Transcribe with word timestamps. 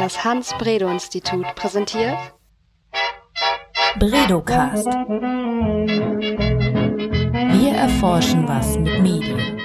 Das 0.00 0.24
Hans-Bredow-Institut 0.24 1.44
präsentiert 1.56 2.16
Bredocast. 3.98 4.86
Wir 7.52 7.72
erforschen 7.74 8.48
was 8.48 8.78
mit 8.78 8.98
Medien. 9.02 9.60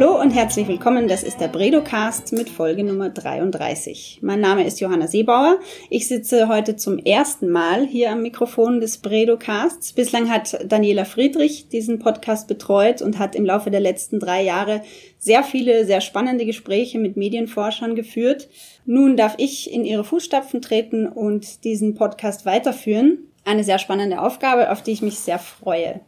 Hallo 0.00 0.18
und 0.18 0.30
herzlich 0.30 0.66
willkommen. 0.66 1.08
Das 1.08 1.22
ist 1.22 1.42
der 1.42 1.48
Bredocast 1.48 2.32
mit 2.32 2.48
Folge 2.48 2.84
Nummer 2.84 3.10
33. 3.10 4.20
Mein 4.22 4.40
Name 4.40 4.66
ist 4.66 4.80
Johanna 4.80 5.06
Seebauer. 5.06 5.58
Ich 5.90 6.08
sitze 6.08 6.48
heute 6.48 6.76
zum 6.76 6.96
ersten 6.96 7.50
Mal 7.50 7.86
hier 7.86 8.10
am 8.10 8.22
Mikrofon 8.22 8.80
des 8.80 8.96
Bredocasts. 8.96 9.92
Bislang 9.92 10.30
hat 10.30 10.58
Daniela 10.66 11.04
Friedrich 11.04 11.68
diesen 11.68 11.98
Podcast 11.98 12.48
betreut 12.48 13.02
und 13.02 13.18
hat 13.18 13.34
im 13.34 13.44
Laufe 13.44 13.70
der 13.70 13.80
letzten 13.80 14.20
drei 14.20 14.42
Jahre 14.42 14.80
sehr 15.18 15.42
viele, 15.42 15.84
sehr 15.84 16.00
spannende 16.00 16.46
Gespräche 16.46 16.98
mit 16.98 17.18
Medienforschern 17.18 17.94
geführt. 17.94 18.48
Nun 18.86 19.18
darf 19.18 19.34
ich 19.36 19.70
in 19.70 19.84
ihre 19.84 20.04
Fußstapfen 20.04 20.62
treten 20.62 21.08
und 21.08 21.62
diesen 21.64 21.94
Podcast 21.94 22.46
weiterführen. 22.46 23.18
Eine 23.44 23.64
sehr 23.64 23.78
spannende 23.78 24.22
Aufgabe, 24.22 24.70
auf 24.70 24.82
die 24.82 24.92
ich 24.92 25.02
mich 25.02 25.18
sehr 25.18 25.38
freue. 25.38 26.00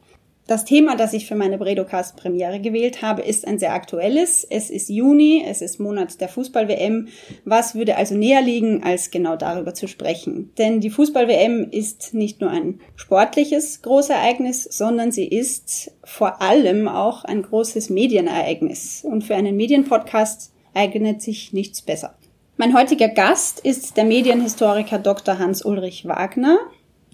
Das 0.48 0.64
Thema, 0.64 0.96
das 0.96 1.12
ich 1.12 1.26
für 1.26 1.36
meine 1.36 1.56
Bredocast-Premiere 1.56 2.60
gewählt 2.60 3.00
habe, 3.00 3.22
ist 3.22 3.46
ein 3.46 3.60
sehr 3.60 3.72
aktuelles. 3.74 4.44
Es 4.48 4.70
ist 4.70 4.88
Juni, 4.88 5.44
es 5.46 5.62
ist 5.62 5.78
Monat 5.78 6.20
der 6.20 6.28
Fußball-WM. 6.28 7.08
Was 7.44 7.76
würde 7.76 7.96
also 7.96 8.16
näher 8.16 8.42
liegen, 8.42 8.82
als 8.82 9.12
genau 9.12 9.36
darüber 9.36 9.72
zu 9.72 9.86
sprechen? 9.86 10.50
Denn 10.58 10.80
die 10.80 10.90
Fußball-WM 10.90 11.68
ist 11.70 12.12
nicht 12.12 12.40
nur 12.40 12.50
ein 12.50 12.80
sportliches 12.96 13.82
Großereignis, 13.82 14.64
sondern 14.64 15.12
sie 15.12 15.26
ist 15.26 15.92
vor 16.02 16.42
allem 16.42 16.88
auch 16.88 17.24
ein 17.24 17.42
großes 17.42 17.88
Medienereignis. 17.90 19.04
Und 19.04 19.22
für 19.22 19.36
einen 19.36 19.56
Medienpodcast 19.56 20.52
eignet 20.74 21.22
sich 21.22 21.52
nichts 21.52 21.82
besser. 21.82 22.16
Mein 22.56 22.76
heutiger 22.76 23.08
Gast 23.08 23.60
ist 23.60 23.96
der 23.96 24.04
Medienhistoriker 24.04 24.98
Dr. 24.98 25.38
Hans-Ulrich 25.38 26.04
Wagner. 26.06 26.58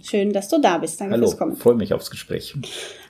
Schön, 0.02 0.33
dass 0.33 0.48
du 0.48 0.61
da 0.61 0.78
bist. 0.78 1.00
Danke 1.00 1.14
Hallo, 1.14 1.27
fürs 1.27 1.39
Kommen. 1.39 1.56
freue 1.56 1.74
mich 1.74 1.92
aufs 1.92 2.11
Gespräch. 2.11 2.55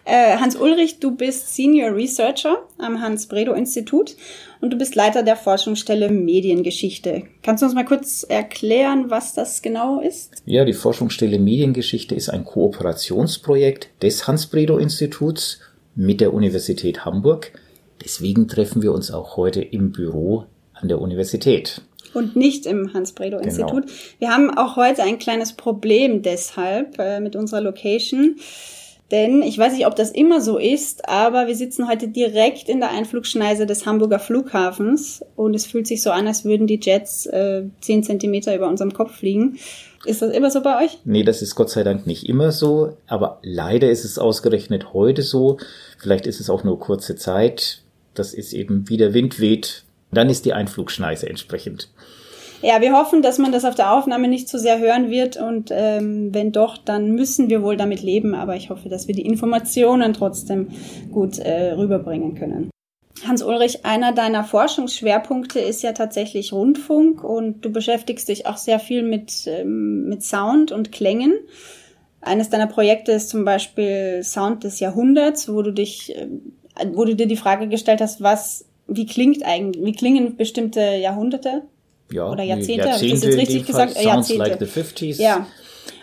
Äh, 0.09 0.39
Hans 0.39 0.57
Ulrich, 0.57 1.01
du 1.01 1.11
bist 1.11 1.55
Senior 1.55 1.95
Researcher 1.95 2.67
am 2.79 3.03
Hans-Bredow-Institut 3.03 4.17
und 4.63 4.73
du 4.73 4.79
bist 4.79 4.95
Leiter 4.95 5.23
der 5.23 5.37
Forschungsstelle 5.37 6.09
Mediengeschichte. 6.09 7.25
Kannst 7.43 7.61
du 7.61 7.67
uns 7.67 7.75
mal 7.75 7.85
kurz 7.85 8.23
erklären, 8.23 9.11
was 9.11 9.35
das 9.35 9.61
genau 9.61 10.01
ist? 10.01 10.43
Ja, 10.47 10.65
die 10.65 10.73
Forschungsstelle 10.73 11.39
Mediengeschichte 11.39 12.15
ist 12.15 12.31
ein 12.31 12.47
Kooperationsprojekt 12.47 13.91
des 14.01 14.27
Hans-Bredow-Instituts 14.27 15.61
mit 15.95 16.23
der 16.23 16.33
Universität 16.33 17.05
Hamburg. 17.05 17.53
Deswegen 18.03 18.49
treffen 18.49 18.81
wir 18.81 18.93
uns 18.93 19.11
auch 19.11 19.37
heute 19.37 19.61
im 19.61 19.93
Büro 19.93 20.47
an 20.73 20.89
der 20.89 21.03
Universität 21.03 21.83
und 22.15 22.35
nicht 22.35 22.65
im 22.65 22.95
Hans-Bredow-Institut. 22.95 23.87
Genau. 23.87 23.99
Wir 24.21 24.31
haben 24.31 24.57
auch 24.57 24.77
heute 24.77 25.03
ein 25.03 25.19
kleines 25.19 25.53
Problem 25.53 26.23
deshalb 26.23 26.99
äh, 26.99 27.21
mit 27.21 27.37
unserer 27.37 27.61
Location. 27.61 28.37
Denn 29.11 29.43
ich 29.43 29.57
weiß 29.57 29.73
nicht, 29.73 29.87
ob 29.87 29.97
das 29.97 30.11
immer 30.11 30.43
so 30.43 30.59
ist, 30.59 31.09
aber 31.09 31.47
wir 31.47 31.57
sitzen 31.57 31.89
heute 31.89 32.09
direkt 32.09 32.69
in 32.69 32.81
der 32.81 32.91
Einflugschneise 32.91 33.65
des 33.65 33.87
Hamburger 33.87 34.19
Flughafens 34.19 35.25
und 35.35 35.55
es 35.55 35.65
fühlt 35.65 35.87
sich 35.87 36.03
so 36.03 36.11
an, 36.11 36.27
als 36.27 36.45
würden 36.45 36.67
die 36.67 36.79
Jets 36.81 37.25
äh, 37.27 37.65
zehn 37.81 38.03
Zentimeter 38.03 38.55
über 38.55 38.69
unserem 38.69 38.93
Kopf 38.93 39.17
fliegen. 39.17 39.59
Ist 40.05 40.21
das 40.21 40.33
immer 40.33 40.51
so 40.51 40.61
bei 40.63 40.85
euch? 40.85 40.99
Nee, 41.05 41.25
das 41.25 41.41
ist 41.41 41.55
Gott 41.55 41.71
sei 41.71 41.85
Dank 41.85 42.07
nicht 42.07 42.29
immer 42.29 42.53
so, 42.53 42.97
aber 43.07 43.39
leider 43.43 43.91
ist 43.91 44.05
es 44.05 44.19
ausgerechnet 44.19 44.93
heute 44.93 45.23
so. 45.23 45.57
Vielleicht 45.99 46.27
ist 46.27 46.41
es 46.41 46.51
auch 46.51 46.63
nur 46.63 46.79
kurze 46.79 47.17
Zeit. 47.17 47.81
Das 48.15 48.35
ist 48.35 48.53
eben, 48.53 48.89
wie 48.89 48.97
der 48.99 49.15
Wind 49.15 49.41
weht, 49.41 49.85
dann 50.13 50.29
ist 50.29 50.45
die 50.45 50.53
Einflugschneise 50.53 51.29
entsprechend. 51.29 51.89
Ja, 52.61 52.81
wir 52.81 52.93
hoffen, 52.93 53.23
dass 53.23 53.39
man 53.39 53.53
das 53.53 53.65
auf 53.65 53.77
der 53.77 53.93
Aufnahme 53.93 54.27
nicht 54.27 54.49
zu 54.49 54.59
sehr 54.59 54.81
hören 54.81 55.11
wird 55.11 55.37
und 55.37 55.71
ähm, 55.73 56.35
wenn 56.35 56.51
doch, 56.51 56.77
dann 56.77 57.13
müssen 57.13 57.49
wir 57.51 57.63
wohl 57.63 57.77
damit 57.77 58.03
leben, 58.03 58.35
aber 58.35 58.57
ich 58.57 58.71
hoffe, 58.71 58.89
dass 58.89 59.07
wir 59.07 59.15
die 59.15 59.27
Informationen 59.27 60.13
trotzdem 60.13 60.69
gut 61.13 61.39
äh, 61.39 61.73
rüberbringen 61.73 62.35
können. 62.35 62.71
Hans-Ulrich, 63.27 63.85
einer 63.85 64.13
deiner 64.13 64.45
Forschungsschwerpunkte 64.45 65.61
ist 65.61 65.83
ja 65.83 65.93
tatsächlich 65.93 66.53
Rundfunk 66.53 67.23
und 67.23 67.65
du 67.65 67.71
beschäftigst 67.71 68.29
dich 68.29 68.47
auch 68.47 68.57
sehr 68.57 68.81
viel 68.81 69.03
mit, 69.03 69.47
ähm, 69.47 70.09
mit 70.09 70.25
Sound 70.25 70.73
und 70.73 70.91
Klängen. 70.91 71.35
Eines 72.21 72.51
deiner 72.51 72.67
Projekte 72.67 73.13
ist 73.13 73.29
zum 73.29 73.45
Beispiel 73.45 74.23
Sound 74.25 74.65
des 74.65 74.81
Jahrhunderts, 74.81 75.53
wo 75.53 75.63
du 75.63 75.73
dich, 75.73 76.17
äh, 76.17 76.27
wo 76.93 77.05
du 77.05 77.15
dir 77.15 77.27
die 77.27 77.37
Frage 77.37 77.69
gestellt 77.69 78.01
hast, 78.01 78.21
was, 78.21 78.65
wie 78.89 79.07
klingt 79.07 79.45
eigentlich, 79.45 79.85
wie 79.85 79.93
klingen 79.93 80.37
bestimmte 80.37 80.81
Jahrhunderte? 80.81 81.63
Ja, 82.11 82.31
oder 82.31 82.43
Jahrzehnte, 82.43 82.87
Jahrzehnte 82.87 82.93
habe 82.93 83.07
ich 83.07 83.13
das 83.13 83.25
jetzt 83.25 83.39
richtig 83.39 83.67
gesagt? 83.67 83.93
Sounds 83.93 84.05
Jahrzehnte. 84.05 84.45
like 84.45 84.59
the 84.59 84.81
50s. 84.81 85.21
Ja. 85.21 85.47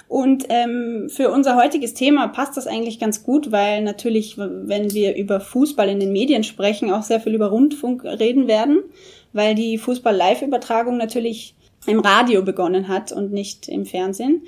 Und 0.07 0.45
ähm, 0.49 1.07
für 1.09 1.31
unser 1.31 1.55
heutiges 1.55 1.93
Thema 1.93 2.27
passt 2.27 2.57
das 2.57 2.67
eigentlich 2.67 2.99
ganz 2.99 3.23
gut, 3.23 3.51
weil 3.51 3.81
natürlich, 3.81 4.37
wenn 4.37 4.93
wir 4.93 5.15
über 5.15 5.39
Fußball 5.39 5.89
in 5.89 5.99
den 5.99 6.11
Medien 6.11 6.43
sprechen, 6.43 6.91
auch 6.91 7.01
sehr 7.01 7.19
viel 7.19 7.33
über 7.33 7.47
Rundfunk 7.47 8.03
reden 8.03 8.47
werden, 8.47 8.83
weil 9.33 9.55
die 9.55 9.77
Fußball-Live-Übertragung 9.77 10.97
natürlich 10.97 11.55
im 11.87 11.99
Radio 11.99 12.43
begonnen 12.43 12.87
hat 12.87 13.11
und 13.11 13.31
nicht 13.31 13.67
im 13.67 13.85
Fernsehen. 13.85 14.43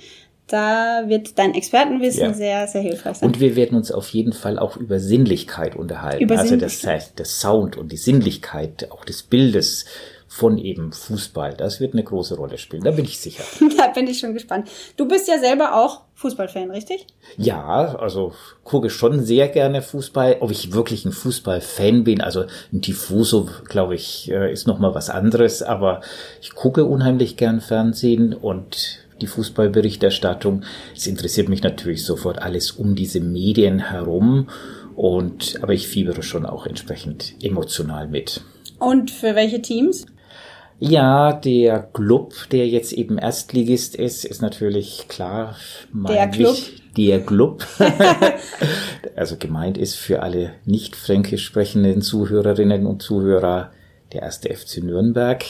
Da 0.47 1.03
wird 1.07 1.37
dein 1.37 1.53
Expertenwissen 1.53 2.23
ja. 2.23 2.33
sehr, 2.33 2.67
sehr 2.67 2.81
hilfreich 2.81 3.17
sein. 3.17 3.27
Und 3.27 3.41
wir 3.41 3.57
werden 3.57 3.75
uns 3.75 3.91
auf 3.91 4.07
jeden 4.09 4.31
Fall 4.31 4.57
auch 4.57 4.77
über 4.77 4.99
Sinnlichkeit 4.99 5.75
unterhalten. 5.75 6.23
Über 6.23 6.39
also 6.39 6.55
das 6.55 6.85
heißt, 6.85 7.19
der 7.19 7.25
Sound 7.25 7.77
und 7.77 7.91
die 7.91 7.97
Sinnlichkeit 7.97 8.89
auch 8.91 9.03
des 9.03 9.23
Bildes 9.23 9.85
von 10.37 10.59
eben 10.59 10.91
Fußball. 10.91 11.55
Das 11.55 11.79
wird 11.79 11.93
eine 11.93 12.03
große 12.03 12.35
Rolle 12.35 12.59
spielen, 12.59 12.83
da 12.83 12.91
bin 12.91 13.05
ich 13.05 13.19
sicher. 13.19 13.43
da 13.77 13.87
bin 13.87 14.05
ich 14.05 14.19
schon 14.19 14.35
gespannt. 14.35 14.69
Du 14.95 15.07
bist 15.07 15.27
ja 15.27 15.39
selber 15.39 15.73
auch 15.75 16.01
Fußballfan, 16.13 16.69
richtig? 16.69 17.07
Ja, 17.37 17.95
also 17.95 18.33
gucke 18.63 18.91
schon 18.91 19.23
sehr 19.23 19.47
gerne 19.47 19.81
Fußball. 19.81 20.37
Ob 20.41 20.51
ich 20.51 20.73
wirklich 20.73 21.05
ein 21.05 21.11
Fußballfan 21.11 22.03
bin, 22.03 22.21
also 22.21 22.45
ein 22.71 22.81
Tifoso, 22.81 23.49
glaube 23.67 23.95
ich, 23.95 24.29
äh, 24.31 24.51
ist 24.51 24.67
noch 24.67 24.77
mal 24.77 24.93
was 24.93 25.09
anderes. 25.09 25.63
Aber 25.63 26.01
ich 26.39 26.53
gucke 26.53 26.85
unheimlich 26.85 27.35
gern 27.35 27.59
Fernsehen 27.59 28.33
und 28.35 28.99
die 29.21 29.27
Fußballberichterstattung. 29.27 30.63
Es 30.95 31.07
interessiert 31.07 31.49
mich 31.49 31.63
natürlich 31.63 32.05
sofort 32.05 32.39
alles 32.39 32.71
um 32.71 32.93
diese 32.93 33.21
Medien 33.21 33.79
herum. 33.79 34.49
Und, 34.95 35.59
aber 35.63 35.73
ich 35.73 35.87
fiebere 35.87 36.21
schon 36.21 36.45
auch 36.45 36.67
entsprechend 36.67 37.33
emotional 37.41 38.07
mit. 38.07 38.41
Und 38.79 39.09
für 39.09 39.33
welche 39.33 39.61
Teams? 39.63 40.05
Ja, 40.79 41.33
der 41.33 41.79
Club, 41.79 42.33
der 42.51 42.67
jetzt 42.67 42.93
eben 42.93 43.17
Erstligist 43.17 43.95
ist, 43.95 44.25
ist 44.25 44.41
natürlich 44.41 45.05
klar. 45.07 45.55
Der 46.07 46.27
Club. 46.27 46.55
Der 46.95 47.25
Club. 47.25 47.65
also 49.15 49.37
gemeint 49.37 49.77
ist 49.77 49.95
für 49.95 50.21
alle 50.21 50.53
nicht 50.65 50.95
fränkisch 50.95 51.45
sprechenden 51.45 52.01
Zuhörerinnen 52.01 52.85
und 52.85 53.01
Zuhörer 53.01 53.71
der 54.13 54.21
erste 54.21 54.53
FC 54.53 54.83
Nürnberg. 54.83 55.43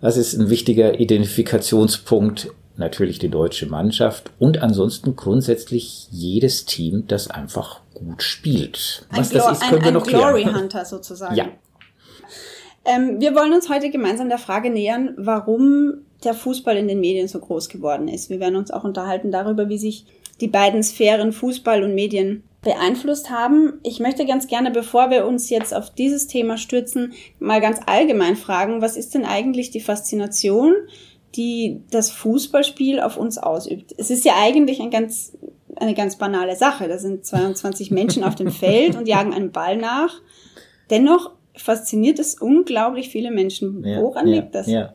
Das 0.00 0.16
ist 0.16 0.34
ein 0.34 0.50
wichtiger 0.50 1.00
Identifikationspunkt. 1.00 2.50
Natürlich 2.76 3.18
die 3.18 3.28
deutsche 3.28 3.66
Mannschaft 3.66 4.30
und 4.38 4.62
ansonsten 4.62 5.16
grundsätzlich 5.16 6.06
jedes 6.12 6.64
Team, 6.64 7.04
das 7.08 7.28
einfach 7.28 7.80
gut 7.92 8.22
spielt. 8.22 9.04
Was 9.10 9.32
ein 9.32 9.38
das 9.38 9.52
ist, 9.52 9.68
können 9.68 9.78
ein, 9.80 9.84
wir 9.84 9.92
noch 9.92 10.06
ein 10.06 10.08
Glory 10.08 10.42
klären. 10.42 10.60
Hunter 10.60 10.84
sozusagen. 10.84 11.34
Ja, 11.34 11.46
ähm, 12.84 13.20
wir 13.20 13.34
wollen 13.34 13.52
uns 13.52 13.68
heute 13.68 13.90
gemeinsam 13.90 14.28
der 14.28 14.38
Frage 14.38 14.70
nähern, 14.70 15.14
warum 15.16 16.04
der 16.24 16.34
Fußball 16.34 16.76
in 16.76 16.88
den 16.88 17.00
Medien 17.00 17.28
so 17.28 17.38
groß 17.38 17.68
geworden 17.68 18.08
ist. 18.08 18.30
Wir 18.30 18.40
werden 18.40 18.56
uns 18.56 18.70
auch 18.70 18.84
unterhalten 18.84 19.30
darüber, 19.30 19.68
wie 19.68 19.78
sich 19.78 20.06
die 20.40 20.48
beiden 20.48 20.82
Sphären 20.82 21.32
Fußball 21.32 21.82
und 21.82 21.94
Medien 21.94 22.42
beeinflusst 22.62 23.30
haben. 23.30 23.74
Ich 23.82 24.00
möchte 24.00 24.26
ganz 24.26 24.46
gerne, 24.46 24.70
bevor 24.70 25.10
wir 25.10 25.26
uns 25.26 25.48
jetzt 25.50 25.74
auf 25.74 25.90
dieses 25.90 26.26
Thema 26.26 26.56
stürzen, 26.56 27.12
mal 27.38 27.60
ganz 27.60 27.80
allgemein 27.86 28.36
fragen, 28.36 28.82
was 28.82 28.96
ist 28.96 29.14
denn 29.14 29.24
eigentlich 29.24 29.70
die 29.70 29.80
Faszination, 29.80 30.74
die 31.36 31.82
das 31.90 32.10
Fußballspiel 32.10 33.00
auf 33.00 33.16
uns 33.16 33.38
ausübt? 33.38 33.94
Es 33.96 34.10
ist 34.10 34.24
ja 34.24 34.34
eigentlich 34.36 34.80
ein 34.80 34.90
ganz, 34.90 35.36
eine 35.76 35.94
ganz 35.94 36.16
banale 36.16 36.56
Sache. 36.56 36.88
Da 36.88 36.98
sind 36.98 37.24
22 37.24 37.90
Menschen 37.90 38.24
auf 38.24 38.34
dem 38.34 38.50
Feld 38.52 38.96
und 38.96 39.06
jagen 39.06 39.32
einen 39.32 39.52
Ball 39.52 39.76
nach. 39.76 40.20
Dennoch 40.90 41.30
fasziniert 41.58 42.18
es 42.18 42.34
unglaublich 42.34 43.08
viele 43.08 43.30
Menschen. 43.30 43.84
Ja, 43.84 44.00
Woran 44.00 44.26
ja, 44.26 44.36
liegt 44.36 44.54
das? 44.54 44.66
Ja. 44.66 44.94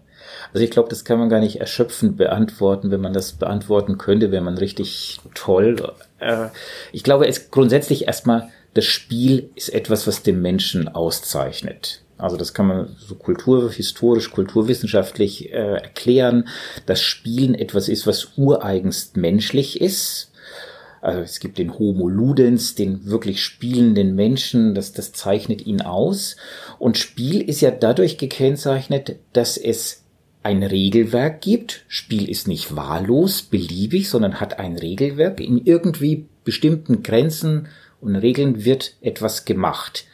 Also 0.53 0.63
ich 0.63 0.71
glaube, 0.71 0.89
das 0.89 1.03
kann 1.03 1.19
man 1.19 1.29
gar 1.29 1.39
nicht 1.39 1.59
erschöpfend 1.59 2.17
beantworten. 2.17 2.91
Wenn 2.91 3.01
man 3.01 3.13
das 3.13 3.33
beantworten 3.33 3.97
könnte, 3.97 4.31
wäre 4.31 4.43
man 4.43 4.57
richtig 4.57 5.19
toll. 5.33 5.75
Äh, 6.19 6.47
ich 6.91 7.03
glaube, 7.03 7.27
es 7.27 7.51
grundsätzlich 7.51 8.07
erstmal, 8.07 8.49
das 8.73 8.85
Spiel 8.85 9.49
ist 9.55 9.73
etwas, 9.73 10.07
was 10.07 10.23
den 10.23 10.41
Menschen 10.41 10.87
auszeichnet. 10.87 12.01
Also 12.17 12.37
das 12.37 12.53
kann 12.53 12.67
man 12.67 12.95
so 12.97 13.15
kulturhistorisch, 13.15 14.31
kulturwissenschaftlich 14.31 15.51
äh, 15.51 15.73
erklären, 15.73 16.47
dass 16.85 17.01
Spielen 17.01 17.55
etwas 17.55 17.89
ist, 17.89 18.07
was 18.07 18.37
ureigenst 18.37 19.17
menschlich 19.17 19.81
ist 19.81 20.32
also 21.03 21.19
es 21.19 21.41
gibt 21.41 21.57
den 21.57 21.77
Homo 21.77 22.07
Ludens, 22.07 22.75
den 22.75 23.05
wirklich 23.05 23.43
spielenden 23.43 24.15
Menschen, 24.15 24.73
das, 24.73 24.93
das 24.93 25.11
zeichnet 25.11 25.65
ihn 25.67 25.81
aus. 25.81 26.37
Und 26.79 26.97
Spiel 26.97 27.41
ist 27.41 27.59
ja 27.59 27.71
dadurch 27.71 28.17
gekennzeichnet, 28.17 29.17
dass 29.33 29.57
es 29.57 30.03
ein 30.43 30.63
Regelwerk 30.63 31.41
gibt. 31.41 31.83
Spiel 31.89 32.29
ist 32.29 32.47
nicht 32.47 32.77
wahllos, 32.77 33.41
beliebig, 33.41 34.09
sondern 34.09 34.39
hat 34.39 34.59
ein 34.59 34.77
Regelwerk. 34.77 35.41
In 35.41 35.57
irgendwie 35.65 36.25
bestimmten 36.45 37.03
Grenzen 37.03 37.67
und 37.99 38.15
Regeln 38.15 38.63
wird 38.63 38.95
etwas 39.01 39.43
gemacht. 39.43 40.05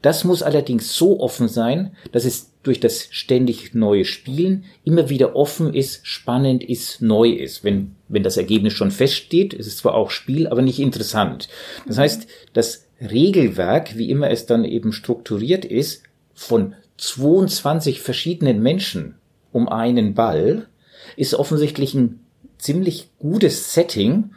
Das 0.00 0.24
muss 0.24 0.42
allerdings 0.42 0.94
so 0.96 1.20
offen 1.20 1.46
sein, 1.46 1.94
dass 2.10 2.24
es 2.24 2.51
durch 2.62 2.80
das 2.80 3.08
ständig 3.10 3.74
neue 3.74 4.04
Spielen 4.04 4.64
immer 4.84 5.08
wieder 5.08 5.34
offen 5.34 5.74
ist, 5.74 6.06
spannend 6.06 6.62
ist, 6.62 7.02
neu 7.02 7.30
ist. 7.30 7.64
Wenn, 7.64 7.96
wenn 8.08 8.22
das 8.22 8.36
Ergebnis 8.36 8.72
schon 8.72 8.90
feststeht, 8.90 9.52
ist 9.52 9.66
es 9.66 9.78
zwar 9.78 9.94
auch 9.94 10.10
Spiel, 10.10 10.46
aber 10.46 10.62
nicht 10.62 10.78
interessant. 10.78 11.48
Das 11.86 11.98
heißt, 11.98 12.26
das 12.52 12.86
Regelwerk, 13.00 13.96
wie 13.96 14.10
immer 14.10 14.30
es 14.30 14.46
dann 14.46 14.64
eben 14.64 14.92
strukturiert 14.92 15.64
ist, 15.64 16.04
von 16.34 16.74
22 16.98 18.00
verschiedenen 18.00 18.62
Menschen 18.62 19.16
um 19.50 19.68
einen 19.68 20.14
Ball, 20.14 20.68
ist 21.16 21.34
offensichtlich 21.34 21.94
ein 21.94 22.20
ziemlich 22.58 23.08
gutes 23.18 23.74
Setting, 23.74 24.30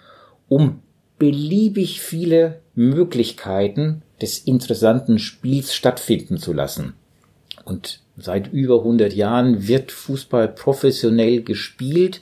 um 0.49 0.81
beliebig 1.19 2.01
viele 2.01 2.61
Möglichkeiten 2.73 4.01
des 4.21 4.39
interessanten 4.39 5.19
Spiels 5.19 5.73
stattfinden 5.73 6.37
zu 6.37 6.51
lassen. 6.51 6.93
Und 7.65 7.99
seit 8.15 8.53
über 8.53 8.79
100 8.79 9.13
Jahren 9.13 9.67
wird 9.67 9.91
Fußball 9.91 10.47
professionell 10.47 11.41
gespielt 11.41 12.21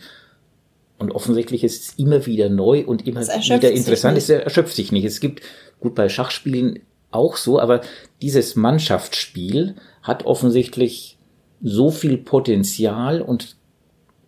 und 0.97 1.11
offensichtlich 1.11 1.65
ist 1.65 1.83
es 1.83 1.99
immer 1.99 2.25
wieder 2.25 2.49
neu 2.49 2.85
und 2.85 3.05
immer 3.05 3.21
wieder 3.21 3.71
interessant. 3.71 4.17
Es 4.17 4.29
erschöpft 4.29 4.73
sich 4.73 4.93
nicht. 4.93 5.03
Es 5.03 5.19
gibt, 5.19 5.41
gut, 5.81 5.95
bei 5.95 6.07
Schachspielen 6.07 6.79
auch 7.11 7.35
so, 7.35 7.59
aber 7.59 7.81
dieses 8.21 8.55
Mannschaftsspiel 8.55 9.75
hat 10.01 10.25
offensichtlich 10.25 11.17
so 11.61 11.91
viel 11.91 12.17
Potenzial 12.17 13.21
und 13.21 13.57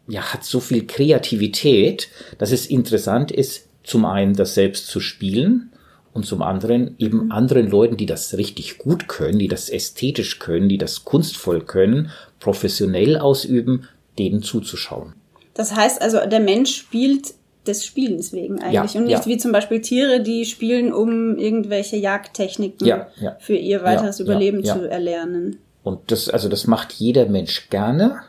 ja, 0.07 0.33
hat 0.33 0.43
so 0.43 0.59
viel 0.59 0.85
Kreativität, 0.85 2.09
dass 2.37 2.51
es 2.51 2.67
interessant 2.67 3.31
ist, 3.31 3.69
zum 3.83 4.05
einen 4.05 4.33
das 4.33 4.53
selbst 4.53 4.87
zu 4.87 4.99
spielen 4.99 5.71
und 6.15 6.25
zum 6.25 6.41
anderen 6.41 6.95
eben 6.97 7.29
anderen 7.29 7.69
Leuten, 7.69 7.97
die 7.97 8.05
das 8.05 8.37
richtig 8.37 8.77
gut 8.77 9.09
können, 9.09 9.37
die 9.37 9.49
das 9.49 9.69
ästhetisch 9.69 10.39
können, 10.39 10.69
die 10.69 10.77
das 10.77 11.03
kunstvoll 11.03 11.61
können, 11.61 12.09
professionell 12.39 13.17
ausüben, 13.17 13.89
denen 14.17 14.41
zuzuschauen. 14.41 15.13
Das 15.53 15.75
heißt 15.75 16.01
also, 16.01 16.19
der 16.25 16.39
Mensch 16.39 16.73
spielt 16.73 17.33
des 17.67 17.85
Spielens 17.85 18.31
wegen 18.31 18.61
eigentlich 18.61 18.93
ja, 18.93 18.99
und 19.01 19.07
nicht 19.07 19.19
ja. 19.19 19.25
wie 19.25 19.37
zum 19.37 19.51
Beispiel 19.51 19.81
Tiere, 19.81 20.21
die 20.21 20.45
spielen, 20.45 20.93
um 20.93 21.37
irgendwelche 21.37 21.97
Jagdtechniken 21.97 22.87
ja, 22.87 23.07
für 23.39 23.55
ihr 23.55 23.83
weiteres 23.83 24.19
Überleben 24.21 24.63
zu 24.63 24.89
erlernen. 24.89 25.57
Und 25.83 26.11
das, 26.11 26.29
also 26.29 26.47
das 26.47 26.65
macht 26.65 26.93
jeder 26.93 27.25
Mensch 27.25 27.69
gerne. 27.69 28.21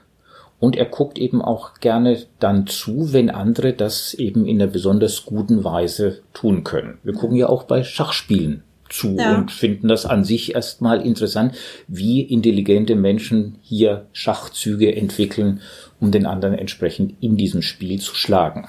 Und 0.59 0.77
er 0.77 0.87
guckt 0.87 1.19
eben 1.19 1.43
auch 1.43 1.75
gerne 1.81 2.23
dann 2.39 2.67
zu, 2.67 3.13
wenn 3.13 3.31
andere 3.31 3.75
das 3.75 4.15
eben 4.15 4.47
in 4.47 4.61
einer 4.61 4.71
besonders 4.71 5.27
guten 5.27 5.65
Weise 5.65 6.23
tun 6.33 6.65
können. 6.65 6.99
Wir 7.03 7.13
gucken 7.13 7.37
ja 7.37 7.49
auch 7.49 7.65
bei 7.65 7.85
Schachspielen 7.85 8.63
zu 8.89 9.17
ja. 9.17 9.37
und 9.37 9.51
finden 9.51 9.89
das 9.89 10.07
an 10.07 10.25
sich 10.25 10.55
erstmal 10.55 11.05
interessant, 11.05 11.55
wie 11.89 12.23
intelligente 12.23 12.95
Menschen 12.95 13.59
hier 13.63 14.07
Schachzüge 14.13 14.95
entwickeln, 14.95 15.61
um 16.01 16.11
den 16.11 16.27
anderen 16.27 16.55
entsprechend 16.55 17.15
in 17.21 17.37
diesem 17.37 17.63
Spiel 17.63 18.01
zu 18.01 18.15
schlagen. 18.15 18.69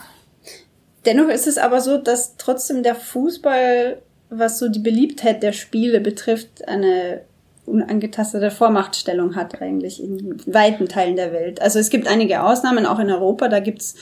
Dennoch 1.05 1.29
ist 1.29 1.47
es 1.47 1.57
aber 1.57 1.79
so, 1.81 1.97
dass 1.97 2.35
trotzdem 2.37 2.83
der 2.83 2.95
Fußball, 2.95 4.01
was 4.29 4.59
so 4.59 4.67
die 4.67 4.79
Beliebtheit 4.79 5.41
der 5.41 5.53
Spiele 5.53 6.01
betrifft, 6.01 6.67
eine 6.67 7.21
unangetastete 7.67 8.49
Vormachtstellung 8.49 9.35
hat 9.35 9.61
eigentlich 9.61 10.01
in 10.01 10.37
weiten 10.47 10.87
Teilen 10.87 11.15
der 11.15 11.33
Welt. 11.33 11.61
Also 11.61 11.79
es 11.79 11.89
gibt 11.89 12.07
einige 12.07 12.43
Ausnahmen, 12.43 12.85
auch 12.85 12.99
in 12.99 13.11
Europa, 13.11 13.49
da 13.49 13.59
gibt's 13.59 13.95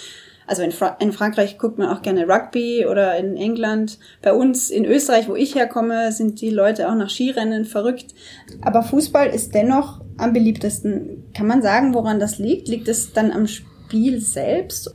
also 0.47 0.61
in, 0.61 0.71
Fra 0.71 0.95
in, 0.99 1.11
Frankreich 1.11 1.57
guckt 1.57 1.79
man 1.79 1.89
auch 1.89 2.01
gerne 2.01 2.27
Rugby 2.27 2.85
oder 2.85 3.17
in 3.17 3.35
England. 3.35 3.97
Bei 4.21 4.33
uns 4.33 4.69
in 4.69 4.85
Österreich, 4.85 5.27
wo 5.27 5.35
ich 5.35 5.55
herkomme, 5.55 6.11
sind 6.11 6.39
die 6.39 6.51
Leute 6.51 6.89
auch 6.89 6.95
nach 6.95 7.09
Skirennen 7.09 7.65
verrückt. 7.65 8.13
Aber 8.61 8.83
Fußball 8.83 9.27
ist 9.27 9.55
dennoch 9.55 10.01
am 10.17 10.33
beliebtesten. 10.33 11.23
Kann 11.33 11.47
man 11.47 11.61
sagen, 11.63 11.95
woran 11.95 12.19
das 12.19 12.37
liegt? 12.37 12.67
Liegt 12.67 12.87
es 12.87 13.11
dann 13.11 13.31
am 13.31 13.47
Spiel 13.47 14.21
selbst? 14.21 14.93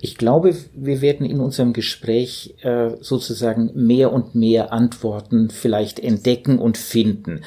Ich 0.00 0.18
glaube, 0.18 0.54
wir 0.74 1.00
werden 1.00 1.24
in 1.24 1.40
unserem 1.40 1.72
Gespräch 1.72 2.54
äh, 2.62 2.90
sozusagen 3.00 3.70
mehr 3.74 4.12
und 4.12 4.34
mehr 4.34 4.72
Antworten 4.72 5.50
vielleicht 5.50 6.00
entdecken 6.00 6.58
und 6.58 6.76
finden 6.76 7.42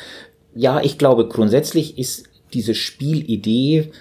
ja, 0.57 0.81
ich 0.81 0.97
glaube, 0.97 1.27
grundsätzlich 1.27 1.97
ist 1.97 2.27
diese 2.53 2.73
Spielidee, 2.73 3.91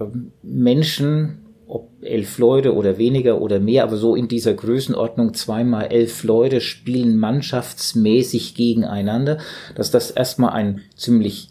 ähm, 0.00 0.32
Menschen, 0.42 1.42
ob 1.68 1.90
elf 2.00 2.38
Leute 2.38 2.74
oder 2.74 2.96
weniger 2.96 3.40
oder 3.40 3.58
mehr, 3.60 3.82
aber 3.82 3.96
so 3.96 4.14
in 4.14 4.28
dieser 4.28 4.54
Größenordnung 4.54 5.34
zweimal 5.34 5.86
elf 5.86 6.22
Leute 6.22 6.60
spielen 6.60 7.18
mannschaftsmäßig 7.18 8.54
gegeneinander, 8.54 9.38
dass 9.74 9.90
das 9.90 10.10
erstmal 10.10 10.50
ein 10.50 10.82
ziemlich 10.94 11.50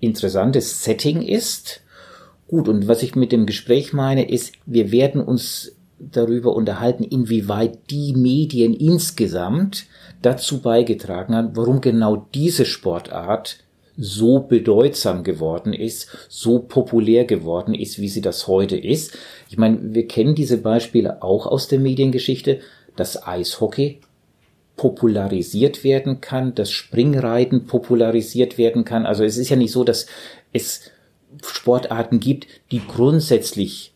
interessantes 0.00 0.84
Setting 0.84 1.20
ist. 1.20 1.82
Gut, 2.46 2.68
und 2.68 2.86
was 2.86 3.02
ich 3.02 3.16
mit 3.16 3.32
dem 3.32 3.44
Gespräch 3.44 3.92
meine, 3.92 4.30
ist, 4.30 4.52
wir 4.66 4.92
werden 4.92 5.20
uns 5.20 5.72
darüber 5.98 6.54
unterhalten, 6.54 7.02
inwieweit 7.02 7.90
die 7.90 8.14
Medien 8.14 8.72
insgesamt 8.72 9.86
dazu 10.22 10.60
beigetragen 10.60 11.34
haben, 11.34 11.56
warum 11.56 11.80
genau 11.80 12.28
diese 12.34 12.64
Sportart 12.64 13.65
so 13.96 14.40
bedeutsam 14.40 15.24
geworden 15.24 15.72
ist, 15.72 16.08
so 16.28 16.58
populär 16.58 17.24
geworden 17.24 17.74
ist, 17.74 17.98
wie 17.98 18.08
sie 18.08 18.20
das 18.20 18.46
heute 18.46 18.76
ist. 18.76 19.16
Ich 19.48 19.56
meine, 19.56 19.78
wir 19.94 20.06
kennen 20.06 20.34
diese 20.34 20.58
Beispiele 20.58 21.22
auch 21.22 21.46
aus 21.46 21.68
der 21.68 21.78
Mediengeschichte, 21.78 22.60
dass 22.94 23.26
Eishockey 23.26 24.00
popularisiert 24.76 25.84
werden 25.84 26.20
kann, 26.20 26.54
dass 26.54 26.70
Springreiten 26.70 27.66
popularisiert 27.66 28.58
werden 28.58 28.84
kann. 28.84 29.06
Also 29.06 29.24
es 29.24 29.38
ist 29.38 29.48
ja 29.48 29.56
nicht 29.56 29.72
so, 29.72 29.84
dass 29.84 30.06
es 30.52 30.90
Sportarten 31.42 32.20
gibt, 32.20 32.46
die 32.70 32.82
grundsätzlich 32.86 33.94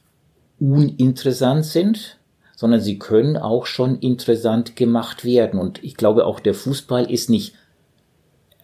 uninteressant 0.59 1.65
sind, 1.65 2.19
sondern 2.57 2.81
sie 2.81 2.99
können 2.99 3.37
auch 3.37 3.67
schon 3.67 3.99
interessant 4.01 4.77
gemacht 4.77 5.25
werden. 5.25 5.59
Und 5.59 5.83
ich 5.83 5.97
glaube, 5.97 6.27
auch 6.27 6.41
der 6.41 6.55
Fußball 6.55 7.11
ist 7.11 7.31
nicht 7.31 7.55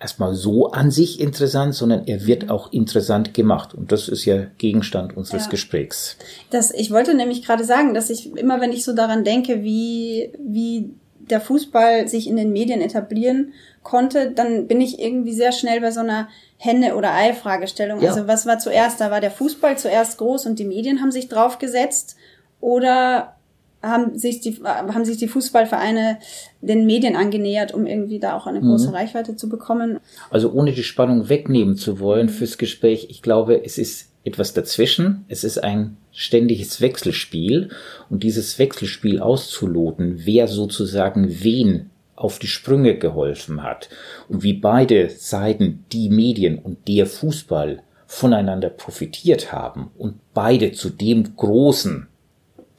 erstmal 0.00 0.34
so 0.34 0.70
an 0.70 0.90
sich 0.90 1.20
interessant, 1.20 1.74
sondern 1.74 2.06
er 2.06 2.26
wird 2.26 2.50
auch 2.50 2.72
interessant 2.72 3.34
gemacht. 3.34 3.74
Und 3.74 3.92
das 3.92 4.08
ist 4.08 4.24
ja 4.24 4.46
Gegenstand 4.58 5.16
unseres 5.16 5.44
ja. 5.44 5.50
Gesprächs. 5.50 6.16
Das, 6.50 6.70
ich 6.72 6.90
wollte 6.90 7.14
nämlich 7.14 7.44
gerade 7.44 7.64
sagen, 7.64 7.94
dass 7.94 8.10
ich 8.10 8.34
immer, 8.36 8.60
wenn 8.60 8.72
ich 8.72 8.84
so 8.84 8.94
daran 8.94 9.24
denke, 9.24 9.62
wie, 9.62 10.32
wie 10.38 10.90
der 11.18 11.40
Fußball 11.40 12.08
sich 12.08 12.28
in 12.28 12.36
den 12.36 12.52
Medien 12.52 12.80
etablieren 12.80 13.52
konnte, 13.82 14.30
dann 14.30 14.66
bin 14.66 14.80
ich 14.80 14.98
irgendwie 14.98 15.32
sehr 15.32 15.52
schnell 15.52 15.80
bei 15.80 15.90
so 15.90 16.00
einer 16.00 16.28
Henne- 16.58 16.96
oder 16.96 17.12
Ei-Fragestellung. 17.12 18.00
Ja. 18.00 18.10
Also 18.10 18.26
was 18.26 18.46
war 18.46 18.58
zuerst? 18.58 19.00
Da 19.00 19.10
war 19.10 19.20
der 19.20 19.30
Fußball 19.30 19.78
zuerst 19.78 20.18
groß 20.18 20.46
und 20.46 20.58
die 20.58 20.64
Medien 20.64 21.00
haben 21.00 21.12
sich 21.12 21.28
draufgesetzt 21.28 22.16
oder 22.60 23.35
haben 23.82 24.18
sich 24.18 24.40
die, 24.40 24.60
haben 24.64 25.04
sich 25.04 25.18
die 25.18 25.28
Fußballvereine 25.28 26.18
den 26.60 26.86
Medien 26.86 27.16
angenähert, 27.16 27.72
um 27.72 27.86
irgendwie 27.86 28.18
da 28.18 28.36
auch 28.36 28.46
eine 28.46 28.60
große 28.60 28.88
mhm. 28.88 28.94
Reichweite 28.94 29.36
zu 29.36 29.48
bekommen. 29.48 30.00
Also 30.30 30.50
ohne 30.52 30.72
die 30.72 30.82
Spannung 30.82 31.28
wegnehmen 31.28 31.76
zu 31.76 32.00
wollen 32.00 32.28
fürs 32.28 32.58
Gespräch, 32.58 33.08
ich 33.10 33.22
glaube, 33.22 33.64
es 33.64 33.78
ist 33.78 34.10
etwas 34.26 34.52
dazwischen. 34.52 35.24
Es 35.28 35.44
ist 35.44 35.62
ein 35.62 35.96
ständiges 36.10 36.80
Wechselspiel 36.80 37.70
und 38.10 38.24
dieses 38.24 38.58
Wechselspiel 38.58 39.20
auszuloten, 39.20 40.22
wer 40.24 40.48
sozusagen 40.48 41.42
wen 41.42 41.90
auf 42.16 42.38
die 42.38 42.48
Sprünge 42.48 42.98
geholfen 42.98 43.62
hat 43.62 43.88
und 44.28 44.42
wie 44.42 44.54
beide 44.54 45.10
Seiten, 45.10 45.84
die 45.92 46.08
Medien 46.08 46.58
und 46.58 46.88
der 46.88 47.06
Fußball, 47.06 47.82
voneinander 48.08 48.70
profitiert 48.70 49.52
haben 49.52 49.90
und 49.98 50.14
beide 50.32 50.72
zu 50.72 50.90
dem 50.90 51.36
großen 51.36 52.06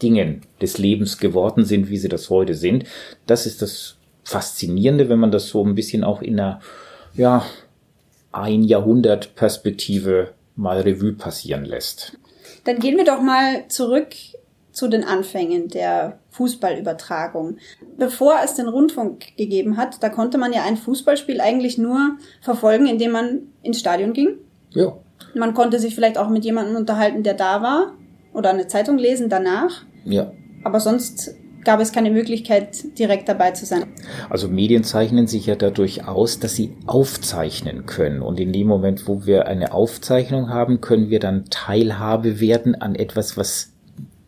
Dingen 0.02 0.42
des 0.62 0.78
Lebens 0.78 1.18
geworden 1.18 1.66
sind, 1.66 1.90
wie 1.90 1.98
sie 1.98 2.10
das 2.10 2.30
heute 2.30 2.54
sind. 2.54 2.86
Das 3.26 3.46
ist 3.46 3.62
das 3.62 3.96
Faszinierende, 4.24 5.10
wenn 5.10 5.20
man 5.20 5.32
das 5.32 5.48
so 5.48 5.64
ein 5.64 5.76
bisschen 5.76 6.04
auch 6.04 6.22
in 6.22 6.40
einer, 6.40 6.60
ja, 7.14 7.46
ein 8.32 8.64
Jahrhundert 8.64 9.36
Perspektive 9.36 10.34
mal 10.56 10.82
Revue 10.82 11.14
passieren 11.14 11.66
lässt. 11.66 12.18
Dann 12.66 12.80
gehen 12.80 12.98
wir 12.98 13.06
doch 13.06 13.22
mal 13.22 13.68
zurück 13.70 14.10
zu 14.78 14.88
den 14.88 15.04
Anfängen 15.04 15.70
der 15.70 16.20
Fußballübertragung. 16.32 17.58
Bevor 17.98 18.36
es 18.44 18.54
den 18.54 18.68
Rundfunk 18.68 19.36
gegeben 19.38 19.76
hat, 19.76 20.04
da 20.04 20.10
konnte 20.10 20.38
man 20.38 20.54
ja 20.54 20.64
ein 20.64 20.78
Fußballspiel 20.78 21.42
eigentlich 21.42 21.80
nur 21.80 22.18
verfolgen, 22.42 22.86
indem 22.86 23.12
man 23.12 23.40
ins 23.64 23.80
Stadion 23.80 24.14
ging. 24.14 24.36
Ja. 24.72 24.96
Man 25.34 25.56
konnte 25.56 25.80
sich 25.80 25.96
vielleicht 25.96 26.18
auch 26.18 26.30
mit 26.30 26.46
jemandem 26.46 26.76
unterhalten, 26.76 27.24
der 27.24 27.34
da 27.34 27.64
war 27.64 27.94
oder 28.34 28.52
eine 28.52 28.68
Zeitung 28.68 29.00
lesen 29.00 29.30
danach. 29.30 29.84
Ja. 30.08 30.32
Aber 30.64 30.80
sonst 30.80 31.36
gab 31.64 31.82
es 31.82 31.92
keine 31.92 32.12
Möglichkeit, 32.12 32.98
direkt 32.98 33.28
dabei 33.28 33.52
zu 33.52 33.66
sein. 33.66 33.84
Also 34.30 34.48
Medien 34.48 34.86
zeichnen 34.86 35.28
sich 35.28 35.48
ja 35.48 35.56
dadurch 35.56 36.08
aus, 36.08 36.40
dass 36.40 36.56
sie 36.56 36.74
aufzeichnen 36.86 37.86
können. 37.86 38.22
Und 38.22 38.40
in 38.40 38.54
dem 38.54 38.68
Moment, 38.68 39.08
wo 39.08 39.26
wir 39.26 39.48
eine 39.48 39.74
Aufzeichnung 39.74 40.50
haben, 40.50 40.80
können 40.80 41.10
wir 41.10 41.20
dann 41.20 41.46
Teilhabe 41.50 42.40
werden 42.40 42.76
an 42.76 42.96
etwas, 42.96 43.36
was, 43.36 43.74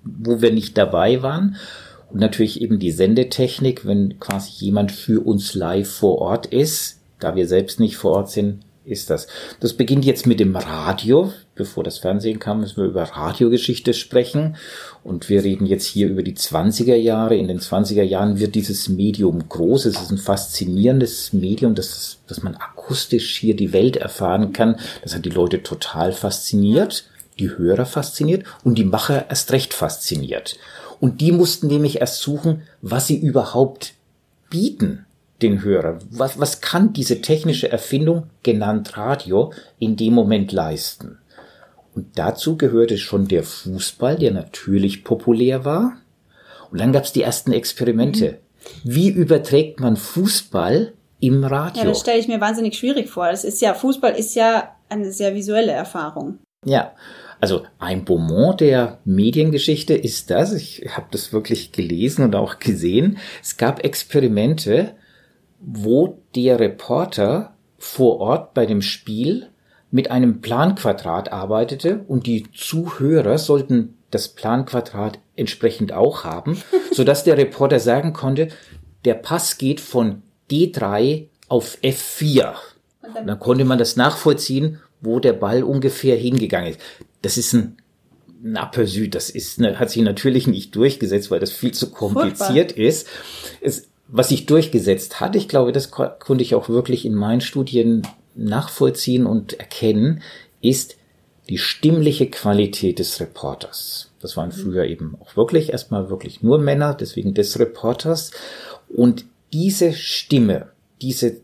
wo 0.03 0.41
wir 0.41 0.51
nicht 0.51 0.77
dabei 0.77 1.23
waren. 1.23 1.55
Und 2.11 2.19
natürlich 2.19 2.61
eben 2.61 2.77
die 2.77 2.91
Sendetechnik, 2.91 3.85
wenn 3.85 4.19
quasi 4.19 4.65
jemand 4.65 4.91
für 4.91 5.25
uns 5.25 5.53
live 5.53 5.89
vor 5.89 6.17
Ort 6.19 6.47
ist, 6.47 6.99
da 7.19 7.35
wir 7.35 7.47
selbst 7.47 7.79
nicht 7.79 7.95
vor 7.95 8.11
Ort 8.11 8.31
sind, 8.31 8.65
ist 8.85 9.09
das. 9.09 9.27
Das 9.59 9.73
beginnt 9.73 10.05
jetzt 10.05 10.25
mit 10.25 10.39
dem 10.39 10.55
Radio. 10.55 11.31
Bevor 11.55 11.83
das 11.83 11.99
Fernsehen 11.99 12.39
kam, 12.39 12.61
müssen 12.61 12.77
wir 12.77 12.85
über 12.85 13.03
Radiogeschichte 13.03 13.93
sprechen. 13.93 14.55
Und 15.03 15.29
wir 15.29 15.43
reden 15.43 15.65
jetzt 15.65 15.85
hier 15.85 16.07
über 16.07 16.23
die 16.23 16.35
20er 16.35 16.95
Jahre. 16.95 17.35
In 17.35 17.47
den 17.47 17.59
20er 17.59 18.03
Jahren 18.03 18.39
wird 18.39 18.55
dieses 18.55 18.89
Medium 18.89 19.47
groß. 19.49 19.85
Es 19.85 20.01
ist 20.01 20.11
ein 20.11 20.17
faszinierendes 20.17 21.33
Medium, 21.33 21.75
das, 21.75 22.19
dass 22.27 22.41
man 22.43 22.55
akustisch 22.55 23.37
hier 23.37 23.55
die 23.55 23.73
Welt 23.73 23.97
erfahren 23.97 24.53
kann. 24.53 24.79
Das 25.03 25.13
hat 25.13 25.25
die 25.25 25.29
Leute 25.29 25.61
total 25.61 26.11
fasziniert, 26.13 27.05
die 27.37 27.49
Hörer 27.49 27.85
fasziniert 27.85 28.45
und 28.63 28.77
die 28.77 28.85
Macher 28.85 29.29
erst 29.29 29.51
recht 29.51 29.73
fasziniert. 29.73 30.57
Und 30.99 31.21
die 31.21 31.31
mussten 31.31 31.67
nämlich 31.67 32.01
erst 32.01 32.21
suchen, 32.21 32.63
was 32.81 33.07
sie 33.07 33.17
überhaupt 33.17 33.93
bieten 34.49 35.05
den 35.41 35.63
Hörer. 35.63 35.99
Was, 36.09 36.39
was 36.39 36.61
kann 36.61 36.93
diese 36.93 37.21
technische 37.21 37.71
Erfindung, 37.71 38.29
genannt 38.43 38.97
Radio, 38.97 39.53
in 39.79 39.95
dem 39.95 40.13
Moment 40.13 40.51
leisten? 40.51 41.19
Und 41.95 42.17
dazu 42.17 42.57
gehörte 42.57 42.97
schon 42.97 43.27
der 43.27 43.43
Fußball, 43.43 44.17
der 44.17 44.31
natürlich 44.31 45.03
populär 45.03 45.65
war. 45.65 45.97
Und 46.71 46.79
dann 46.79 46.93
gab 46.93 47.03
es 47.03 47.13
die 47.13 47.23
ersten 47.23 47.51
Experimente. 47.51 48.39
Wie 48.83 49.09
überträgt 49.09 49.79
man 49.79 49.97
Fußball 49.97 50.93
im 51.19 51.43
Radio? 51.43 51.83
Ja, 51.83 51.89
das 51.89 51.99
stelle 52.01 52.19
ich 52.19 52.27
mir 52.27 52.39
wahnsinnig 52.39 52.77
schwierig 52.77 53.09
vor. 53.09 53.29
Das 53.29 53.43
ist 53.43 53.61
ja, 53.61 53.73
Fußball 53.73 54.13
ist 54.13 54.35
ja 54.35 54.75
eine 54.87 55.11
sehr 55.11 55.33
visuelle 55.33 55.71
Erfahrung. 55.71 56.39
Ja, 56.65 56.93
also 57.39 57.63
ein 57.79 58.05
Beaumont 58.05 58.59
der 58.59 58.99
Mediengeschichte 59.05 59.93
ist 59.93 60.29
das. 60.29 60.53
Ich 60.53 60.85
habe 60.89 61.07
das 61.11 61.31
wirklich 61.31 61.71
gelesen 61.71 62.25
und 62.25 62.35
auch 62.35 62.59
gesehen. 62.59 63.17
Es 63.41 63.57
gab 63.57 63.83
Experimente, 63.83 64.95
wo 65.59 66.21
der 66.35 66.59
Reporter 66.59 67.53
vor 67.77 68.19
Ort 68.19 68.53
bei 68.53 68.65
dem 68.65 68.81
Spiel 68.81 69.47
mit 69.91 70.11
einem 70.11 70.41
Planquadrat 70.41 71.31
arbeitete 71.31 72.03
und 72.07 72.27
die 72.27 72.51
Zuhörer 72.51 73.37
sollten 73.37 73.95
das 74.11 74.29
Planquadrat 74.29 75.19
entsprechend 75.35 75.93
auch 75.93 76.23
haben, 76.23 76.61
so 76.91 77.03
dass 77.03 77.23
der 77.23 77.37
Reporter 77.37 77.79
sagen 77.79 78.13
konnte, 78.13 78.49
der 79.05 79.15
Pass 79.15 79.57
geht 79.57 79.79
von 79.79 80.21
D3 80.51 81.27
auf 81.47 81.77
F4. 81.81 82.53
Und 83.01 83.27
dann 83.27 83.39
konnte 83.39 83.65
man 83.65 83.79
das 83.79 83.95
nachvollziehen, 83.95 84.79
wo 85.01 85.19
der 85.19 85.33
Ball 85.33 85.63
ungefähr 85.63 86.17
hingegangen 86.17 86.71
ist. 86.71 86.81
Das 87.21 87.37
ist 87.37 87.53
ein 87.53 87.77
ein 88.43 88.57
Aperçu, 88.57 89.09
das 89.09 89.29
ist, 89.29 89.59
hat 89.59 89.89
sich 89.89 90.01
natürlich 90.01 90.47
nicht 90.47 90.75
durchgesetzt, 90.75 91.29
weil 91.29 91.39
das 91.39 91.51
viel 91.51 91.73
zu 91.73 91.91
kompliziert 91.91 92.71
Furchtbar. 92.71 92.85
ist. 92.85 93.07
Es, 93.61 93.88
was 94.11 94.29
sich 94.29 94.45
durchgesetzt 94.45 95.19
hat, 95.19 95.35
ich 95.35 95.47
glaube, 95.47 95.71
das 95.71 95.91
konnte 95.91 96.41
ich 96.41 96.55
auch 96.55 96.69
wirklich 96.69 97.05
in 97.05 97.13
meinen 97.13 97.41
Studien 97.41 98.07
nachvollziehen 98.35 99.25
und 99.25 99.53
erkennen, 99.53 100.21
ist 100.61 100.95
die 101.49 101.57
stimmliche 101.57 102.29
Qualität 102.29 102.99
des 102.99 103.19
Reporters. 103.19 104.11
Das 104.19 104.35
waren 104.37 104.51
früher 104.51 104.85
eben 104.85 105.17
auch 105.19 105.35
wirklich 105.35 105.71
erstmal 105.71 106.09
wirklich 106.09 106.43
nur 106.43 106.59
Männer, 106.59 106.93
deswegen 106.93 107.33
des 107.33 107.57
Reporters. 107.59 108.31
Und 108.87 109.25
diese 109.53 109.93
Stimme, 109.93 110.69
diese, 111.01 111.37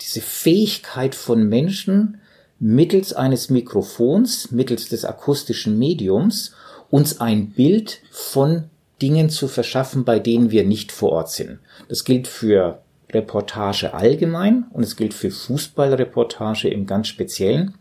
diese 0.00 0.20
Fähigkeit 0.20 1.14
von 1.14 1.48
Menschen, 1.48 2.20
mittels 2.58 3.12
eines 3.12 3.50
Mikrofons, 3.50 4.50
mittels 4.50 4.88
des 4.88 5.04
akustischen 5.04 5.78
Mediums, 5.78 6.52
uns 6.90 7.20
ein 7.20 7.50
Bild 7.50 8.00
von 8.10 8.64
Dingen 9.00 9.30
zu 9.30 9.48
verschaffen, 9.48 10.04
bei 10.04 10.18
denen 10.18 10.50
wir 10.50 10.64
nicht 10.64 10.92
vor 10.92 11.12
Ort 11.12 11.30
sind. 11.30 11.58
Das 11.88 12.04
gilt 12.04 12.28
für 12.28 12.82
Reportage 13.10 13.94
allgemein 13.94 14.66
und 14.72 14.82
es 14.82 14.96
gilt 14.96 15.14
für 15.14 15.30
Fußballreportage 15.30 16.68
im 16.68 16.86
ganz 16.86 17.08
Speziellen. 17.08 17.74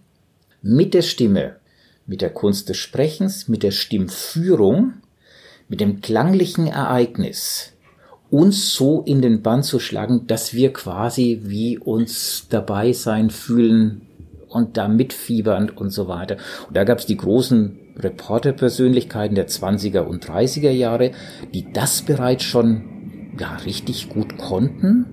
Mit 0.62 0.94
der 0.94 1.04
Stimme, 1.04 1.58
mit 2.06 2.22
der 2.22 2.32
Kunst 2.32 2.70
des 2.70 2.78
Sprechens, 2.78 3.48
mit 3.48 3.64
der 3.64 3.72
Stimmführung, 3.72 4.94
mit 5.68 5.82
dem 5.82 6.02
klanglichen 6.02 6.68
Ereignis 6.68 7.74
uns 8.32 8.74
so 8.74 9.02
in 9.02 9.22
den 9.22 9.42
Bann 9.42 9.64
zu 9.64 9.80
schlagen, 9.80 10.28
dass 10.28 10.54
wir 10.54 10.72
quasi 10.74 11.42
wie 11.44 11.78
uns 11.78 12.48
dabei 12.50 12.94
sein 12.94 13.30
fühlen 13.30 14.02
und 14.48 14.78
da 14.78 14.88
mitfiebern 14.88 15.70
und 15.70 15.92
so 15.92 16.08
weiter. 16.08 16.38
Und 16.68 16.78
da 16.78 16.84
gab 16.84 17.00
es 17.00 17.06
die 17.06 17.18
großen 17.18 17.80
Reporterpersönlichkeiten 18.00 19.36
der 19.36 19.48
20er 19.48 20.02
und 20.02 20.26
30er 20.26 20.72
Jahre, 20.72 21.12
die 21.54 21.72
das 21.72 22.02
bereits 22.02 22.44
schon 22.44 23.34
ja, 23.40 23.56
richtig 23.58 24.10
gut 24.10 24.38
konnten. 24.38 25.06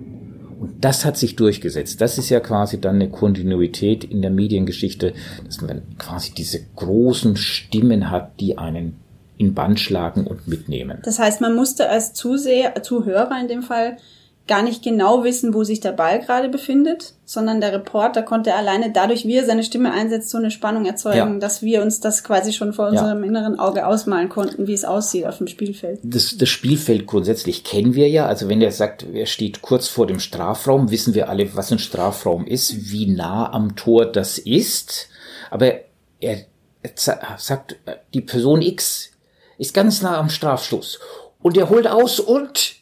Und 0.59 0.85
das 0.85 1.05
hat 1.05 1.17
sich 1.19 1.37
durchgesetzt. 1.37 2.01
Das 2.01 2.17
ist 2.17 2.31
ja 2.31 2.41
quasi 2.41 2.81
dann 2.81 2.97
eine 2.97 3.11
Kontinuität 3.11 4.05
in 4.05 4.23
der 4.23 4.31
Mediengeschichte, 4.31 5.13
dass 5.45 5.61
man 5.61 5.83
quasi 5.99 6.33
diese 6.33 6.61
großen 6.77 7.37
Stimmen 7.37 8.11
hat, 8.11 8.41
die 8.41 8.57
einen 8.57 8.97
in 9.39 9.53
Band 9.53 9.79
schlagen 9.79 10.27
und 10.27 10.49
mitnehmen. 10.49 10.99
Das 11.05 11.19
heißt, 11.19 11.43
man 11.43 11.55
musste 11.55 11.91
als 11.91 12.15
Zuseher, 12.15 12.83
Zuhörer 12.83 13.39
in 13.41 13.49
dem 13.49 13.63
Fall 13.63 13.99
gar 14.47 14.63
nicht 14.63 14.85
genau 14.85 15.25
wissen, 15.25 15.55
wo 15.55 15.65
sich 15.65 15.81
der 15.81 15.91
Ball 15.91 16.21
gerade 16.21 16.49
befindet, 16.49 17.15
sondern 17.25 17.61
der 17.61 17.73
Reporter 17.73 18.23
konnte 18.23 18.55
alleine 18.55 18.93
dadurch, 18.93 19.25
wie 19.27 19.35
er 19.35 19.45
seine 19.45 19.65
Stimme 19.65 19.93
einsetzt, 19.93 20.31
so 20.31 20.39
eine 20.39 20.53
Spannung 20.53 20.87
erzeugen, 20.87 21.35
ja. 21.35 21.39
dass 21.39 21.63
wir 21.63 21.83
uns 21.83 21.99
das 21.99 22.23
quasi 22.23 22.53
schon 22.53 22.73
vor 22.73 22.89
unserem 22.89 23.23
ja. 23.23 23.29
inneren 23.29 23.59
Auge 23.59 23.87
ausmalen 23.87 24.29
konnten, 24.29 24.69
wie 24.69 24.73
es 24.73 24.85
aussieht 24.85 25.27
auf 25.27 25.39
dem 25.39 25.49
Spielfeld. 25.49 25.99
Das, 26.05 26.37
das 26.37 26.49
Spielfeld 26.49 27.07
grundsätzlich 27.07 27.65
kennen 27.65 27.95
wir 27.95 28.09
ja. 28.09 28.27
Also 28.27 28.49
wenn 28.49 28.61
der 28.61 28.71
sagt, 28.71 29.05
er 29.13 29.27
steht 29.27 29.63
kurz 29.63 29.89
vor 29.89 30.07
dem 30.07 30.21
Strafraum, 30.21 30.93
wissen 30.93 31.15
wir 31.15 31.29
alle, 31.29 31.57
was 31.57 31.73
ein 31.73 31.81
Strafraum 31.81 32.47
ist, 32.47 32.93
wie 32.93 33.07
nah 33.07 33.53
am 33.53 33.75
Tor 33.75 34.07
das 34.07 34.39
ist. 34.39 35.09
Aber 35.51 35.73
er, 36.21 36.39
er 36.83 36.91
sagt, 37.37 37.77
die 38.15 38.21
Person 38.21 38.63
X 38.63 39.11
ist 39.59 39.75
ganz 39.75 40.03
nah 40.03 40.19
am 40.19 40.31
Strafschluss 40.31 41.01
und 41.41 41.57
er 41.57 41.69
holt 41.69 41.89
aus 41.89 42.21
und 42.21 42.77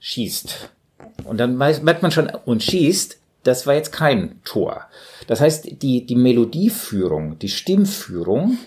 schießt. 0.00 0.70
Und 1.24 1.38
dann 1.38 1.56
merkt 1.56 2.02
man 2.02 2.10
schon, 2.10 2.30
und 2.44 2.62
schießt, 2.62 3.18
das 3.42 3.66
war 3.66 3.74
jetzt 3.74 3.92
kein 3.92 4.40
Tor. 4.44 4.86
Das 5.26 5.40
heißt, 5.40 5.82
die, 5.82 6.06
die 6.06 6.16
Melodieführung, 6.16 7.38
die 7.38 7.48
Stimmführung, 7.48 8.58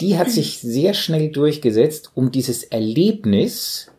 die 0.00 0.18
hat 0.18 0.30
sich 0.30 0.60
sehr 0.60 0.94
schnell 0.94 1.30
durchgesetzt, 1.30 2.12
um 2.14 2.30
dieses 2.30 2.64
Erlebnis, 2.64 3.90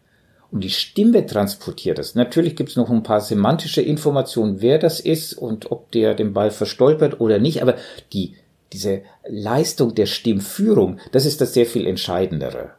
um 0.51 0.59
die 0.61 0.69
Stimme 0.69 1.25
transportiert 1.25 1.99
es. 1.99 2.15
Natürlich 2.15 2.55
gibt 2.55 2.69
es 2.69 2.75
noch 2.75 2.89
ein 2.89 3.03
paar 3.03 3.21
semantische 3.21 3.81
Informationen, 3.81 4.61
wer 4.61 4.79
das 4.79 4.99
ist 4.99 5.33
und 5.33 5.71
ob 5.71 5.91
der 5.91 6.15
den 6.15 6.33
Ball 6.33 6.51
verstolpert 6.51 7.19
oder 7.19 7.39
nicht, 7.39 7.61
aber 7.61 7.75
die, 8.13 8.35
diese 8.73 9.01
Leistung 9.27 9.95
der 9.95 10.05
Stimmführung, 10.05 10.99
das 11.11 11.25
ist 11.25 11.41
das 11.41 11.53
sehr 11.53 11.65
viel 11.65 11.85
Entscheidendere. 11.85 12.71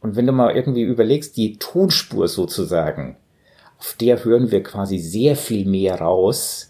Und 0.00 0.16
wenn 0.16 0.26
du 0.26 0.32
mal 0.32 0.54
irgendwie 0.54 0.82
überlegst, 0.82 1.36
die 1.36 1.58
Tonspur 1.58 2.28
sozusagen, 2.28 3.16
auf 3.78 3.94
der 4.00 4.24
hören 4.24 4.50
wir 4.50 4.62
quasi 4.62 4.98
sehr 4.98 5.36
viel 5.36 5.66
mehr 5.66 6.00
raus, 6.00 6.68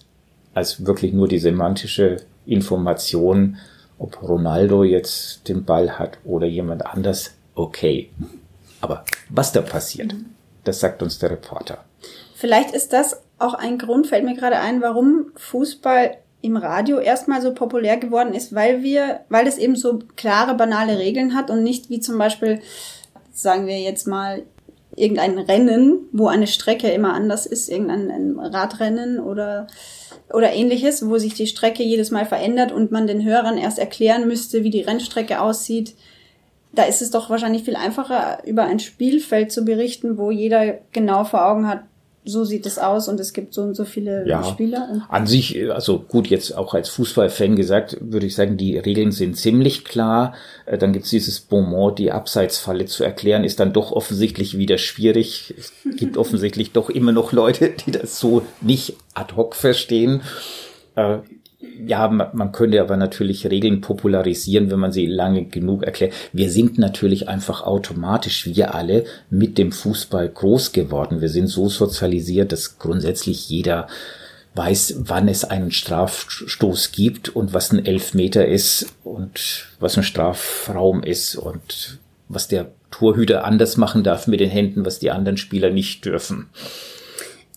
als 0.55 0.85
wirklich 0.87 1.13
nur 1.13 1.29
die 1.29 1.39
semantische 1.39 2.17
Information, 2.47 3.57
ob 3.99 4.23
Ronaldo 4.23 4.85
jetzt 4.85 5.49
den 5.49 5.65
Ball 5.65 5.99
hat 5.99 6.19
oder 6.25 6.47
jemand 6.47 6.87
anders, 6.87 7.33
okay. 7.55 8.11
Aber 8.81 9.05
was 9.29 9.53
da 9.53 9.61
passiert, 9.61 10.15
das 10.65 10.81
sagt 10.81 11.03
uns 11.03 11.19
der 11.19 11.31
Reporter. 11.31 11.85
Vielleicht 12.35 12.73
ist 12.73 12.93
das 12.93 13.21
auch 13.39 13.55
ein 13.55 13.79
Grund, 13.79 14.07
fällt 14.07 14.25
mir 14.25 14.37
gerade 14.37 14.59
ein, 14.59 14.81
warum 14.83 15.33
Fußball 15.37 16.17
im 16.41 16.57
Radio 16.57 16.99
erstmal 16.99 17.43
so 17.43 17.53
populär 17.53 17.97
geworden 17.97 18.35
ist, 18.35 18.55
weil 18.55 18.83
wir, 18.83 19.21
weil 19.29 19.47
es 19.47 19.59
eben 19.59 19.75
so 19.75 19.99
klare, 20.17 20.55
banale 20.55 20.99
Regeln 20.99 21.35
hat 21.35 21.51
und 21.51 21.63
nicht 21.63 21.91
wie 21.91 22.01
zum 22.01 22.17
Beispiel, 22.19 22.61
sagen 23.33 23.67
wir 23.67 23.81
jetzt 23.81 24.07
mal, 24.07 24.43
irgendein 24.99 25.39
Rennen, 25.39 26.09
wo 26.13 26.29
eine 26.29 26.47
Strecke 26.47 26.89
immer 26.91 27.15
anders 27.15 27.47
ist, 27.47 27.69
irgendein 27.69 28.39
Radrennen 28.39 29.21
oder, 29.21 29.67
oder 30.33 30.53
ähnliches, 30.53 31.09
wo 31.09 31.19
sich 31.19 31.35
die 31.35 31.47
Strecke 31.47 31.83
jedes 31.83 32.11
Mal 32.11 32.27
verändert 32.27 32.73
und 32.73 32.91
man 32.91 33.07
den 33.07 33.25
Hörern 33.25 33.59
erst 33.59 33.79
erklären 33.79 34.27
müsste, 34.27 34.65
wie 34.65 34.71
die 34.71 34.83
Rennstrecke 34.83 35.41
aussieht. 35.41 35.95
Da 36.73 36.85
ist 36.85 37.03
es 37.03 37.11
doch 37.11 37.31
wahrscheinlich 37.31 37.65
viel 37.65 37.77
einfacher, 37.77 38.39
über 38.47 38.65
ein 38.65 38.79
Spielfeld 38.79 39.51
zu 39.51 39.65
berichten, 39.65 40.19
wo 40.19 40.31
jeder 40.31 40.79
genau 40.93 41.25
vor 41.25 41.47
Augen 41.47 41.67
hat, 41.67 41.85
so 42.29 42.45
sieht 42.45 42.67
es 42.67 42.79
aus 42.79 43.09
und 43.09 43.19
es 43.19 43.33
gibt 43.33 43.55
so 43.55 43.63
und 43.63 43.75
so 43.75 43.85
viele 43.85 44.27
Ja. 44.29 44.45
Spieler. 44.45 45.07
An 45.09 45.27
sich, 45.27 45.73
also 45.73 45.99
gut, 46.01 46.29
jetzt 46.29 46.57
auch 46.57 46.75
als 46.75 46.89
Fußballfan 46.91 47.57
gesagt, 47.57 47.97
würde 48.01 48.27
ich 48.27 48.35
sagen, 48.35 48.57
die 48.57 48.79
Regeln 48.79 49.11
sind 49.13 49.37
ziemlich 49.37 49.85
klar. 49.85 50.35
Äh, 50.67 50.79
Dann 50.79 50.93
gibt's 50.93 51.11
dieses 51.11 51.41
Bonmot, 51.41 51.99
die 51.99 52.13
Abseitsfalle 52.13 52.85
zu 52.87 53.03
erklären, 53.05 53.45
ist 53.45 53.61
dann 53.61 53.73
doch 53.73 53.93
offensichtlich 53.93 54.59
wieder 54.59 54.79
schwierig. 54.79 55.55
Es 55.59 55.73
gibt 55.97 56.17
offensichtlich 56.19 56.73
doch 56.73 56.91
immer 56.91 57.13
noch 57.13 57.33
Leute, 57.33 57.71
die 57.71 57.91
das 57.91 58.21
so 58.21 58.43
nicht 58.61 58.95
ad 59.15 59.35
hoc 59.35 59.57
verstehen. 59.57 60.23
Ja, 61.61 62.07
ma- 62.09 62.31
man 62.35 62.53
könnte 62.53 62.81
aber 62.81 62.97
natürlich 62.97 63.45
Regeln 63.51 63.81
popularisieren, 63.81 64.71
wenn 64.71 64.79
man 64.79 64.93
sie 64.93 65.07
lange 65.07 65.45
genug 65.47 65.83
erklärt. 65.83 66.13
Wir 66.33 66.51
sind 66.51 66.79
natürlich 66.79 67.29
einfach 67.29 67.63
automatisch, 67.63 68.47
wir 68.47 68.75
alle, 68.77 69.05
mit 69.29 69.59
dem 69.59 69.73
Fußball 69.73 70.29
groß 70.29 70.71
geworden. 70.73 71.21
Wir 71.21 71.29
sind 71.29 71.49
so 71.49 71.69
sozialisiert, 71.69 72.53
dass 72.53 72.79
grundsätzlich 72.79 73.49
jeder 73.49 73.89
weiß, 74.55 74.97
wann 75.01 75.27
es 75.27 75.45
einen 75.45 75.73
Strafstoß 75.73 76.93
gibt 76.93 77.29
und 77.31 77.53
was 77.53 77.73
ein 77.73 77.85
Elfmeter 77.85 78.47
ist 78.47 78.95
und 79.03 79.67
was 79.81 79.97
ein 79.97 80.05
Strafraum 80.05 81.03
ist 81.03 81.35
und 81.35 81.99
was 82.29 82.47
der 82.47 82.71
Torhüter 82.93 83.45
anders 83.45 83.77
machen 83.77 84.05
darf 84.05 84.29
mit 84.29 84.39
den 84.41 84.51
Händen, 84.51 84.85
was 84.87 85.01
die 85.01 85.11
anderen 85.11 85.37
Spieler 85.37 85.71
nicht 85.71 86.05
dürfen. 86.05 86.51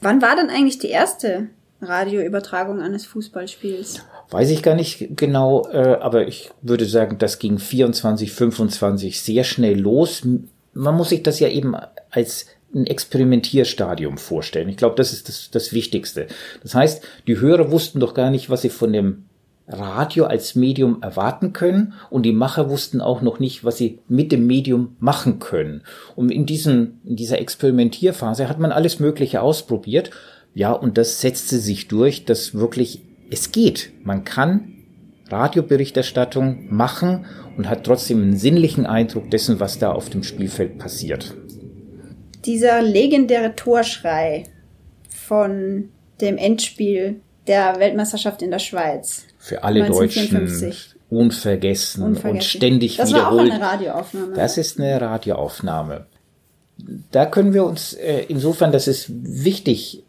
Wann 0.01 0.21
war 0.23 0.35
denn 0.35 0.49
eigentlich 0.49 0.79
die 0.79 0.89
erste 0.89 1.47
Radioübertragung 1.81 2.81
eines 2.81 3.05
Fußballspiels? 3.05 4.01
Weiß 4.29 4.49
ich 4.49 4.63
gar 4.63 4.75
nicht 4.75 5.17
genau, 5.17 5.67
äh, 5.71 5.97
aber 5.99 6.27
ich 6.27 6.51
würde 6.61 6.85
sagen, 6.85 7.17
das 7.17 7.39
ging 7.39 7.57
24, 7.57 8.31
25 8.31 9.21
sehr 9.21 9.43
schnell 9.43 9.79
los. 9.79 10.25
Man 10.73 10.95
muss 10.95 11.09
sich 11.09 11.23
das 11.23 11.39
ja 11.39 11.49
eben 11.49 11.75
als 12.09 12.45
ein 12.73 12.85
Experimentierstadium 12.85 14.17
vorstellen. 14.17 14.69
Ich 14.69 14.77
glaube, 14.77 14.95
das 14.95 15.11
ist 15.11 15.27
das, 15.27 15.51
das 15.51 15.73
Wichtigste. 15.73 16.27
Das 16.63 16.73
heißt, 16.73 17.03
die 17.27 17.39
Hörer 17.39 17.71
wussten 17.71 17.99
doch 17.99 18.13
gar 18.13 18.29
nicht, 18.29 18.49
was 18.49 18.61
sie 18.61 18.69
von 18.69 18.93
dem 18.93 19.25
Radio 19.67 20.25
als 20.25 20.55
Medium 20.55 21.01
erwarten 21.01 21.53
können 21.53 21.93
und 22.09 22.23
die 22.23 22.33
Macher 22.33 22.69
wussten 22.69 22.99
auch 22.99 23.21
noch 23.21 23.39
nicht, 23.39 23.63
was 23.63 23.77
sie 23.77 23.99
mit 24.07 24.31
dem 24.31 24.47
Medium 24.47 24.95
machen 24.99 25.39
können. 25.39 25.83
Und 26.15 26.31
in, 26.31 26.45
diesen, 26.45 26.99
in 27.05 27.15
dieser 27.15 27.39
Experimentierphase 27.39 28.49
hat 28.49 28.59
man 28.59 28.71
alles 28.71 28.99
Mögliche 28.99 29.41
ausprobiert. 29.41 30.11
Ja, 30.53 30.73
und 30.73 30.97
das 30.97 31.21
setzte 31.21 31.59
sich 31.59 31.87
durch, 31.87 32.25
dass 32.25 32.53
wirklich 32.53 33.01
es 33.29 33.51
geht. 33.51 33.91
Man 34.03 34.23
kann 34.25 34.73
Radioberichterstattung 35.29 36.67
machen 36.69 37.25
und 37.57 37.69
hat 37.69 37.85
trotzdem 37.85 38.21
einen 38.21 38.37
sinnlichen 38.37 38.85
Eindruck 38.85 39.31
dessen, 39.31 39.59
was 39.59 39.79
da 39.79 39.91
auf 39.91 40.09
dem 40.09 40.23
Spielfeld 40.23 40.77
passiert. 40.77 41.35
Dieser 42.45 42.81
legendäre 42.81 43.55
Torschrei 43.55 44.43
von 45.09 45.89
dem 46.19 46.37
Endspiel 46.37 47.21
der 47.47 47.79
Weltmeisterschaft 47.79 48.41
in 48.41 48.51
der 48.51 48.59
Schweiz. 48.59 49.25
Für 49.37 49.63
alle 49.63 49.85
Deutschen 49.85 50.35
1954. 50.35 50.95
unvergessen, 51.09 52.03
und 52.03 52.09
Unvergessen. 52.15 52.49
ständig 52.49 52.97
Das 52.97 53.13
war 53.13 53.27
auch 53.27 53.33
wiederholt. 53.33 53.51
eine 53.51 53.63
Radioaufnahme. 53.63 54.33
Das 54.33 54.57
ist 54.57 54.79
eine 54.79 54.99
Radioaufnahme. 54.99 56.05
Da 57.11 57.25
können 57.25 57.53
wir 57.53 57.63
uns 57.63 57.93
äh, 57.93 58.25
insofern, 58.27 58.71
das 58.71 58.87
ist 58.87 59.07
wichtig, 59.09 60.03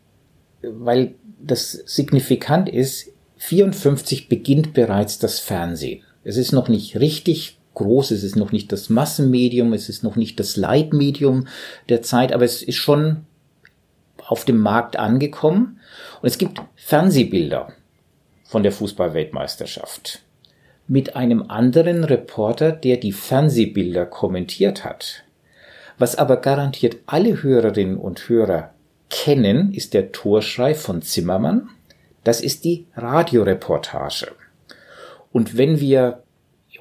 weil 0.62 1.14
das 1.40 1.72
signifikant 1.72 2.68
ist, 2.68 3.10
54 3.38 4.28
beginnt 4.28 4.72
bereits 4.74 5.18
das 5.18 5.40
Fernsehen. 5.40 6.02
Es 6.24 6.36
ist 6.36 6.52
noch 6.52 6.68
nicht 6.68 7.00
richtig 7.00 7.58
groß, 7.74 8.12
es 8.12 8.22
ist 8.22 8.36
noch 8.36 8.52
nicht 8.52 8.70
das 8.70 8.88
Massenmedium, 8.88 9.72
es 9.72 9.88
ist 9.88 10.04
noch 10.04 10.16
nicht 10.16 10.38
das 10.38 10.56
Leitmedium 10.56 11.48
der 11.88 12.02
Zeit, 12.02 12.32
aber 12.32 12.44
es 12.44 12.62
ist 12.62 12.76
schon 12.76 13.26
auf 14.18 14.44
dem 14.44 14.58
Markt 14.58 14.96
angekommen. 14.96 15.80
Und 16.20 16.28
es 16.28 16.38
gibt 16.38 16.60
Fernsehbilder 16.76 17.72
von 18.44 18.62
der 18.62 18.72
Fußballweltmeisterschaft 18.72 20.22
mit 20.86 21.16
einem 21.16 21.50
anderen 21.50 22.04
Reporter, 22.04 22.72
der 22.72 22.98
die 22.98 23.12
Fernsehbilder 23.12 24.06
kommentiert 24.06 24.84
hat. 24.84 25.24
Was 25.98 26.16
aber 26.16 26.36
garantiert 26.36 26.96
alle 27.06 27.42
Hörerinnen 27.42 27.96
und 27.96 28.28
Hörer 28.28 28.71
kennen, 29.12 29.72
ist 29.72 29.94
der 29.94 30.10
Torschrei 30.10 30.74
von 30.74 31.02
Zimmermann. 31.02 31.68
Das 32.24 32.40
ist 32.40 32.64
die 32.64 32.86
Radioreportage. 32.96 34.32
Und 35.30 35.56
wenn 35.56 35.78
wir 35.78 36.22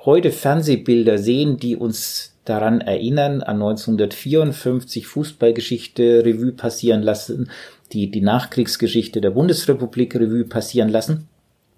heute 0.05 0.31
Fernsehbilder 0.31 1.17
sehen, 1.17 1.57
die 1.57 1.75
uns 1.75 2.37
daran 2.45 2.81
erinnern, 2.81 3.43
an 3.43 3.61
1954 3.61 5.05
Fußballgeschichte 5.05 6.23
Revue 6.25 6.53
passieren 6.53 7.03
lassen, 7.03 7.51
die 7.91 8.09
die 8.09 8.21
Nachkriegsgeschichte 8.21 9.21
der 9.21 9.31
Bundesrepublik 9.31 10.15
Revue 10.15 10.45
passieren 10.45 10.89
lassen, 10.89 11.27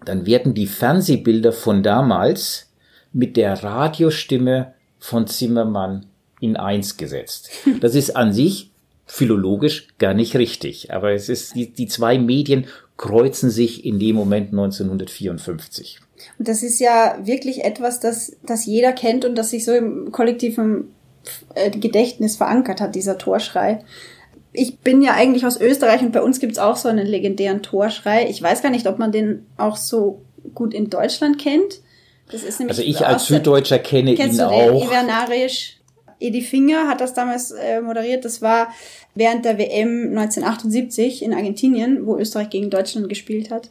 dann 0.06 0.26
werden 0.26 0.54
die 0.54 0.68
Fernsehbilder 0.68 1.52
von 1.52 1.82
damals 1.82 2.72
mit 3.12 3.38
der 3.38 3.63
Radiostimme 3.63 4.74
von 5.00 5.28
Zimmermann 5.28 6.06
in 6.39 6.58
eins 6.58 6.98
gesetzt. 6.98 7.50
Das 7.82 7.96
ist 7.96 8.16
an 8.16 8.34
sich 8.34 8.73
philologisch 9.06 9.88
gar 10.00 10.13
nicht 10.13 10.36
richtig, 10.36 10.94
aber 10.94 11.12
es 11.12 11.30
ist, 11.30 11.56
die, 11.56 11.72
die 11.72 11.88
zwei 11.88 12.18
Medien 12.18 12.68
kreuzen 12.98 13.50
sich 13.50 13.86
in 13.86 14.00
dem 14.00 14.16
Moment 14.16 14.52
1954. 14.52 16.00
Und 16.39 16.48
das 16.48 16.63
ist 16.63 16.80
ja 16.80 17.18
wirklich 17.24 17.63
etwas, 17.63 18.00
das, 18.00 18.38
das 18.46 18.66
jeder 18.66 18.94
kennt 18.94 19.26
und 19.26 19.36
das 19.36 19.50
sich 19.50 19.66
so 19.66 19.74
im 19.74 20.12
kollektiven 20.12 20.94
äh, 21.56 21.72
Gedächtnis 21.72 22.38
verankert 22.38 22.82
hat, 22.82 22.96
dieser 22.96 23.18
Torschrei. 23.18 23.80
Ich 24.54 24.80
bin 24.80 25.02
ja 25.02 25.13
eigentlich 25.13 25.46
aus 25.46 25.60
Österreich 25.60 26.02
und 26.02 26.12
bei 26.12 26.22
uns 26.22 26.39
gibt's 26.39 26.60
auch 26.60 26.78
so 26.78 26.88
einen 26.88 27.08
legendären 27.08 27.63
Torschrei. 27.63 28.30
Ich 28.30 28.42
weiß 28.42 28.62
gar 28.62 28.70
nicht, 28.70 28.88
ob 28.88 29.00
man 29.00 29.12
den 29.12 29.46
auch 29.58 29.76
so 29.76 30.22
gut 30.54 30.74
in 30.74 30.89
Deutschland 30.89 31.39
kennt. 31.39 31.82
Das 32.32 32.44
ist 32.44 32.60
nämlich 32.60 32.78
Also 32.78 32.89
ich 32.89 33.06
als 33.06 33.26
Süddeutscher 33.26 33.80
kenne 33.80 34.13
ihn 34.13 34.42
auch. 34.42 34.86
Ivernarisch. 34.86 35.78
Edi 36.19 36.41
Finger 36.41 36.88
hat 36.88 37.02
das 37.02 37.13
damals 37.13 37.52
äh, 37.52 37.82
moderiert. 37.82 38.26
Das 38.26 38.41
war 38.41 38.69
während 39.15 39.45
der 39.45 39.58
WM 39.58 40.17
1978 40.17 41.23
in 41.23 41.34
Argentinien, 41.34 42.06
wo 42.06 42.17
Österreich 42.17 42.49
gegen 42.49 42.69
Deutschland 42.69 43.10
gespielt 43.10 43.52
hat. 43.52 43.69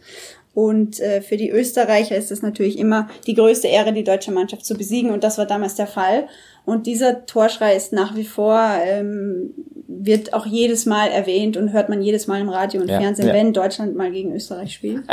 Und 0.55 1.01
äh, 1.01 1.23
für 1.23 1.37
die 1.37 1.51
Österreicher 1.51 2.17
ist 2.17 2.31
es 2.31 2.43
natürlich 2.43 2.79
immer 2.79 3.09
die 3.27 3.35
größte 3.35 3.69
Ehre, 3.69 3.93
die 3.93 4.05
deutsche 4.05 4.33
Mannschaft 4.33 4.67
zu 4.67 4.75
besiegen. 4.75 5.11
Und 5.11 5.25
das 5.25 5.39
war 5.39 5.47
damals 5.47 5.77
der 5.77 5.87
Fall. 5.87 6.29
Und 6.65 6.87
dieser 6.87 7.25
Torschrei 7.27 7.75
ist 7.75 7.93
nach 7.93 8.15
wie 8.17 8.25
vor, 8.25 8.61
ähm, 8.85 9.55
wird 9.89 10.35
auch 10.35 10.47
jedes 10.47 10.85
Mal 10.85 11.09
erwähnt 11.09 11.57
und 11.57 11.73
hört 11.73 11.89
man 11.89 12.03
jedes 12.03 12.27
Mal 12.27 12.41
im 12.41 12.49
Radio 12.49 12.83
und 12.83 12.89
Ja, 12.89 13.01
Fernsehen, 13.01 13.29
ja. 13.29 13.35
wenn 13.35 13.53
Deutschland 13.53 13.97
mal 13.97 14.11
gegen 14.11 14.35
Österreich 14.35 14.75
spielt. 14.75 15.05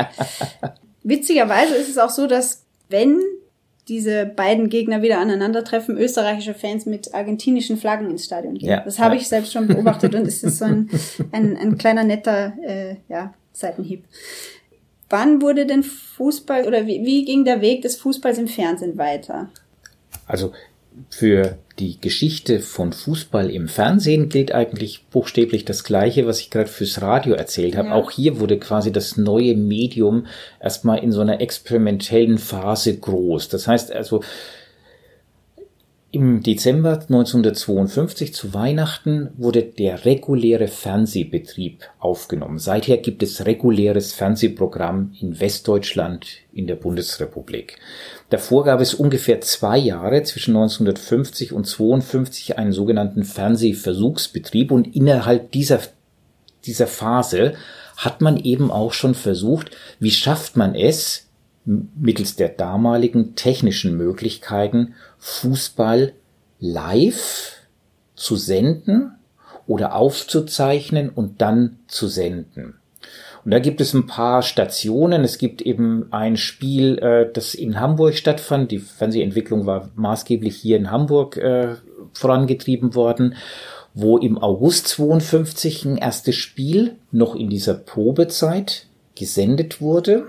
Witzigerweise 1.04 1.76
ist 1.76 1.90
es 1.90 1.98
auch 1.98 2.10
so, 2.10 2.28
dass 2.28 2.64
wenn 2.90 3.20
diese 3.90 4.26
beiden 4.26 4.70
Gegner 4.70 5.02
wieder 5.02 5.20
aneinandertreffen, 5.20 5.98
österreichische 5.98 6.54
Fans 6.54 6.86
mit 6.86 7.14
argentinischen 7.14 7.78
Flaggen 7.78 8.10
ins 8.10 8.26
Stadion 8.26 8.56
gehen. 8.56 8.70
Ja, 8.70 8.82
das 8.82 9.00
habe 9.00 9.16
ja. 9.16 9.22
ich 9.22 9.28
selbst 9.28 9.52
schon 9.52 9.68
beobachtet 9.68 10.16
und 10.16 10.28
es 10.28 10.44
ist 10.44 10.60
so 10.60 10.66
ein, 10.66 10.90
ein, 11.32 11.58
ein 11.58 11.78
kleiner 11.78 12.04
netter 12.04 12.54
äh, 12.66 12.96
ja, 13.10 13.34
Seitenhieb. 13.52 14.06
Wann 15.10 15.42
wurde 15.42 15.66
denn 15.66 15.84
Fußball 15.84 16.68
oder 16.68 16.86
wie, 16.86 17.04
wie 17.04 17.26
ging 17.26 17.44
der 17.44 17.62
Weg 17.62 17.82
des 17.82 17.96
Fußballs 17.96 18.38
im 18.38 18.48
Fernsehen 18.48 18.98
weiter? 18.98 19.50
Also 20.28 20.54
für 21.10 21.58
die 21.80 22.00
Geschichte 22.00 22.60
von 22.60 22.92
Fußball 22.92 23.50
im 23.50 23.70
Fernsehen 23.70 24.28
gilt 24.28 24.54
eigentlich 24.54 25.06
buchstäblich 25.12 25.64
das 25.64 25.84
Gleiche, 25.86 26.28
was 26.28 26.42
ich 26.42 26.50
gerade 26.50 26.70
fürs 26.70 27.02
Radio 27.02 27.34
erzählt 27.36 27.78
habe. 27.78 27.90
Ja. 27.90 27.94
Auch 27.96 28.12
hier 28.12 28.40
wurde 28.40 28.60
quasi 28.60 28.92
das 28.92 29.16
neue 29.16 29.56
Medium 29.56 30.28
erstmal 30.60 31.00
in 31.00 31.12
so 31.12 31.22
einer 31.22 31.40
experimentellen 31.40 32.38
Phase 32.38 32.98
groß. 32.98 33.48
Das 33.48 33.68
heißt 33.68 33.94
also, 33.94 34.22
im 36.12 36.42
Dezember 36.42 36.94
1952 36.94 38.34
zu 38.34 38.54
Weihnachten 38.56 39.30
wurde 39.38 39.62
der 39.62 40.06
reguläre 40.06 40.68
Fernsehbetrieb 40.68 41.84
aufgenommen. 42.00 42.58
Seither 42.58 42.98
gibt 42.98 43.22
es 43.22 43.46
reguläres 43.46 44.14
Fernsehprogramm 44.14 45.14
in 45.22 45.40
Westdeutschland 45.40 46.28
in 46.52 46.66
der 46.66 46.76
Bundesrepublik. 46.76 47.78
Davor 48.32 48.64
gab 48.66 48.82
es 48.82 48.96
ungefähr 48.96 49.42
zwei 49.42 49.78
Jahre 49.78 50.24
zwischen 50.24 50.56
1950 50.56 51.54
und 51.54 51.66
52 51.66 52.58
einen 52.58 52.72
sogenannten 52.72 53.24
Fernsehversuchsbetrieb 53.24 54.72
und 54.72 54.96
innerhalb 54.96 55.52
dieser 55.52 55.80
dieser 56.66 56.88
Phase 56.88 57.54
hat 57.96 58.20
man 58.22 58.38
eben 58.38 58.70
auch 58.70 58.92
schon 58.94 59.16
versucht, 59.16 59.72
wie 60.00 60.12
schafft 60.12 60.58
man 60.58 60.76
es, 60.76 61.30
mittels 61.66 62.36
der 62.36 62.50
damaligen 62.50 63.36
technischen 63.36 63.96
Möglichkeiten 63.96 64.96
Fußball 65.20 66.14
live 66.60 67.56
zu 68.16 68.36
senden 68.36 69.12
oder 69.68 69.96
aufzuzeichnen 69.96 71.10
und 71.10 71.42
dann 71.42 71.80
zu 71.88 72.08
senden. 72.08 72.76
Und 73.46 73.52
da 73.52 73.60
gibt 73.60 73.80
es 73.82 73.94
ein 73.94 74.08
paar 74.08 74.42
Stationen. 74.42 75.24
Es 75.24 75.38
gibt 75.38 75.62
eben 75.62 76.08
ein 76.12 76.38
Spiel, 76.38 76.98
äh, 77.00 77.32
das 77.32 77.54
in 77.56 77.80
Hamburg 77.80 78.16
stattfand. 78.16 78.72
Die 78.72 78.80
Fernsehentwicklung 78.80 79.66
war 79.66 79.90
maßgeblich 79.96 80.56
hier 80.56 80.78
in 80.78 80.92
Hamburg 80.92 81.38
äh, 81.38 81.76
vorangetrieben 82.14 82.96
worden. 82.96 83.36
wo 83.96 84.20
im 84.20 84.38
August 84.38 84.88
52 84.90 85.84
ein 85.86 85.98
erstes 85.98 86.36
Spiel 86.36 86.96
noch 87.12 87.36
in 87.36 87.50
dieser 87.50 87.74
Probezeit 87.74 88.86
gesendet 89.16 89.82
wurde. 89.82 90.28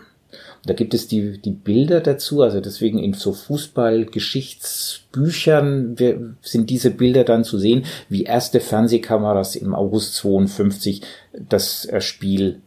Da 0.64 0.74
gibt 0.74 0.92
es 0.92 1.08
die, 1.08 1.40
die 1.40 1.52
Bilder 1.52 2.00
dazu, 2.00 2.42
also 2.42 2.60
deswegen 2.60 2.98
in 2.98 3.14
so 3.14 3.32
Fußballgeschichtsbüchern 3.32 5.96
sind 6.42 6.68
diese 6.70 6.90
Bilder 6.90 7.24
dann 7.24 7.44
zu 7.44 7.58
sehen, 7.58 7.86
wie 8.08 8.24
erste 8.24 8.60
Fernsehkameras 8.60 9.56
im 9.56 9.74
August 9.74 10.16
52 10.16 11.00
das 11.48 11.86
äh, 11.86 12.02
Spiel 12.02 12.60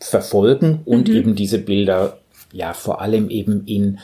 verfolgen 0.00 0.80
und 0.84 1.08
mhm. 1.08 1.14
eben 1.14 1.34
diese 1.34 1.58
Bilder 1.58 2.18
ja 2.52 2.72
vor 2.72 3.00
allem 3.00 3.30
eben 3.30 3.64
in 3.66 3.98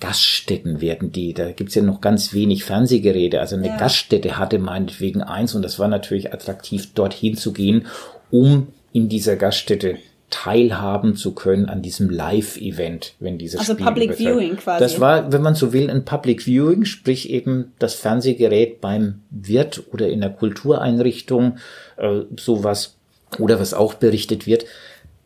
Gaststätten 0.00 0.80
werden 0.80 1.12
die, 1.12 1.32
da 1.32 1.52
gibt's 1.52 1.76
ja 1.76 1.82
noch 1.82 2.00
ganz 2.00 2.34
wenig 2.34 2.64
Fernsehgeräte. 2.64 3.40
Also 3.40 3.54
eine 3.54 3.68
ja. 3.68 3.76
Gaststätte 3.76 4.36
hatte 4.36 4.58
meinetwegen 4.58 5.22
eins 5.22 5.54
und 5.54 5.62
das 5.62 5.78
war 5.78 5.86
natürlich 5.86 6.34
attraktiv, 6.34 6.92
dorthin 6.92 7.36
zu 7.36 7.52
gehen, 7.52 7.86
um 8.32 8.66
in 8.92 9.08
dieser 9.08 9.36
Gaststätte 9.36 9.98
teilhaben 10.32 11.14
zu 11.14 11.34
können 11.34 11.66
an 11.66 11.82
diesem 11.82 12.10
Live-Event, 12.10 13.14
wenn 13.20 13.38
dieses 13.38 13.60
also 13.60 13.74
Spiel 13.74 13.86
Public 13.86 14.10
übertragen. 14.10 14.38
Viewing 14.38 14.56
quasi. 14.56 14.82
Das 14.82 14.98
war, 14.98 15.32
wenn 15.32 15.42
man 15.42 15.54
so 15.54 15.72
will, 15.72 15.90
ein 15.90 16.04
Public 16.04 16.42
Viewing, 16.42 16.84
sprich 16.84 17.30
eben 17.30 17.72
das 17.78 17.94
Fernsehgerät 17.94 18.80
beim 18.80 19.20
Wirt 19.30 19.84
oder 19.92 20.08
in 20.08 20.20
der 20.20 20.30
Kultureinrichtung, 20.30 21.58
äh, 21.98 22.22
sowas. 22.36 22.96
Oder 23.38 23.60
was 23.60 23.72
auch 23.72 23.94
berichtet 23.94 24.46
wird, 24.46 24.66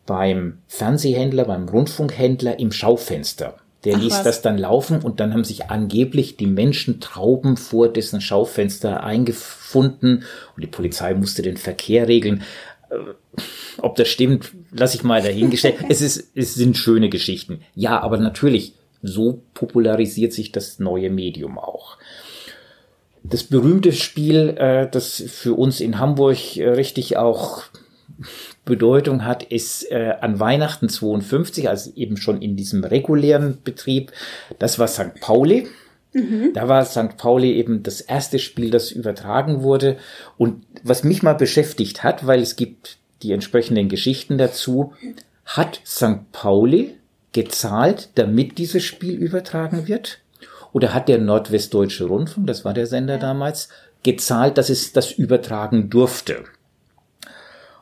beim 0.07 0.59
Fernsehhändler, 0.69 1.45
beim 1.47 1.69
Rundfunkhändler 1.69 2.59
im 2.59 2.71
Schaufenster. 2.71 3.57
Der 3.85 3.97
Ach, 3.97 4.01
ließ 4.01 4.14
was? 4.14 4.23
das 4.23 4.42
dann 4.42 4.59
laufen 4.59 5.01
und 5.01 5.21
dann 5.21 5.33
haben 5.33 5.45
sich 5.45 5.71
angeblich 5.71 6.37
die 6.37 6.47
Menschen 6.47 7.01
Trauben 7.01 7.57
vor 7.57 7.88
dessen 7.88 8.21
Schaufenster 8.21 9.05
eingefunden 9.05 10.25
und 10.55 10.62
die 10.62 10.69
Polizei 10.69 11.14
musste 11.14 11.42
den 11.42 11.57
Verkehr 11.57 12.09
regeln. 12.09 12.42
Ob 13.79 13.96
das 13.96 14.09
stimmt, 14.09 14.53
lasse 14.70 14.96
ich 14.96 15.03
mal 15.03 15.22
dahingestellt. 15.22 15.77
es, 15.88 16.01
ist, 16.01 16.31
es 16.35 16.55
sind 16.55 16.77
schöne 16.77 17.09
Geschichten. 17.09 17.61
Ja, 17.75 18.01
aber 18.01 18.18
natürlich, 18.18 18.75
so 19.03 19.42
popularisiert 19.55 20.33
sich 20.33 20.53
das 20.53 20.79
neue 20.79 21.11
Medium 21.11 21.59
auch. 21.59 21.99
Das 23.22 23.44
berühmte 23.44 23.92
Spiel, 23.92 24.57
äh, 24.57 24.88
das 24.88 25.22
für 25.27 25.55
uns 25.55 25.81
in 25.81 25.99
Hamburg 25.99 26.57
äh, 26.57 26.68
richtig 26.68 27.16
auch 27.16 27.64
Bedeutung 28.64 29.25
hat, 29.25 29.42
ist 29.42 29.90
äh, 29.90 30.14
an 30.20 30.40
Weihnachten 30.40 30.88
52, 30.88 31.68
also 31.68 31.92
eben 31.96 32.16
schon 32.16 32.40
in 32.40 32.57
diesem 32.57 32.85
regulären 32.85 33.59
Betrieb, 33.62 34.12
das 34.59 34.79
war 34.79 34.88
St. 34.88 35.20
Pauli. 35.20 35.68
Mhm. 36.17 36.53
Da 36.55 36.67
war 36.67 36.85
St. 36.87 37.19
Pauli 37.19 37.53
eben 37.53 37.83
das 37.83 38.01
erste 38.01 38.39
Spiel, 38.39 38.71
das 38.71 38.91
übertragen 38.91 39.63
wurde. 39.63 39.99
Und 40.39 40.65
was 40.83 41.05
mich 41.05 41.23
mal 41.23 41.35
beschäftigt 41.35 42.03
hat, 42.03 42.27
weil 42.27 42.41
es 42.41 42.57
gibt 42.57 42.97
die 43.23 43.33
entsprechenden 43.33 43.91
Geschichten 43.91 44.39
dazu, 44.39 44.95
hat 45.45 45.81
St. 45.85 46.33
Pauli 46.33 46.95
gezahlt, 47.33 48.09
damit 48.15 48.57
dieses 48.57 48.83
Spiel 48.83 49.15
übertragen 49.15 49.89
wird? 49.89 50.21
Oder 50.73 50.95
hat 50.95 51.09
der 51.09 51.19
Nordwestdeutsche 51.19 52.07
Rundfunk, 52.07 52.47
das 52.47 52.65
war 52.65 52.73
der 52.73 52.87
Sender 52.87 53.19
damals, 53.19 53.69
gezahlt, 54.03 54.57
dass 54.57 54.71
es 54.71 54.95
das 54.95 55.13
übertragen 55.13 55.91
durfte? 55.91 56.45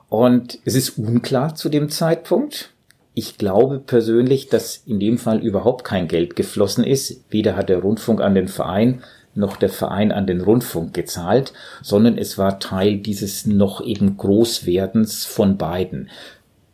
Und 0.09 0.59
es 0.65 0.75
ist 0.75 0.99
unklar 0.99 1.55
zu 1.55 1.69
dem 1.69 1.89
Zeitpunkt. 1.89 2.74
Ich 3.15 3.39
glaube 3.39 3.79
persönlich, 3.79 4.49
dass 4.49 4.77
in 4.87 4.99
dem 4.99 5.19
Fall 5.19 5.39
überhaupt 5.39 5.85
kein 5.85 6.09
Geld 6.09 6.35
geflossen 6.35 6.83
ist. 6.83 7.21
Weder 7.31 7.55
hat 7.57 7.69
der 7.69 7.79
Rundfunk 7.79 8.21
an 8.21 8.35
den 8.35 8.49
Verein 8.49 9.03
noch 9.37 9.57
der 9.57 9.69
Verein 9.69 10.13
an 10.13 10.27
den 10.27 10.41
Rundfunk 10.41 10.95
gezahlt, 10.95 11.53
sondern 11.83 12.19
es 12.19 12.39
war 12.39 12.61
Teil 12.61 12.99
dieses 12.99 13.47
noch 13.47 13.85
eben 13.85 14.17
Großwerdens 14.17 15.25
von 15.25 15.57
beiden. 15.57 16.11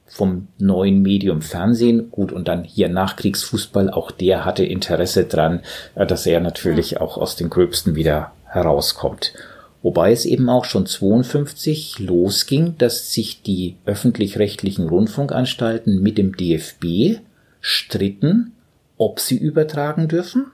Vom 0.06 0.48
neuen 0.58 1.02
Medium 1.02 1.40
Fernsehen, 1.40 2.10
gut, 2.10 2.32
und 2.32 2.48
dann 2.48 2.64
hier 2.64 2.88
Nachkriegsfußball, 2.88 3.90
auch 3.90 4.10
der 4.10 4.44
hatte 4.44 4.64
Interesse 4.64 5.24
dran, 5.24 5.60
äh, 5.94 6.04
dass 6.04 6.26
er 6.26 6.40
natürlich 6.40 7.00
auch 7.00 7.16
aus 7.16 7.36
den 7.36 7.48
Gröbsten 7.48 7.94
wieder 7.94 8.32
herauskommt. 8.44 9.32
Wobei 9.82 10.12
es 10.12 10.26
eben 10.26 10.48
auch 10.48 10.66
schon 10.66 10.86
52 10.86 11.98
losging, 12.00 12.76
dass 12.76 13.12
sich 13.12 13.42
die 13.42 13.76
öffentlich-rechtlichen 13.86 14.88
Rundfunkanstalten 14.88 16.02
mit 16.02 16.18
dem 16.18 16.36
DFB 16.36 17.20
stritten, 17.60 18.52
ob 18.98 19.20
sie 19.20 19.38
übertragen 19.38 20.08
dürfen, 20.08 20.46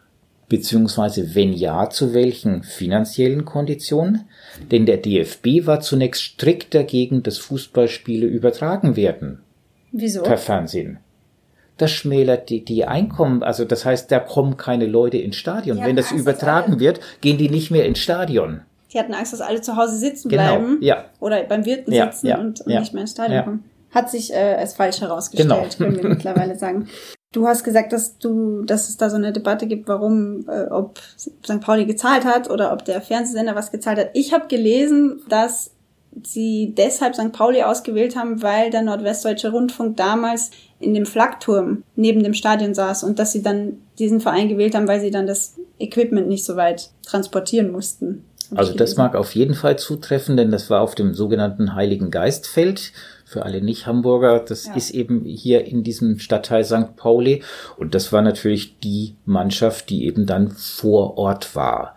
beziehungsweise 0.48 1.34
wenn 1.34 1.52
ja, 1.52 1.90
zu 1.90 2.14
welchen 2.14 2.62
finanziellen 2.62 3.44
Konditionen. 3.44 4.26
Denn 4.70 4.86
der 4.86 4.98
DFB 4.98 5.66
war 5.66 5.80
zunächst 5.80 6.22
strikt 6.22 6.72
dagegen, 6.72 7.24
dass 7.24 7.38
Fußballspiele 7.38 8.26
übertragen 8.26 8.94
werden. 8.94 9.40
Wieso? 9.90 10.22
Per 10.22 10.38
Fernsehen 10.38 11.00
das 11.78 11.90
schmälert 11.90 12.48
die, 12.48 12.64
die 12.64 12.84
Einkommen. 12.84 13.42
Also 13.42 13.64
das 13.64 13.84
heißt, 13.84 14.10
da 14.10 14.18
kommen 14.18 14.56
keine 14.56 14.86
Leute 14.86 15.18
ins 15.18 15.36
Stadion. 15.36 15.78
Ja, 15.78 15.86
Wenn 15.86 15.96
das 15.96 16.10
übertragen 16.12 16.80
wird, 16.80 17.00
gehen 17.20 17.38
die 17.38 17.50
nicht 17.50 17.70
mehr 17.70 17.84
ins 17.84 17.98
Stadion. 17.98 18.62
Die 18.96 19.00
hatten 19.00 19.12
Angst, 19.12 19.34
dass 19.34 19.42
alle 19.42 19.60
zu 19.60 19.76
Hause 19.76 19.96
sitzen 19.98 20.30
genau, 20.30 20.56
bleiben. 20.56 20.78
Ja. 20.80 21.04
Oder 21.20 21.42
beim 21.44 21.66
Wirten 21.66 21.92
ja, 21.92 22.10
sitzen 22.10 22.28
ja, 22.28 22.38
und, 22.38 22.62
und 22.62 22.66
nicht 22.66 22.94
mehr 22.94 23.02
ins 23.02 23.10
Stadion 23.10 23.44
kommen. 23.44 23.64
Hat 23.90 24.10
sich 24.10 24.32
äh, 24.32 24.56
als 24.58 24.72
falsch 24.72 25.02
herausgestellt, 25.02 25.50
genau. 25.50 25.90
können 25.90 26.02
wir 26.02 26.08
mittlerweile 26.08 26.54
sagen. 26.58 26.88
Du 27.32 27.46
hast 27.46 27.62
gesagt, 27.62 27.92
dass 27.92 28.16
du, 28.16 28.62
dass 28.62 28.88
es 28.88 28.96
da 28.96 29.10
so 29.10 29.16
eine 29.16 29.34
Debatte 29.34 29.66
gibt, 29.66 29.86
warum, 29.86 30.48
äh, 30.48 30.70
ob 30.70 30.98
St. 31.18 31.60
Pauli 31.60 31.84
gezahlt 31.84 32.24
hat 32.24 32.48
oder 32.48 32.72
ob 32.72 32.86
der 32.86 33.02
Fernsehsender 33.02 33.54
was 33.54 33.70
gezahlt 33.70 33.98
hat. 33.98 34.08
Ich 34.14 34.32
habe 34.32 34.46
gelesen, 34.46 35.20
dass 35.28 35.72
sie 36.24 36.72
deshalb 36.74 37.14
St. 37.14 37.32
Pauli 37.32 37.62
ausgewählt 37.64 38.16
haben, 38.16 38.40
weil 38.40 38.70
der 38.70 38.80
Nordwestdeutsche 38.80 39.50
Rundfunk 39.50 39.98
damals 39.98 40.52
in 40.80 40.94
dem 40.94 41.04
Flakturm 41.04 41.82
neben 41.96 42.22
dem 42.22 42.32
Stadion 42.32 42.72
saß 42.72 43.04
und 43.04 43.18
dass 43.18 43.32
sie 43.32 43.42
dann 43.42 43.82
diesen 43.98 44.22
Verein 44.22 44.48
gewählt 44.48 44.74
haben, 44.74 44.88
weil 44.88 45.00
sie 45.00 45.10
dann 45.10 45.26
das 45.26 45.56
Equipment 45.78 46.28
nicht 46.28 46.46
so 46.46 46.56
weit 46.56 46.88
transportieren 47.04 47.70
mussten. 47.70 48.24
Also 48.54 48.74
das 48.74 48.96
mag 48.96 49.14
auf 49.14 49.34
jeden 49.34 49.54
Fall 49.54 49.78
zutreffen, 49.78 50.36
denn 50.36 50.50
das 50.50 50.70
war 50.70 50.80
auf 50.80 50.94
dem 50.94 51.14
sogenannten 51.14 51.74
Heiligen 51.74 52.10
Geistfeld. 52.10 52.92
Für 53.24 53.44
alle 53.44 53.60
Nicht-Hamburger, 53.60 54.38
das 54.38 54.66
ja. 54.66 54.74
ist 54.74 54.90
eben 54.90 55.24
hier 55.24 55.64
in 55.64 55.82
diesem 55.82 56.18
Stadtteil 56.20 56.64
St. 56.64 56.96
Pauli. 56.96 57.42
Und 57.76 57.94
das 57.94 58.12
war 58.12 58.22
natürlich 58.22 58.78
die 58.78 59.16
Mannschaft, 59.24 59.90
die 59.90 60.04
eben 60.06 60.26
dann 60.26 60.50
vor 60.50 61.18
Ort 61.18 61.56
war. 61.56 61.96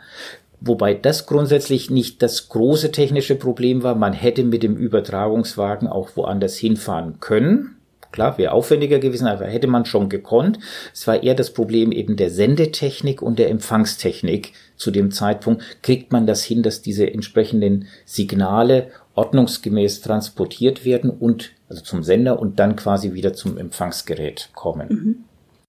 Wobei 0.61 0.93
das 0.93 1.25
grundsätzlich 1.25 1.89
nicht 1.89 2.21
das 2.21 2.49
große 2.49 2.91
technische 2.91 3.35
Problem 3.35 3.83
war. 3.83 3.95
Man 3.95 4.13
hätte 4.13 4.43
mit 4.43 4.63
dem 4.63 4.75
Übertragungswagen 4.75 5.87
auch 5.87 6.09
woanders 6.15 6.57
hinfahren 6.57 7.19
können. 7.19 7.78
Klar, 8.11 8.37
wäre 8.37 8.53
aufwendiger 8.53 8.99
gewesen, 8.99 9.27
aber 9.27 9.45
hätte 9.45 9.67
man 9.67 9.85
schon 9.85 10.09
gekonnt. 10.09 10.59
Es 10.93 11.05
war 11.07 11.21
eher 11.21 11.35
das 11.35 11.53
Problem 11.53 11.91
eben 11.91 12.15
der 12.15 12.31
Sendetechnik 12.31 13.21
und 13.21 13.37
der 13.37 13.49
Empfangstechnik. 13.49 14.53
Zu 14.75 14.91
dem 14.91 15.11
Zeitpunkt 15.11 15.63
kriegt 15.83 16.11
man 16.11 16.25
das 16.25 16.43
hin, 16.43 16.63
dass 16.63 16.81
diese 16.81 17.11
entsprechenden 17.11 17.87
Signale 18.05 18.89
ordnungsgemäß 19.15 20.01
transportiert 20.01 20.85
werden 20.85 21.09
und 21.09 21.51
also 21.67 21.83
zum 21.83 22.03
Sender 22.03 22.39
und 22.39 22.59
dann 22.59 22.75
quasi 22.75 23.13
wieder 23.13 23.33
zum 23.33 23.57
Empfangsgerät 23.57 24.49
kommen. 24.55 24.87
Mhm. 24.89 25.15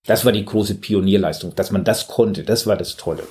Das 0.06 0.24
war 0.24 0.32
die 0.32 0.44
große 0.44 0.76
Pionierleistung, 0.76 1.54
dass 1.54 1.70
man 1.70 1.84
das 1.84 2.08
konnte. 2.08 2.42
Das 2.42 2.66
war 2.66 2.76
das 2.76 2.96
Tolle. 2.96 3.24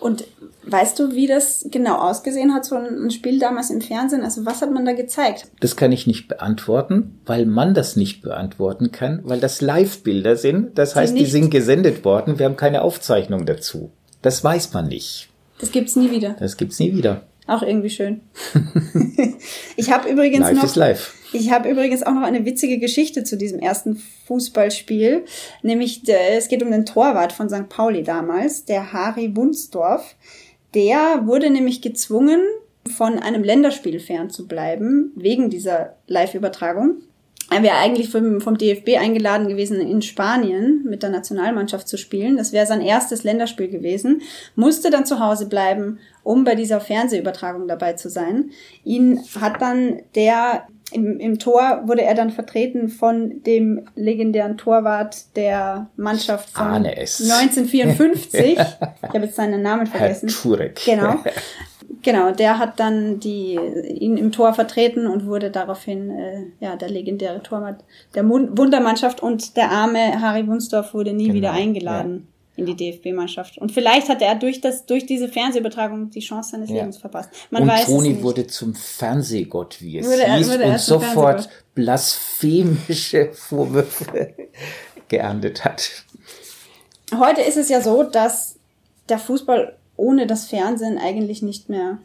Und 0.00 0.24
weißt 0.64 0.98
du, 0.98 1.12
wie 1.12 1.26
das 1.26 1.66
genau 1.70 1.96
ausgesehen 1.96 2.54
hat, 2.54 2.64
so 2.64 2.76
ein 2.76 3.10
Spiel 3.10 3.38
damals 3.38 3.70
im 3.70 3.80
Fernsehen? 3.80 4.22
Also 4.22 4.44
was 4.44 4.62
hat 4.62 4.72
man 4.72 4.84
da 4.84 4.92
gezeigt? 4.92 5.46
Das 5.60 5.76
kann 5.76 5.92
ich 5.92 6.06
nicht 6.06 6.28
beantworten, 6.28 7.20
weil 7.26 7.46
man 7.46 7.74
das 7.74 7.96
nicht 7.96 8.22
beantworten 8.22 8.92
kann, 8.92 9.20
weil 9.24 9.40
das 9.40 9.60
Live-Bilder 9.60 10.36
sind. 10.36 10.78
Das 10.78 10.96
heißt, 10.96 11.14
die, 11.14 11.20
die 11.20 11.30
sind 11.30 11.50
gesendet 11.50 12.04
worden. 12.04 12.38
Wir 12.38 12.46
haben 12.46 12.56
keine 12.56 12.82
Aufzeichnung 12.82 13.46
dazu. 13.46 13.90
Das 14.22 14.42
weiß 14.42 14.72
man 14.72 14.88
nicht. 14.88 15.28
Das 15.58 15.70
gibt's 15.70 15.96
nie 15.96 16.10
wieder. 16.10 16.36
Das 16.38 16.56
gibt's 16.56 16.78
nie 16.78 16.94
wieder. 16.94 17.22
Auch 17.46 17.62
irgendwie 17.62 17.90
schön. 17.90 18.22
ich 19.76 19.90
habe 19.90 20.08
übrigens 20.08 20.46
live 20.46 20.56
noch. 20.56 20.64
Ist 20.64 20.76
live. 20.76 21.14
Ich 21.32 21.50
habe 21.50 21.68
übrigens 21.68 22.02
auch 22.02 22.14
noch 22.14 22.22
eine 22.22 22.44
witzige 22.44 22.78
Geschichte 22.78 23.24
zu 23.24 23.36
diesem 23.36 23.58
ersten 23.58 24.00
Fußballspiel. 24.26 25.24
Nämlich, 25.62 26.08
es 26.08 26.48
geht 26.48 26.62
um 26.62 26.70
den 26.70 26.86
Torwart 26.86 27.32
von 27.32 27.50
St. 27.50 27.68
Pauli 27.68 28.02
damals, 28.02 28.64
der 28.64 28.92
Harry 28.92 29.34
Wunsdorf. 29.36 30.14
Der 30.74 31.26
wurde 31.26 31.50
nämlich 31.50 31.82
gezwungen, 31.82 32.40
von 32.86 33.18
einem 33.18 33.42
Länderspiel 33.42 33.98
fernzubleiben, 33.98 35.12
wegen 35.16 35.50
dieser 35.50 35.96
Live-Übertragung. 36.06 37.02
Er 37.50 37.62
wäre 37.62 37.76
eigentlich 37.76 38.10
vom, 38.10 38.40
vom 38.40 38.56
DFB 38.56 38.96
eingeladen 38.98 39.48
gewesen, 39.48 39.80
in 39.80 40.02
Spanien 40.02 40.84
mit 40.84 41.02
der 41.02 41.10
Nationalmannschaft 41.10 41.86
zu 41.86 41.98
spielen. 41.98 42.36
Das 42.36 42.52
wäre 42.52 42.66
sein 42.66 42.80
erstes 42.80 43.22
Länderspiel 43.22 43.68
gewesen. 43.68 44.22
Musste 44.56 44.90
dann 44.90 45.06
zu 45.06 45.20
Hause 45.20 45.48
bleiben, 45.48 45.98
um 46.22 46.44
bei 46.44 46.54
dieser 46.54 46.80
Fernsehübertragung 46.80 47.68
dabei 47.68 47.94
zu 47.94 48.08
sein. 48.08 48.50
Ihn 48.82 49.20
hat 49.40 49.60
dann 49.60 50.00
der 50.14 50.66
im, 50.94 51.18
im 51.18 51.38
Tor 51.38 51.82
wurde 51.86 52.02
er 52.02 52.14
dann 52.14 52.30
vertreten 52.30 52.88
von 52.88 53.42
dem 53.42 53.86
legendären 53.96 54.56
Torwart 54.56 55.36
der 55.36 55.88
Mannschaft 55.96 56.50
von 56.50 56.66
1954. 56.66 58.40
ich 58.40 58.58
habe 59.02 59.18
jetzt 59.18 59.36
seinen 59.36 59.62
Namen 59.62 59.86
vergessen. 59.86 60.28
Herr 60.28 60.42
Turek. 60.42 60.80
Genau. 60.84 61.16
Genau, 62.02 62.32
der 62.32 62.58
hat 62.58 62.80
dann 62.80 63.18
die, 63.18 63.58
ihn 63.88 64.18
im 64.18 64.30
Tor 64.30 64.52
vertreten 64.52 65.06
und 65.06 65.24
wurde 65.24 65.50
daraufhin 65.50 66.10
äh, 66.10 66.42
ja, 66.60 66.76
der 66.76 66.90
legendäre 66.90 67.42
Torwart 67.42 67.82
der 68.14 68.28
Wundermannschaft 68.28 69.22
und 69.22 69.56
der 69.56 69.70
arme 69.70 70.20
Harry 70.20 70.46
Wunsdorf 70.46 70.92
wurde 70.92 71.14
nie 71.14 71.28
genau, 71.28 71.34
wieder 71.36 71.52
eingeladen. 71.52 72.26
Ja 72.26 72.33
in 72.56 72.66
die 72.66 72.76
DFB-Mannschaft. 72.76 73.58
Und 73.58 73.72
vielleicht 73.72 74.08
hatte 74.08 74.24
er 74.24 74.36
durch 74.36 74.60
das, 74.60 74.86
durch 74.86 75.06
diese 75.06 75.28
Fernsehübertragung 75.28 76.10
die 76.10 76.20
Chance 76.20 76.52
seines 76.52 76.70
ja. 76.70 76.76
Lebens 76.76 76.98
verpasst. 76.98 77.30
Man 77.50 77.62
und 77.62 77.68
weiß 77.68 77.86
Toni 77.86 78.22
wurde 78.22 78.46
zum 78.46 78.74
Fernsehgott, 78.74 79.80
wie 79.80 79.98
es 79.98 80.06
würde 80.06 80.32
hieß, 80.36 80.48
er, 80.48 80.72
und 80.72 80.80
sofort 80.80 81.48
blasphemische 81.74 83.30
Vorwürfe 83.32 84.34
geerntet 85.08 85.64
hat. 85.64 86.04
Heute 87.18 87.42
ist 87.42 87.56
es 87.56 87.68
ja 87.68 87.80
so, 87.80 88.02
dass 88.04 88.56
der 89.08 89.18
Fußball 89.18 89.76
ohne 89.96 90.26
das 90.26 90.46
Fernsehen 90.46 90.98
eigentlich 90.98 91.42
nicht 91.42 91.68
mehr 91.68 91.98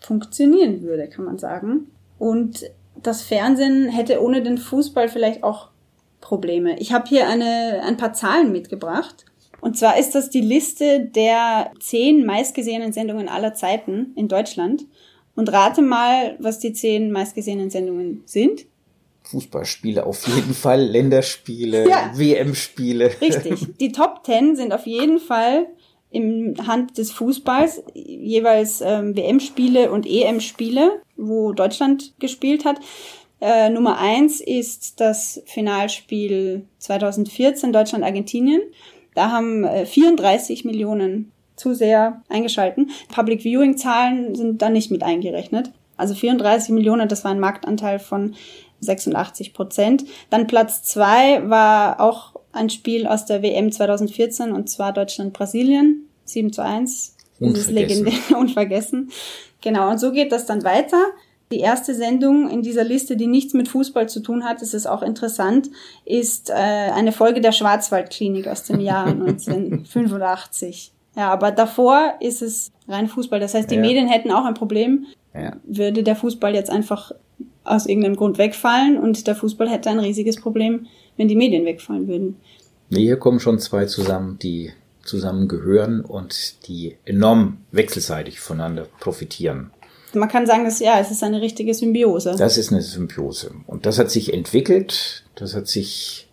funktionieren 0.00 0.82
würde, 0.82 1.08
kann 1.08 1.24
man 1.24 1.38
sagen. 1.38 1.88
Und 2.18 2.64
das 3.02 3.22
Fernsehen 3.22 3.88
hätte 3.88 4.22
ohne 4.22 4.42
den 4.42 4.58
Fußball 4.58 5.08
vielleicht 5.08 5.42
auch 5.42 5.68
Probleme. 6.20 6.78
Ich 6.78 6.92
habe 6.92 7.06
hier 7.06 7.28
eine, 7.28 7.82
ein 7.84 7.96
paar 7.96 8.14
Zahlen 8.14 8.52
mitgebracht. 8.52 9.26
Und 9.64 9.78
zwar 9.78 9.98
ist 9.98 10.14
das 10.14 10.28
die 10.28 10.42
Liste 10.42 11.00
der 11.00 11.70
zehn 11.80 12.26
meistgesehenen 12.26 12.92
Sendungen 12.92 13.30
aller 13.30 13.54
Zeiten 13.54 14.12
in 14.14 14.28
Deutschland. 14.28 14.84
Und 15.36 15.50
rate 15.50 15.80
mal, 15.80 16.36
was 16.38 16.58
die 16.58 16.74
zehn 16.74 17.10
meistgesehenen 17.10 17.70
Sendungen 17.70 18.22
sind. 18.26 18.66
Fußballspiele 19.22 20.04
auf 20.04 20.28
jeden 20.28 20.52
Fall, 20.52 20.82
Länderspiele, 20.82 21.88
ja. 21.88 22.12
WM-Spiele. 22.14 23.10
Richtig. 23.22 23.66
Die 23.80 23.90
Top 23.90 24.22
Ten 24.22 24.54
sind 24.54 24.74
auf 24.74 24.84
jeden 24.86 25.18
Fall 25.18 25.66
im 26.10 26.54
Hand 26.66 26.98
des 26.98 27.10
Fußballs 27.12 27.84
jeweils 27.94 28.82
ähm, 28.82 29.16
WM-Spiele 29.16 29.90
und 29.90 30.04
EM-Spiele, 30.04 31.00
wo 31.16 31.52
Deutschland 31.52 32.12
gespielt 32.18 32.66
hat. 32.66 32.80
Äh, 33.40 33.70
Nummer 33.70 33.98
eins 33.98 34.42
ist 34.42 35.00
das 35.00 35.42
Finalspiel 35.46 36.66
2014 36.80 37.72
Deutschland-Argentinien. 37.72 38.60
Da 39.14 39.30
haben 39.30 39.64
äh, 39.64 39.86
34 39.86 40.64
Millionen 40.64 41.32
Zuseher 41.56 42.22
eingeschalten. 42.28 42.90
Public 43.14 43.42
Viewing 43.42 43.76
Zahlen 43.76 44.34
sind 44.34 44.60
da 44.60 44.68
nicht 44.68 44.90
mit 44.90 45.02
eingerechnet. 45.02 45.70
Also 45.96 46.14
34 46.14 46.70
Millionen, 46.70 47.08
das 47.08 47.24
war 47.24 47.30
ein 47.30 47.40
Marktanteil 47.40 48.00
von 48.00 48.34
86 48.80 49.54
Prozent. 49.54 50.04
Dann 50.30 50.46
Platz 50.46 50.82
zwei 50.82 51.48
war 51.48 52.00
auch 52.00 52.34
ein 52.52 52.70
Spiel 52.70 53.06
aus 53.06 53.24
der 53.26 53.42
WM 53.42 53.70
2014 53.70 54.52
und 54.52 54.68
zwar 54.68 54.92
Deutschland-Brasilien. 54.92 56.08
7 56.24 56.52
zu 56.52 56.62
1. 56.62 57.16
Dieses 57.38 57.70
legendär 57.70 58.14
unvergessen. 58.36 59.10
Genau, 59.60 59.90
und 59.90 59.98
so 59.98 60.12
geht 60.12 60.32
das 60.32 60.46
dann 60.46 60.64
weiter. 60.64 61.02
Die 61.54 61.60
erste 61.60 61.94
Sendung 61.94 62.50
in 62.50 62.62
dieser 62.62 62.82
Liste, 62.82 63.16
die 63.16 63.28
nichts 63.28 63.54
mit 63.54 63.68
Fußball 63.68 64.08
zu 64.08 64.18
tun 64.18 64.42
hat, 64.42 64.60
das 64.60 64.74
ist 64.74 64.86
auch 64.86 65.02
interessant, 65.02 65.70
ist 66.04 66.50
äh, 66.50 66.52
eine 66.52 67.12
Folge 67.12 67.40
der 67.40 67.52
Schwarzwaldklinik 67.52 68.48
aus 68.48 68.64
dem 68.64 68.80
Jahr 68.80 69.06
1985. 69.10 70.90
Ja, 71.16 71.30
aber 71.32 71.52
davor 71.52 72.14
ist 72.18 72.42
es 72.42 72.72
rein 72.88 73.06
Fußball. 73.06 73.38
Das 73.38 73.54
heißt, 73.54 73.70
die 73.70 73.76
ja. 73.76 73.80
Medien 73.80 74.08
hätten 74.08 74.32
auch 74.32 74.44
ein 74.44 74.54
Problem, 74.54 75.06
ja. 75.32 75.54
würde 75.62 76.02
der 76.02 76.16
Fußball 76.16 76.56
jetzt 76.56 76.70
einfach 76.70 77.12
aus 77.62 77.86
irgendeinem 77.86 78.16
Grund 78.16 78.36
wegfallen 78.36 78.98
und 78.98 79.28
der 79.28 79.36
Fußball 79.36 79.70
hätte 79.70 79.90
ein 79.90 80.00
riesiges 80.00 80.40
Problem, 80.40 80.86
wenn 81.16 81.28
die 81.28 81.36
Medien 81.36 81.64
wegfallen 81.66 82.08
würden. 82.08 82.36
Nee, 82.90 83.02
hier 83.02 83.16
kommen 83.16 83.38
schon 83.38 83.60
zwei 83.60 83.84
zusammen, 83.84 84.40
die 84.42 84.72
zusammengehören 85.04 86.00
und 86.00 86.66
die 86.66 86.96
enorm 87.04 87.58
wechselseitig 87.70 88.40
voneinander 88.40 88.88
profitieren. 88.98 89.70
Man 90.14 90.28
kann 90.28 90.46
sagen, 90.46 90.64
dass 90.64 90.80
ja, 90.80 90.98
es 91.00 91.10
ist 91.10 91.22
eine 91.22 91.40
richtige 91.40 91.74
Symbiose. 91.74 92.34
Das 92.38 92.58
ist 92.58 92.72
eine 92.72 92.82
Symbiose. 92.82 93.52
Und 93.66 93.86
das 93.86 93.98
hat 93.98 94.10
sich 94.10 94.32
entwickelt. 94.32 95.24
Das 95.34 95.54
hat 95.54 95.68
sich 95.68 96.28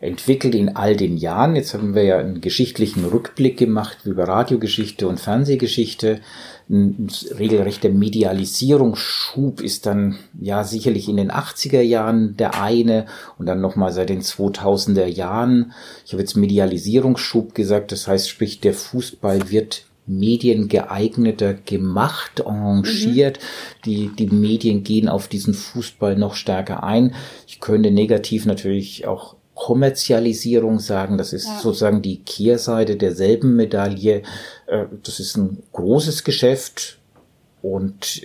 entwickelt 0.00 0.54
in 0.54 0.76
all 0.76 0.96
den 0.96 1.16
Jahren. 1.16 1.56
Jetzt 1.56 1.74
haben 1.74 1.94
wir 1.94 2.02
ja 2.02 2.18
einen 2.18 2.40
geschichtlichen 2.40 3.04
Rückblick 3.04 3.56
gemacht 3.56 3.98
über 4.04 4.28
Radiogeschichte 4.28 5.08
und 5.08 5.18
Fernsehgeschichte. 5.18 6.20
Ein 6.68 7.08
regelrechter 7.38 7.88
Medialisierungsschub 7.88 9.60
ist 9.60 9.86
dann 9.86 10.18
ja 10.38 10.64
sicherlich 10.64 11.08
in 11.08 11.16
den 11.16 11.30
80er 11.30 11.80
Jahren 11.80 12.36
der 12.36 12.60
eine 12.60 13.06
und 13.38 13.46
dann 13.46 13.60
nochmal 13.60 13.92
seit 13.92 14.10
den 14.10 14.20
2000er 14.20 15.06
Jahren. 15.06 15.72
Ich 16.04 16.12
habe 16.12 16.22
jetzt 16.22 16.36
Medialisierungsschub 16.36 17.54
gesagt, 17.54 17.92
das 17.92 18.06
heißt, 18.06 18.28
sprich, 18.28 18.60
der 18.60 18.74
Fußball 18.74 19.50
wird 19.50 19.85
mediengeeigneter 20.06 21.54
gemacht, 21.54 22.46
arrangiert. 22.46 23.38
Mhm. 23.38 23.82
Die, 23.84 24.10
die 24.16 24.26
Medien 24.26 24.84
gehen 24.84 25.08
auf 25.08 25.28
diesen 25.28 25.54
Fußball 25.54 26.16
noch 26.16 26.34
stärker 26.34 26.84
ein. 26.84 27.14
Ich 27.46 27.60
könnte 27.60 27.90
negativ 27.90 28.46
natürlich 28.46 29.06
auch 29.06 29.36
Kommerzialisierung 29.54 30.78
sagen. 30.78 31.18
Das 31.18 31.32
ist 31.32 31.46
ja. 31.46 31.58
sozusagen 31.58 32.02
die 32.02 32.20
Kehrseite 32.20 32.96
derselben 32.96 33.56
Medaille. 33.56 34.22
Äh, 34.66 34.84
das 35.02 35.18
ist 35.18 35.36
ein 35.36 35.62
großes 35.72 36.24
Geschäft 36.24 36.98
und 37.62 38.22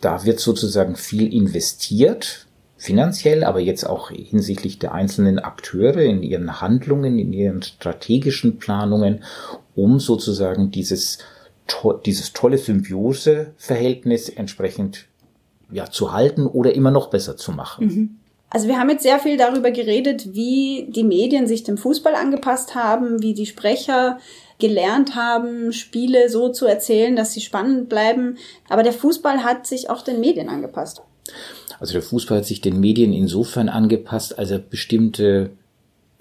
da 0.00 0.24
wird 0.24 0.40
sozusagen 0.40 0.96
viel 0.96 1.32
investiert, 1.32 2.46
finanziell, 2.76 3.44
aber 3.44 3.60
jetzt 3.60 3.84
auch 3.84 4.10
hinsichtlich 4.10 4.78
der 4.78 4.92
einzelnen 4.92 5.38
Akteure 5.38 6.02
in 6.02 6.22
ihren 6.22 6.60
Handlungen, 6.60 7.18
in 7.18 7.32
ihren 7.32 7.62
strategischen 7.62 8.58
Planungen, 8.58 9.24
um 9.74 10.00
sozusagen 10.00 10.70
dieses, 10.70 11.18
dieses 12.04 12.32
tolle 12.32 12.58
Symbiose-Verhältnis 12.58 14.28
entsprechend 14.28 15.06
ja, 15.70 15.90
zu 15.90 16.12
halten 16.12 16.46
oder 16.46 16.74
immer 16.74 16.90
noch 16.90 17.10
besser 17.10 17.36
zu 17.36 17.52
machen. 17.52 17.86
Mhm. 17.86 18.16
Also 18.50 18.68
wir 18.68 18.78
haben 18.78 18.90
jetzt 18.90 19.02
sehr 19.02 19.18
viel 19.18 19.36
darüber 19.36 19.72
geredet, 19.72 20.32
wie 20.32 20.86
die 20.88 21.02
Medien 21.02 21.48
sich 21.48 21.64
dem 21.64 21.76
Fußball 21.76 22.14
angepasst 22.14 22.76
haben, 22.76 23.20
wie 23.20 23.34
die 23.34 23.46
Sprecher 23.46 24.18
gelernt 24.60 25.16
haben, 25.16 25.72
Spiele 25.72 26.28
so 26.28 26.50
zu 26.50 26.64
erzählen, 26.66 27.16
dass 27.16 27.32
sie 27.32 27.40
spannend 27.40 27.88
bleiben. 27.88 28.36
Aber 28.68 28.84
der 28.84 28.92
Fußball 28.92 29.42
hat 29.42 29.66
sich 29.66 29.90
auch 29.90 30.02
den 30.02 30.20
Medien 30.20 30.48
angepasst. 30.48 31.02
Also 31.80 31.94
der 31.94 32.02
Fußball 32.02 32.38
hat 32.38 32.46
sich 32.46 32.60
den 32.60 32.78
Medien 32.78 33.12
insofern 33.12 33.68
angepasst, 33.68 34.38
als 34.38 34.52
er 34.52 34.60
bestimmte 34.60 35.50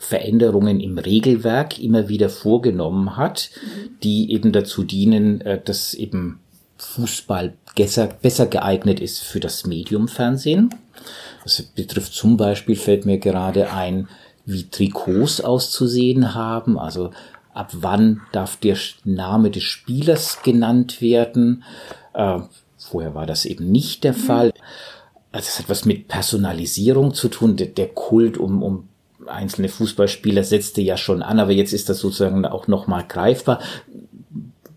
Veränderungen 0.04 0.82
im 0.82 0.98
Regelwerk 0.98 1.80
immer 1.80 2.10
wieder 2.10 2.30
vorgenommen 2.30 3.16
hat, 3.16 3.50
mhm. 3.56 4.00
die 4.04 4.32
eben 4.32 4.52
dazu 4.52 4.84
dienen, 4.84 5.42
äh, 5.42 5.62
dass 5.64 5.94
eben 5.94 6.40
Fußball 6.78 7.54
besser, 7.76 8.08
besser 8.08 8.48
geeignet 8.48 9.00
ist 9.00 9.24
für 9.24 9.40
das 9.40 9.66
Medium 9.66 10.10
Fernsehen. 10.10 10.76
Das 11.44 11.62
betrifft 11.62 12.14
zum 12.14 12.36
Beispiel, 12.36 12.76
fällt 12.76 13.06
mir 13.06 13.18
gerade 13.18 13.72
ein, 13.72 14.10
wie 14.46 14.70
Trikots 14.70 15.40
auszusehen 15.40 16.36
haben. 16.36 16.78
Also 16.78 17.12
ab 17.54 17.70
wann 17.74 18.22
darf 18.34 18.58
der 18.58 18.78
Name 19.06 19.52
des 19.52 19.64
Spielers 19.64 20.42
genannt 20.44 21.02
werden. 21.02 21.64
Äh, 22.14 22.40
vorher 22.78 23.16
war 23.16 23.26
das 23.26 23.46
eben 23.46 23.72
nicht 23.72 24.04
der 24.04 24.14
mhm. 24.14 24.18
Fall. 24.18 24.54
Also 25.32 25.48
es 25.48 25.60
hat 25.60 25.70
was 25.70 25.86
mit 25.86 26.10
Personalisierung 26.10 27.14
zu 27.14 27.30
tun. 27.30 27.56
Der, 27.56 27.68
der 27.68 27.88
Kult 27.88 28.38
um, 28.38 28.62
um 28.62 28.90
einzelne 29.28 29.70
Fußballspieler 29.70 30.44
setzte 30.44 30.82
ja 30.82 30.98
schon 30.98 31.22
an, 31.22 31.40
aber 31.40 31.52
jetzt 31.52 31.74
ist 31.74 31.90
das 31.90 32.00
sozusagen 32.00 32.46
auch 32.46 32.68
nochmal 32.68 33.06
greifbar. 33.08 33.60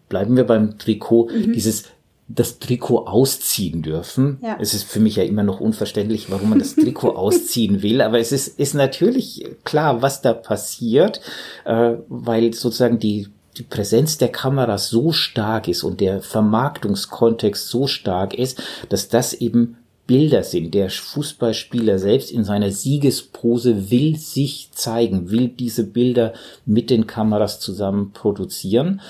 Bleiben 0.08 0.36
wir 0.36 0.44
beim 0.44 0.78
Trikot. 0.78 1.30
Mhm. 1.30 1.52
Dieses 1.52 1.84
das 2.28 2.58
Trikot 2.58 3.06
ausziehen 3.06 3.82
dürfen. 3.82 4.38
Ja. 4.42 4.56
Es 4.60 4.74
ist 4.74 4.84
für 4.84 4.98
mich 4.98 5.16
ja 5.16 5.22
immer 5.22 5.44
noch 5.44 5.60
unverständlich, 5.60 6.30
warum 6.30 6.50
man 6.50 6.58
das 6.58 6.74
Trikot 6.74 7.10
ausziehen 7.16 7.82
will, 7.82 8.00
aber 8.00 8.18
es 8.18 8.32
ist, 8.32 8.58
ist 8.58 8.74
natürlich 8.74 9.46
klar, 9.64 10.02
was 10.02 10.22
da 10.22 10.32
passiert, 10.32 11.20
äh, 11.64 11.94
weil 12.08 12.52
sozusagen 12.52 12.98
die, 12.98 13.28
die 13.56 13.62
Präsenz 13.62 14.18
der 14.18 14.28
Kamera 14.28 14.76
so 14.76 15.12
stark 15.12 15.68
ist 15.68 15.84
und 15.84 16.00
der 16.00 16.20
Vermarktungskontext 16.20 17.68
so 17.68 17.86
stark 17.86 18.34
ist, 18.34 18.60
dass 18.88 19.08
das 19.08 19.32
eben 19.32 19.76
Bilder 20.06 20.42
sind. 20.42 20.74
Der 20.74 20.90
Fußballspieler 20.90 21.98
selbst 21.98 22.30
in 22.30 22.44
seiner 22.44 22.70
Siegespose 22.70 23.90
will 23.90 24.16
sich 24.16 24.70
zeigen, 24.72 25.30
will 25.30 25.48
diese 25.48 25.84
Bilder 25.84 26.32
mit 26.64 26.90
den 26.90 27.06
Kameras 27.06 27.60
zusammen 27.60 28.12
produzieren 28.12 29.00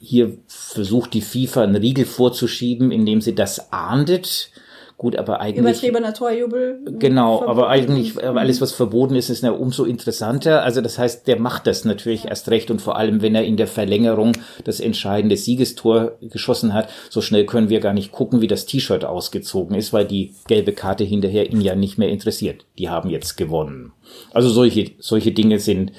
hier 0.00 0.38
versucht 0.46 1.14
die 1.14 1.20
FIFA 1.20 1.64
einen 1.64 1.76
Riegel 1.76 2.04
vorzuschieben, 2.04 2.92
indem 2.92 3.20
sie 3.20 3.34
das 3.34 3.72
ahndet. 3.72 4.50
Gut, 4.98 5.14
aber 5.14 5.40
eigentlich. 5.40 5.60
Übertriebener 5.60 6.12
Torjubel. 6.12 6.80
Genau, 6.98 7.46
aber 7.46 7.68
eigentlich, 7.68 8.20
alles, 8.20 8.60
was 8.60 8.72
verboten 8.72 9.14
ist, 9.14 9.30
ist 9.30 9.44
ja 9.44 9.52
umso 9.52 9.84
interessanter. 9.84 10.64
Also 10.64 10.80
das 10.80 10.98
heißt, 10.98 11.28
der 11.28 11.38
macht 11.38 11.68
das 11.68 11.84
natürlich 11.84 12.24
erst 12.24 12.50
recht 12.50 12.68
und 12.68 12.82
vor 12.82 12.96
allem, 12.96 13.22
wenn 13.22 13.36
er 13.36 13.44
in 13.44 13.56
der 13.56 13.68
Verlängerung 13.68 14.32
das 14.64 14.80
entscheidende 14.80 15.36
Siegestor 15.36 16.18
geschossen 16.20 16.74
hat, 16.74 16.88
so 17.10 17.20
schnell 17.20 17.46
können 17.46 17.68
wir 17.68 17.78
gar 17.78 17.92
nicht 17.92 18.10
gucken, 18.10 18.40
wie 18.40 18.48
das 18.48 18.66
T-Shirt 18.66 19.04
ausgezogen 19.04 19.76
ist, 19.76 19.92
weil 19.92 20.04
die 20.04 20.34
gelbe 20.48 20.72
Karte 20.72 21.04
hinterher 21.04 21.48
ihn 21.48 21.60
ja 21.60 21.76
nicht 21.76 21.96
mehr 21.96 22.08
interessiert. 22.08 22.66
Die 22.76 22.88
haben 22.88 23.08
jetzt 23.08 23.36
gewonnen. 23.36 23.92
Also 24.32 24.48
solche, 24.48 24.90
solche 24.98 25.30
Dinge 25.30 25.60
sind 25.60 25.92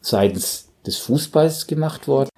seitens 0.00 0.72
des 0.86 0.96
Fußballs 0.96 1.66
gemacht 1.66 2.08
worden. 2.08 2.30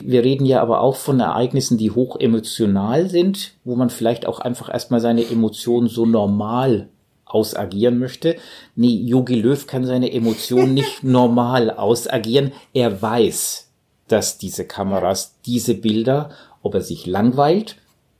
Wir 0.00 0.22
reden 0.22 0.46
ja 0.46 0.62
aber 0.62 0.80
auch 0.80 0.96
von 0.96 1.18
Ereignissen, 1.18 1.76
die 1.76 1.90
hoch 1.90 2.18
emotional 2.20 3.10
sind, 3.10 3.54
wo 3.64 3.74
man 3.74 3.90
vielleicht 3.90 4.26
auch 4.26 4.38
einfach 4.38 4.72
erstmal 4.72 5.00
seine 5.00 5.28
Emotionen 5.28 5.88
so 5.88 6.06
normal 6.06 6.88
ausagieren 7.24 7.98
möchte. 7.98 8.36
Nee, 8.76 8.94
Yogi 8.94 9.34
Löw 9.34 9.66
kann 9.66 9.84
seine 9.84 10.12
Emotionen 10.12 10.74
nicht 10.74 11.02
normal 11.02 11.70
ausagieren. 11.70 12.52
Er 12.72 13.02
weiß, 13.02 13.68
dass 14.06 14.38
diese 14.38 14.64
Kameras 14.64 15.36
diese 15.44 15.74
Bilder, 15.74 16.30
ob 16.62 16.74
er 16.74 16.82
sich 16.82 17.06
langweilt 17.06 17.76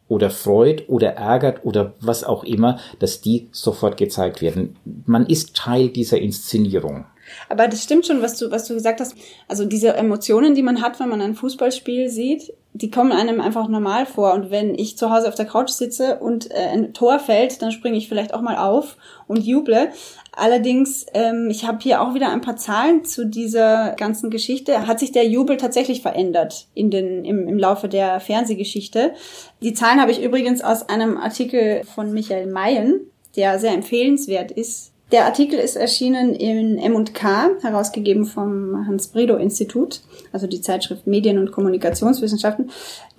oder 0.09 0.30
freut 0.30 0.88
oder 0.88 1.14
ärgert 1.14 1.64
oder 1.64 1.94
was 2.00 2.24
auch 2.24 2.44
immer, 2.44 2.78
dass 2.98 3.20
die 3.20 3.48
sofort 3.52 3.96
gezeigt 3.96 4.42
werden. 4.42 4.76
Man 5.06 5.26
ist 5.26 5.56
Teil 5.56 5.88
dieser 5.88 6.18
Inszenierung. 6.18 7.06
Aber 7.48 7.68
das 7.68 7.82
stimmt 7.82 8.06
schon, 8.06 8.22
was 8.22 8.38
du, 8.38 8.50
was 8.50 8.66
du 8.66 8.74
gesagt 8.74 9.00
hast. 9.00 9.14
Also 9.48 9.64
diese 9.64 9.94
Emotionen, 9.94 10.54
die 10.54 10.62
man 10.62 10.82
hat, 10.82 11.00
wenn 11.00 11.08
man 11.08 11.20
ein 11.20 11.34
Fußballspiel 11.34 12.08
sieht, 12.08 12.52
die 12.76 12.90
kommen 12.90 13.12
einem 13.12 13.40
einfach 13.40 13.68
normal 13.68 14.04
vor. 14.04 14.34
Und 14.34 14.50
wenn 14.50 14.74
ich 14.74 14.98
zu 14.98 15.10
Hause 15.10 15.28
auf 15.28 15.34
der 15.34 15.46
Couch 15.46 15.70
sitze 15.70 16.18
und 16.18 16.50
äh, 16.50 16.54
ein 16.54 16.92
Tor 16.92 17.18
fällt, 17.18 17.62
dann 17.62 17.72
springe 17.72 17.96
ich 17.96 18.08
vielleicht 18.08 18.34
auch 18.34 18.42
mal 18.42 18.56
auf 18.56 18.96
und 19.26 19.38
juble. 19.38 19.90
Allerdings, 20.32 21.06
ähm, 21.14 21.48
ich 21.50 21.66
habe 21.66 21.78
hier 21.80 22.02
auch 22.02 22.14
wieder 22.14 22.30
ein 22.30 22.42
paar 22.42 22.56
Zahlen 22.56 23.04
zu 23.04 23.26
dieser 23.26 23.94
ganzen 23.96 24.30
Geschichte. 24.30 24.86
Hat 24.86 25.00
sich 25.00 25.12
der 25.12 25.26
Jubel 25.26 25.56
tatsächlich 25.56 26.02
verändert 26.02 26.68
in 26.74 26.90
den, 26.90 27.24
im, 27.24 27.48
im 27.48 27.58
Laufe 27.58 27.88
der 27.88 28.20
Fernsehgeschichte? 28.20 29.14
Die 29.62 29.72
Zahlen 29.72 30.00
habe 30.00 30.10
ich 30.10 30.22
übrigens 30.22 30.62
aus 30.62 30.88
einem 30.88 31.16
Artikel 31.16 31.82
von 31.84 32.12
Michael 32.12 32.46
Mayen, 32.46 33.00
der 33.36 33.58
sehr 33.58 33.72
empfehlenswert 33.72 34.50
ist 34.50 34.92
der 35.12 35.24
Artikel 35.24 35.58
ist 35.58 35.76
erschienen 35.76 36.34
in 36.34 36.78
M&K, 36.78 37.50
herausgegeben 37.62 38.24
vom 38.24 38.86
Hans-Bredow-Institut, 38.86 40.00
also 40.32 40.48
die 40.48 40.60
Zeitschrift 40.60 41.06
Medien- 41.06 41.38
und 41.38 41.52
Kommunikationswissenschaften. 41.52 42.70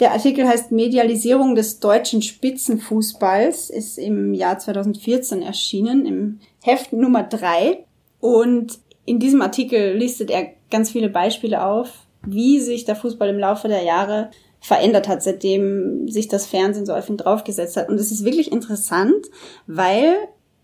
Der 0.01 0.11
Artikel 0.11 0.45
heißt 0.45 0.73
Medialisierung 0.73 1.55
des 1.55 1.79
deutschen 1.79 2.21
Spitzenfußballs, 2.21 3.69
ist 3.69 3.97
im 3.97 4.33
Jahr 4.33 4.59
2014 4.59 5.41
erschienen, 5.41 6.05
im 6.05 6.39
Heft 6.61 6.91
Nummer 6.91 7.23
drei. 7.23 7.85
Und 8.19 8.79
in 9.05 9.19
diesem 9.19 9.41
Artikel 9.41 9.95
listet 9.95 10.29
er 10.29 10.47
ganz 10.69 10.91
viele 10.91 11.07
Beispiele 11.07 11.63
auf, 11.63 11.89
wie 12.25 12.59
sich 12.59 12.83
der 12.83 12.97
Fußball 12.97 13.29
im 13.29 13.39
Laufe 13.39 13.69
der 13.69 13.83
Jahre 13.83 14.31
verändert 14.59 15.07
hat, 15.07 15.23
seitdem 15.23 16.09
sich 16.09 16.27
das 16.27 16.47
Fernsehen 16.47 16.85
so 16.85 16.93
auf 16.93 17.07
ihn 17.07 17.15
draufgesetzt 17.15 17.77
hat. 17.77 17.87
Und 17.87 17.95
es 17.95 18.11
ist 18.11 18.25
wirklich 18.25 18.51
interessant, 18.51 19.27
weil 19.67 20.15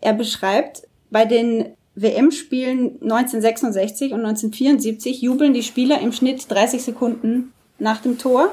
er 0.01 0.13
beschreibt, 0.13 0.83
bei 1.13 1.25
den 1.25 1.67
WM-Spielen 1.95 3.01
1966 3.03 4.13
und 4.13 4.25
1974 4.25 5.21
jubeln 5.21 5.53
die 5.53 5.63
Spieler 5.63 6.01
im 6.01 6.11
Schnitt 6.11 6.49
30 6.49 6.83
Sekunden 6.83 7.53
nach 7.77 8.01
dem 8.01 8.17
Tor. 8.17 8.51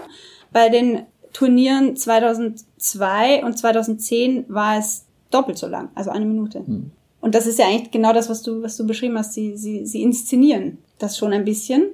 Bei 0.52 0.68
den 0.68 1.02
Turnieren 1.32 1.96
2002 1.96 3.44
und 3.44 3.58
2010 3.58 4.44
war 4.48 4.78
es 4.78 5.06
doppelt 5.30 5.56
so 5.56 5.68
lang, 5.68 5.88
also 5.94 6.10
eine 6.10 6.26
Minute. 6.26 6.58
Hm. 6.58 6.90
Und 7.22 7.34
das 7.34 7.46
ist 7.46 7.58
ja 7.58 7.66
eigentlich 7.66 7.90
genau 7.90 8.12
das, 8.12 8.28
was 8.28 8.42
du, 8.42 8.62
was 8.62 8.76
du 8.76 8.86
beschrieben 8.86 9.16
hast. 9.16 9.32
Sie, 9.32 9.56
sie, 9.56 9.86
sie 9.86 10.02
inszenieren 10.02 10.78
das 10.98 11.16
schon 11.16 11.32
ein 11.32 11.44
bisschen. 11.44 11.86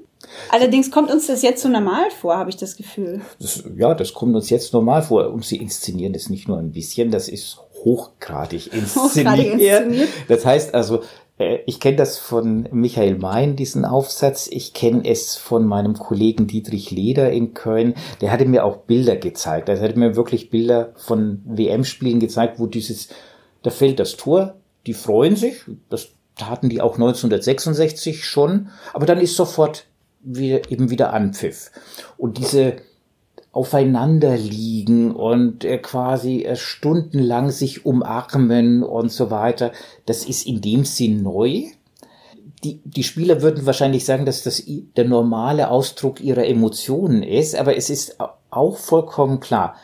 Allerdings 0.51 0.91
kommt 0.91 1.13
uns 1.13 1.27
das 1.27 1.43
jetzt 1.43 1.63
so 1.63 1.69
normal 1.69 2.11
vor, 2.11 2.37
habe 2.37 2.51
ich 2.51 2.57
das 2.57 2.77
Gefühl. 2.77 3.21
Das, 3.39 3.63
ja, 3.77 3.95
das 3.95 4.15
kommt 4.15 4.35
uns 4.35 4.51
jetzt 4.51 4.73
normal 4.73 5.03
vor. 5.03 5.31
Und 5.33 5.45
sie 5.45 5.57
inszenieren 5.59 6.13
das 6.13 6.31
nicht 6.31 6.49
nur 6.49 6.59
ein 6.59 6.73
bisschen, 6.73 7.11
das 7.11 7.29
ist 7.29 7.59
hochgradig 7.87 8.67
inszeniert. 8.75 9.33
Hochgradig 9.33 9.53
inszeniert. 9.53 10.09
Das 10.29 10.45
heißt 10.45 10.75
also, 10.75 11.03
äh, 11.39 11.61
ich 11.67 11.81
kenne 11.81 11.97
das 11.97 12.19
von 12.19 12.69
Michael 12.73 13.17
Mayen, 13.17 13.57
diesen 13.57 13.85
Aufsatz. 13.85 14.49
Ich 14.51 14.75
kenne 14.75 15.09
es 15.09 15.37
von 15.37 15.67
meinem 15.67 15.95
Kollegen 15.95 16.47
Dietrich 16.47 16.91
Leder 16.91 17.31
in 17.31 17.55
Köln. 17.55 17.95
Der 18.21 18.33
hatte 18.33 18.45
mir 18.45 18.65
auch 18.65 18.79
Bilder 18.79 19.17
gezeigt. 19.17 19.69
Er 19.69 19.81
hatte 19.81 19.99
mir 19.99 20.17
wirklich 20.17 20.51
Bilder 20.51 20.93
von 20.97 21.43
WM-Spielen 21.45 22.21
gezeigt, 22.21 22.59
wo 22.59 22.67
dieses, 22.67 23.09
da 23.63 23.71
fällt 23.71 24.01
das 24.01 24.17
Tor, 24.17 24.57
die 24.87 24.95
freuen 24.95 25.37
sich. 25.37 25.63
Das 25.89 26.09
taten 26.37 26.69
die 26.69 26.81
auch 26.81 26.95
1966 26.95 28.25
schon. 28.25 28.69
Aber 28.93 29.07
dann 29.07 29.19
ist 29.21 29.37
sofort 29.37 29.87
wieder, 30.21 30.71
eben 30.71 30.91
wieder 30.91 31.13
Anpfiff. 31.13 31.71
Und 32.19 32.39
diese, 32.39 32.77
aufeinander 33.57 34.37
liegen 34.37 35.13
und 35.13 35.65
äh, 35.65 35.79
quasi 35.79 36.43
äh, 36.43 36.57
stundenlang 36.57 37.51
sich 37.51 37.87
umarmen 37.87 38.83
und 38.83 39.11
so 39.11 39.31
weiter. 39.31 39.73
Das 40.05 40.27
ist 40.27 40.47
in 40.47 40.61
dem 40.61 40.85
Sinn 40.85 41.23
neu. 41.23 41.63
Die, 42.63 42.83
die 42.85 43.03
Spieler 43.03 43.41
würden 43.41 43.65
wahrscheinlich 43.65 44.05
sagen, 44.05 44.27
dass 44.27 44.43
das 44.43 44.63
der 44.67 45.07
normale 45.07 45.71
Ausdruck 45.71 46.21
ihrer 46.21 46.45
Emotionen 46.45 47.23
ist, 47.23 47.57
aber 47.57 47.77
es 47.79 47.89
ist 47.89 48.19
auch 48.51 48.77
vollkommen 48.77 49.41
klar. 49.41 49.77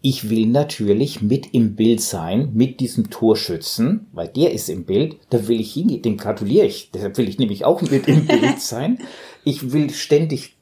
Ich 0.00 0.30
will 0.30 0.46
natürlich 0.46 1.20
mit 1.20 1.52
im 1.54 1.74
Bild 1.74 2.00
sein, 2.00 2.50
mit 2.54 2.78
diesem 2.78 3.10
Torschützen, 3.10 4.06
weil 4.12 4.28
der 4.28 4.52
ist 4.52 4.68
im 4.68 4.84
Bild, 4.84 5.16
da 5.30 5.48
will 5.48 5.60
ich 5.60 5.72
hingehen, 5.72 6.02
dem 6.02 6.16
gratuliere 6.16 6.66
ich, 6.66 6.92
deshalb 6.92 7.18
will 7.18 7.28
ich 7.28 7.40
nämlich 7.40 7.64
auch 7.64 7.82
mit 7.82 8.06
im 8.06 8.28
Bild 8.28 8.60
sein. 8.60 8.98
Ich 9.42 9.72
will 9.72 9.90
ständig 9.90 10.57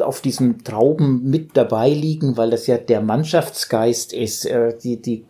auf 0.00 0.20
diesem 0.20 0.64
Trauben 0.64 1.28
mit 1.28 1.56
dabei 1.56 1.90
liegen, 1.90 2.36
weil 2.36 2.50
das 2.50 2.66
ja 2.66 2.76
der 2.76 3.00
Mannschaftsgeist 3.00 4.12
ist, 4.12 4.44
äh, 4.44 4.76
die, 4.76 5.00
die 5.00 5.24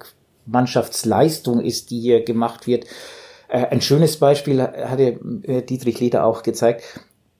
Mannschaftsleistung 0.46 1.60
ist, 1.60 1.90
die 1.90 2.00
hier 2.00 2.24
gemacht 2.24 2.66
wird. 2.66 2.86
Äh, 3.48 3.66
ein 3.66 3.80
schönes 3.80 4.16
Beispiel 4.16 4.60
hatte 4.62 5.20
äh, 5.42 5.62
Dietrich 5.62 6.00
Leder 6.00 6.24
auch 6.24 6.42
gezeigt. 6.42 6.82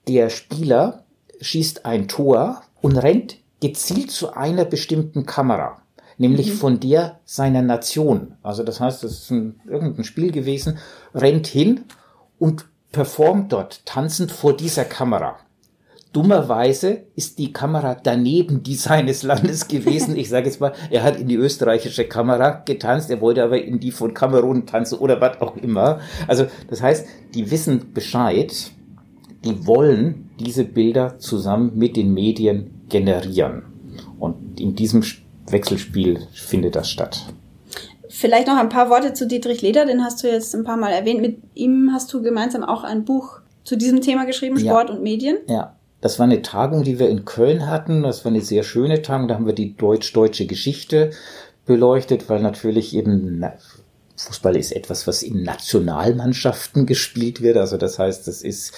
Der 0.07 0.29
Spieler 0.29 1.03
schießt 1.41 1.85
ein 1.85 2.07
Tor 2.07 2.61
und 2.81 2.97
rennt 2.97 3.37
gezielt 3.59 4.11
zu 4.11 4.33
einer 4.33 4.65
bestimmten 4.65 5.25
Kamera, 5.25 5.81
nämlich 6.17 6.53
mhm. 6.53 6.57
von 6.57 6.79
der 6.79 7.19
seiner 7.25 7.61
Nation. 7.61 8.35
Also 8.41 8.63
das 8.63 8.79
heißt, 8.79 9.03
das 9.03 9.11
ist 9.11 9.31
ein, 9.31 9.59
irgendein 9.67 10.05
Spiel 10.05 10.31
gewesen, 10.31 10.77
rennt 11.13 11.47
hin 11.47 11.85
und 12.37 12.65
performt 12.91 13.51
dort 13.51 13.85
tanzend 13.85 14.31
vor 14.31 14.55
dieser 14.55 14.85
Kamera. 14.85 15.37
Dummerweise 16.11 17.03
ist 17.15 17.37
die 17.37 17.53
Kamera 17.53 17.95
daneben 18.01 18.63
die 18.63 18.73
seines 18.73 19.21
Landes 19.21 19.67
gewesen. 19.67 20.17
Ich 20.17 20.29
sage 20.29 20.47
jetzt 20.47 20.59
mal, 20.59 20.73
er 20.89 21.03
hat 21.03 21.19
in 21.19 21.27
die 21.27 21.35
österreichische 21.35 22.05
Kamera 22.05 22.63
getanzt, 22.65 23.11
er 23.11 23.21
wollte 23.21 23.43
aber 23.43 23.61
in 23.61 23.79
die 23.79 23.91
von 23.91 24.13
Kamerun 24.15 24.65
tanzen 24.65 24.97
oder 24.97 25.21
was 25.21 25.39
auch 25.39 25.55
immer. 25.57 25.99
Also 26.27 26.47
das 26.67 26.81
heißt, 26.81 27.05
die 27.35 27.51
wissen 27.51 27.93
Bescheid, 27.93 28.71
die 29.45 29.67
wollen 29.67 30.31
diese 30.39 30.63
Bilder 30.63 31.19
zusammen 31.19 31.73
mit 31.75 31.95
den 31.95 32.11
Medien 32.11 32.85
generieren. 32.89 33.63
Und 34.17 34.59
in 34.59 34.75
diesem 34.75 35.03
Wechselspiel 35.47 36.21
findet 36.33 36.75
das 36.75 36.89
statt. 36.89 37.23
Vielleicht 38.09 38.47
noch 38.47 38.57
ein 38.57 38.69
paar 38.69 38.89
Worte 38.89 39.13
zu 39.13 39.27
Dietrich 39.27 39.61
Leder, 39.61 39.85
den 39.85 40.03
hast 40.03 40.23
du 40.23 40.27
jetzt 40.27 40.55
ein 40.55 40.63
paar 40.63 40.77
Mal 40.77 40.91
erwähnt. 40.91 41.21
Mit 41.21 41.37
ihm 41.53 41.91
hast 41.93 42.11
du 42.11 42.23
gemeinsam 42.23 42.63
auch 42.63 42.83
ein 42.83 43.05
Buch 43.05 43.41
zu 43.63 43.77
diesem 43.77 44.01
Thema 44.01 44.25
geschrieben, 44.25 44.57
Sport 44.57 44.89
ja. 44.89 44.95
und 44.95 45.03
Medien. 45.03 45.37
Ja, 45.47 45.75
das 46.01 46.19
war 46.19 46.25
eine 46.25 46.41
Tagung, 46.41 46.83
die 46.83 46.99
wir 46.99 47.09
in 47.09 47.25
Köln 47.25 47.67
hatten. 47.67 48.03
Das 48.03 48.23
war 48.23 48.31
eine 48.31 48.41
sehr 48.41 48.63
schöne 48.63 49.01
Tagung. 49.01 49.27
Da 49.27 49.35
haben 49.35 49.45
wir 49.45 49.53
die 49.53 49.75
deutsch-deutsche 49.75 50.45
Geschichte 50.45 51.11
beleuchtet, 51.65 52.29
weil 52.29 52.41
natürlich 52.41 52.95
eben 52.95 53.39
Fußball 54.19 54.57
ist 54.57 54.71
etwas, 54.73 55.07
was 55.07 55.23
in 55.23 55.43
Nationalmannschaften 55.43 56.85
gespielt 56.85 57.41
wird. 57.41 57.55
Also 57.55 57.77
das 57.77 57.99
heißt, 57.99 58.27
das 58.27 58.41
ist 58.41 58.73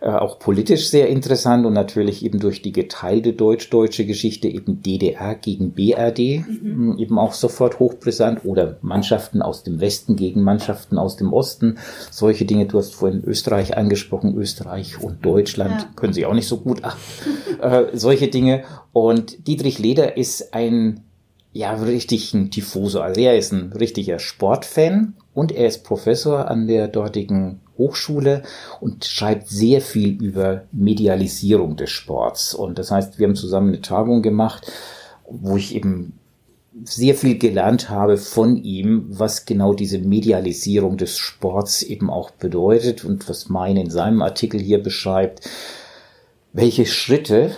äh, 0.00 0.08
auch 0.08 0.38
politisch 0.38 0.88
sehr 0.88 1.08
interessant 1.08 1.66
und 1.66 1.72
natürlich 1.72 2.24
eben 2.24 2.38
durch 2.38 2.62
die 2.62 2.70
geteilte 2.70 3.32
deutsch-deutsche 3.32 4.06
Geschichte 4.06 4.46
eben 4.46 4.82
DDR 4.82 5.34
gegen 5.34 5.72
BRD 5.72 6.46
mhm. 6.46 6.96
eben 6.98 7.18
auch 7.18 7.32
sofort 7.32 7.80
hochbrisant 7.80 8.44
oder 8.44 8.78
Mannschaften 8.82 9.42
aus 9.42 9.64
dem 9.64 9.80
Westen 9.80 10.14
gegen 10.14 10.42
Mannschaften 10.42 10.96
aus 10.96 11.16
dem 11.16 11.32
Osten. 11.32 11.78
Solche 12.10 12.44
Dinge, 12.44 12.66
du 12.66 12.78
hast 12.78 12.94
vorhin 12.94 13.24
Österreich 13.24 13.76
angesprochen, 13.76 14.36
Österreich 14.36 15.00
und 15.00 15.24
Deutschland 15.24 15.82
ja. 15.82 15.88
können 15.96 16.12
sie 16.12 16.24
auch 16.24 16.34
nicht 16.34 16.48
so 16.48 16.58
gut. 16.58 16.80
Ach, 16.82 16.96
äh, 17.60 17.86
solche 17.94 18.28
Dinge. 18.28 18.62
Und 18.92 19.48
Dietrich 19.48 19.80
Leder 19.80 20.16
ist 20.16 20.54
ein 20.54 21.00
ja, 21.54 21.72
richtig 21.72 22.34
ein 22.34 22.50
Tifoso. 22.50 23.00
Also 23.00 23.20
er 23.20 23.38
ist 23.38 23.52
ein 23.52 23.72
richtiger 23.72 24.18
Sportfan 24.18 25.14
und 25.32 25.52
er 25.52 25.68
ist 25.68 25.84
Professor 25.84 26.50
an 26.50 26.66
der 26.66 26.88
dortigen 26.88 27.60
Hochschule 27.78 28.42
und 28.80 29.04
schreibt 29.04 29.48
sehr 29.48 29.80
viel 29.80 30.20
über 30.20 30.64
Medialisierung 30.72 31.76
des 31.76 31.90
Sports. 31.90 32.54
Und 32.54 32.80
das 32.80 32.90
heißt, 32.90 33.20
wir 33.20 33.28
haben 33.28 33.36
zusammen 33.36 33.68
eine 33.68 33.80
Tagung 33.80 34.20
gemacht, 34.20 34.70
wo 35.30 35.56
ich 35.56 35.76
eben 35.76 36.18
sehr 36.82 37.14
viel 37.14 37.38
gelernt 37.38 37.88
habe 37.88 38.16
von 38.16 38.56
ihm, 38.56 39.06
was 39.08 39.46
genau 39.46 39.74
diese 39.74 39.98
Medialisierung 39.98 40.96
des 40.96 41.18
Sports 41.18 41.84
eben 41.84 42.10
auch 42.10 42.32
bedeutet 42.32 43.04
und 43.04 43.28
was 43.28 43.48
Mein 43.48 43.76
in 43.76 43.90
seinem 43.90 44.22
Artikel 44.22 44.58
hier 44.60 44.82
beschreibt, 44.82 45.48
welche 46.52 46.84
Schritte 46.84 47.52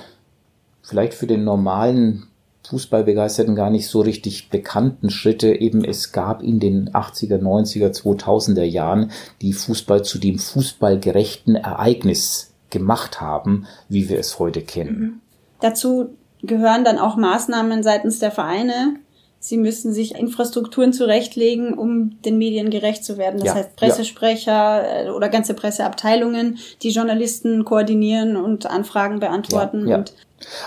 vielleicht 0.83 1.15
für 1.15 1.27
den 1.27 1.45
normalen 1.45 2.27
Fußballbegeisterten 2.67 3.55
gar 3.55 3.71
nicht 3.71 3.89
so 3.89 4.01
richtig 4.01 4.51
bekannten 4.51 5.11
Schritte 5.11 5.55
eben 5.55 5.85
es 5.85 6.13
gab 6.13 6.43
in 6.43 6.61
den 6.61 6.91
80er, 6.91 7.39
90er, 7.39 7.91
2000er 7.93 8.65
Jahren, 8.65 9.11
die 9.43 9.53
Fußball 9.53 10.05
zu 10.05 10.19
dem 10.19 10.39
fußballgerechten 10.39 11.57
Ereignis 11.57 12.53
gemacht 12.71 13.21
haben, 13.21 13.67
wie 13.89 14.09
wir 14.09 14.19
es 14.19 14.39
heute 14.39 14.63
kennen. 14.63 15.21
Dazu 15.61 16.11
gehören 16.43 16.85
dann 16.85 16.99
auch 16.99 17.17
Maßnahmen 17.17 17.83
seitens 17.83 18.19
der 18.19 18.31
Vereine. 18.31 18.97
Sie 19.39 19.57
müssen 19.57 19.93
sich 19.93 20.15
Infrastrukturen 20.15 20.93
zurechtlegen, 20.93 21.75
um 21.75 22.21
den 22.23 22.39
Medien 22.39 22.71
gerecht 22.71 23.05
zu 23.05 23.17
werden. 23.17 23.39
Das 23.39 23.49
Ja, 23.49 23.55
heißt 23.55 23.77
Pressesprecher 23.77 25.07
äh, 25.07 25.11
oder 25.11 25.29
ganze 25.29 25.55
Presseabteilungen, 25.55 26.59
die 26.83 26.91
Journalisten 26.91 27.65
koordinieren 27.65 28.37
und 28.37 28.67
Anfragen 28.67 29.21
beantworten. 29.21 29.87
Ja, 29.87 29.99
ja. 29.99 30.05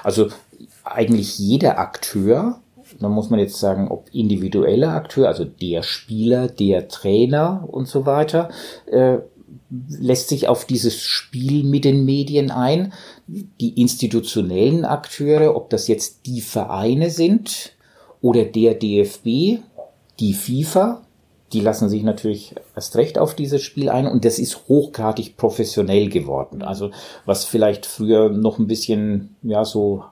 Also 0.04 0.30
eigentlich 0.84 1.38
jeder 1.40 1.80
Akteur, 1.80 2.60
da 3.00 3.10
muss 3.10 3.30
man 3.30 3.40
jetzt 3.40 3.60
sagen, 3.60 3.90
ob 3.90 4.10
individueller 4.14 4.94
Akteur, 4.94 5.28
also 5.28 5.46
der 5.46 5.84
Spieler, 5.84 6.48
der 6.48 6.88
Trainer 6.88 7.68
und 7.70 7.88
so 7.88 8.06
weiter, 8.06 8.50
äh, 8.88 9.20
lässt 9.90 10.30
sich 10.30 10.48
auf 10.48 10.66
dieses 10.66 11.00
Spiel 11.02 11.64
mit 11.64 11.86
den 11.86 12.06
Medien 12.06 12.52
ein. 12.52 12.94
Die 13.28 13.80
institutionellen 13.80 14.86
Akteure, 14.86 15.56
ob 15.56 15.70
das 15.70 15.88
jetzt 15.88 16.26
die 16.26 16.42
Vereine 16.42 17.10
sind 17.10 17.74
oder 18.22 18.46
der 18.46 18.74
DFB, 18.74 19.60
die 20.20 20.34
FIFA, 20.34 21.02
die 21.54 21.62
lassen 21.62 21.90
sich 21.90 22.04
natürlich 22.04 22.56
erst 22.76 22.96
recht 22.96 23.18
auf 23.18 23.34
dieses 23.34 23.62
Spiel 23.62 23.90
ein 23.90 24.08
und 24.08 24.26
das 24.26 24.40
ist 24.40 24.68
hochgradig 24.68 25.38
professionell 25.38 26.10
geworden. 26.10 26.62
Also 26.62 26.92
was 27.26 27.46
vielleicht 27.46 27.86
früher 27.86 28.30
noch 28.30 28.60
ein 28.60 28.68
bisschen, 28.68 29.36
ja, 29.42 29.66
so 29.66 30.04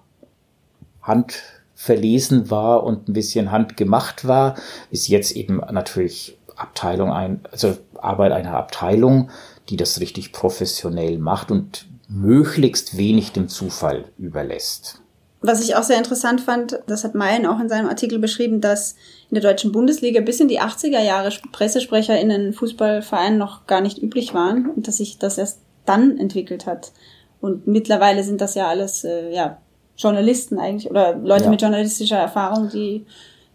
handverlesen 1.07 2.49
war 2.51 2.83
und 2.83 3.07
ein 3.07 3.13
bisschen 3.13 3.51
handgemacht 3.51 4.27
war, 4.27 4.55
ist 4.91 5.07
jetzt 5.07 5.35
eben 5.35 5.57
natürlich 5.71 6.37
Abteilung 6.55 7.11
ein, 7.11 7.41
also 7.51 7.77
Arbeit 7.95 8.31
einer 8.31 8.53
Abteilung, 8.53 9.29
die 9.69 9.77
das 9.77 9.99
richtig 9.99 10.31
professionell 10.31 11.17
macht 11.17 11.51
und 11.51 11.87
möglichst 12.09 12.97
wenig 12.97 13.31
dem 13.31 13.49
Zufall 13.49 14.05
überlässt. 14.17 15.01
was 15.41 15.61
ich 15.61 15.75
auch 15.75 15.83
sehr 15.83 15.97
interessant 15.97 16.41
fand, 16.41 16.79
das 16.87 17.03
hat 17.03 17.15
Mayen 17.15 17.45
auch 17.45 17.59
in 17.59 17.69
seinem 17.69 17.87
Artikel 17.87 18.17
beschrieben, 18.17 18.59
dass 18.59 18.95
in 19.29 19.35
der 19.35 19.43
deutschen 19.43 19.71
Bundesliga 19.71 20.21
bis 20.21 20.39
in 20.39 20.47
die 20.47 20.61
80er 20.61 21.01
Jahre 21.01 21.31
Pressesprecher 21.51 22.19
in 22.19 22.29
den 22.29 22.53
Fußballvereinen 22.53 23.37
noch 23.37 23.67
gar 23.67 23.81
nicht 23.81 24.01
üblich 24.01 24.33
waren 24.33 24.69
und 24.69 24.87
dass 24.87 24.97
sich 24.97 25.19
das 25.19 25.37
erst 25.37 25.59
dann 25.85 26.17
entwickelt 26.17 26.65
hat. 26.65 26.91
Und 27.39 27.67
mittlerweile 27.67 28.23
sind 28.23 28.41
das 28.41 28.55
ja 28.55 28.67
alles 28.67 29.03
äh, 29.03 29.31
ja, 29.33 29.57
Journalisten 29.97 30.59
eigentlich 30.59 30.89
oder 30.89 31.15
Leute 31.15 31.45
Ja. 31.45 31.49
mit 31.49 31.61
journalistischer 31.61 32.17
Erfahrung, 32.17 32.69
die, 32.69 33.05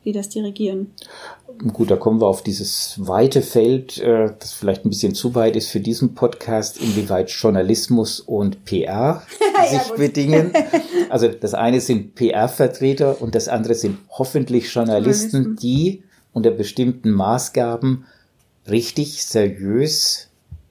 die 0.04 0.12
das 0.12 0.28
dirigieren. 0.28 0.92
Gut, 1.72 1.90
da 1.90 1.96
kommen 1.96 2.20
wir 2.20 2.26
auf 2.26 2.42
dieses 2.42 2.94
weite 2.98 3.42
Feld, 3.42 3.98
äh, 3.98 4.32
das 4.38 4.52
vielleicht 4.52 4.84
ein 4.84 4.88
bisschen 4.88 5.14
zu 5.14 5.34
weit 5.34 5.54
ist 5.54 5.68
für 5.68 5.80
diesen 5.80 6.14
Podcast, 6.14 6.80
inwieweit 6.80 7.30
Journalismus 7.30 8.18
und 8.20 8.64
PR 8.64 9.22
sich 9.70 9.88
gut. 9.88 9.96
bedingen. 9.96 10.52
Also 11.10 11.28
das 11.28 11.52
eine 11.52 11.82
sind 11.82 12.14
PR-Vertreter 12.14 13.20
und 13.20 13.34
das 13.34 13.46
andere 13.48 13.74
sind 13.74 13.98
hoffentlich 14.08 14.72
Journalisten, 14.72 15.30
Journalisten. 15.42 15.56
die 15.56 16.02
unter 16.32 16.50
bestimmten 16.50 17.10
Maßgaben 17.10 18.06
richtig, 18.66 19.22
seriös, 19.26 20.28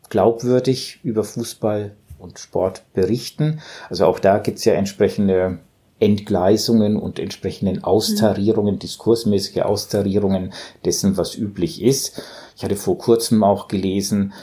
glaubwürdig 0.10 1.00
über 1.04 1.24
Fußball 1.24 1.96
und 2.22 2.40
Sport 2.40 2.84
berichten. 2.94 3.62
Also 3.90 4.06
auch 4.06 4.20
da 4.20 4.38
gibt's 4.38 4.66
ja 4.66 4.74
entsprechende 4.74 5.60
Entgleisungen 6.00 6.98
und 6.98 7.20
entsprechenden 7.20 7.84
Austarierungen, 7.84 8.80
diskursmäßige 8.80 9.62
Austarierungen 9.62 10.52
dessen, 10.84 11.16
was 11.16 11.36
üblich 11.36 11.82
ist. 11.82 12.22
Ich 12.56 12.64
hatte 12.64 12.76
vor 12.76 12.98
kurzem 12.98 13.44
auch 13.44 13.68
gelesen, 13.68 14.34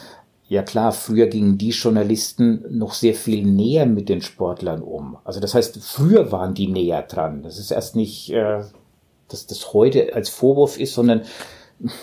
ja 0.48 0.62
klar, 0.62 0.92
früher 0.92 1.26
gingen 1.26 1.58
die 1.58 1.70
Journalisten 1.70 2.64
noch 2.70 2.94
sehr 2.94 3.14
viel 3.14 3.44
näher 3.44 3.86
mit 3.86 4.08
den 4.08 4.22
Sportlern 4.22 4.82
um. 4.82 5.18
Also 5.24 5.40
das 5.40 5.54
heißt, 5.54 5.78
früher 5.82 6.32
waren 6.32 6.54
die 6.54 6.68
näher 6.68 7.02
dran. 7.02 7.42
Das 7.42 7.58
ist 7.58 7.70
erst 7.70 7.96
nicht, 7.96 8.30
äh, 8.30 8.62
dass 9.28 9.46
das 9.46 9.74
heute 9.74 10.14
als 10.14 10.30
Vorwurf 10.30 10.78
ist, 10.78 10.94
sondern 10.94 11.22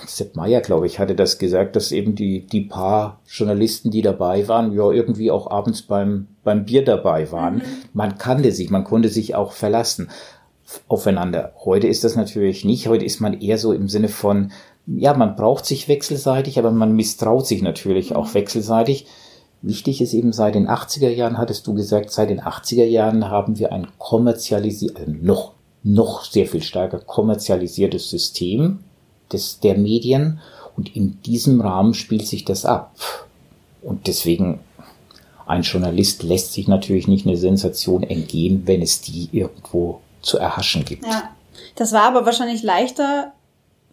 Sepp 0.08 0.36
Meyer, 0.36 0.62
glaube 0.62 0.86
ich, 0.86 1.00
hatte 1.00 1.16
das 1.16 1.38
gesagt, 1.38 1.76
dass 1.76 1.92
eben 1.92 2.16
die, 2.16 2.48
die 2.48 2.62
paar 2.62 3.20
Journalisten, 3.28 3.92
die 3.92 4.02
dabei 4.02 4.48
waren, 4.48 4.74
ja 4.74 4.90
irgendwie 4.90 5.32
auch 5.32 5.52
abends 5.52 5.82
beim, 5.82 6.28
beim 6.44 6.66
Bier 6.66 6.86
dabei 6.86 7.32
waren. 7.32 7.62
Man 7.94 8.18
kannte 8.18 8.52
sich, 8.52 8.70
man 8.70 8.86
konnte 8.86 9.10
sich 9.10 9.36
auch 9.36 9.52
verlassen 9.52 10.10
aufeinander. 10.88 11.54
Heute 11.64 11.88
ist 11.88 12.04
das 12.04 12.16
natürlich 12.16 12.64
nicht. 12.64 12.88
Heute 12.88 13.06
ist 13.06 13.20
man 13.20 13.40
eher 13.40 13.58
so 13.58 13.74
im 13.74 13.90
Sinne 13.90 14.08
von, 14.08 14.52
ja, 14.88 15.14
man 15.14 15.36
braucht 15.36 15.66
sich 15.66 15.88
wechselseitig, 15.88 16.58
aber 16.58 16.72
man 16.72 16.96
misstraut 16.96 17.46
sich 17.46 17.62
natürlich 17.62 18.16
auch 18.16 18.34
wechselseitig. 18.34 19.08
Wichtig 19.62 20.02
ist 20.02 20.14
eben 20.14 20.32
seit 20.32 20.56
den 20.56 20.70
80er 20.70 21.10
Jahren, 21.10 21.38
hattest 21.38 21.68
du 21.68 21.74
gesagt, 21.74 22.12
seit 22.12 22.30
den 22.30 22.42
80er 22.42 22.86
Jahren 22.86 23.30
haben 23.30 23.60
wir 23.60 23.74
ein 23.74 23.88
kommerzialisiertes, 23.98 25.08
also 25.08 25.12
noch, 25.22 25.54
noch 25.84 26.24
sehr 26.24 26.46
viel 26.46 26.62
stärker 26.62 27.00
kommerzialisiertes 27.00 28.10
System 28.10 28.80
des, 29.32 29.60
der 29.60 29.78
Medien 29.78 30.40
und 30.76 30.96
in 30.96 31.22
diesem 31.22 31.62
Rahmen 31.62 31.94
spielt 31.94 32.28
sich 32.28 32.46
das 32.46 32.66
ab. 32.66 32.96
Und 33.82 34.08
deswegen, 34.08 34.60
ein 35.46 35.62
Journalist 35.62 36.24
lässt 36.24 36.54
sich 36.54 36.68
natürlich 36.68 37.08
nicht 37.08 37.26
eine 37.26 37.38
Sensation 37.38 38.04
entgehen, 38.04 38.64
wenn 38.66 38.82
es 38.82 39.02
die 39.02 39.30
irgendwo 39.32 40.02
zu 40.22 40.38
erhaschen 40.38 40.86
gibt. 40.86 41.06
Ja. 41.06 41.30
Das 41.76 41.94
war 41.94 42.04
aber 42.04 42.26
wahrscheinlich 42.26 42.64
leichter 42.64 43.34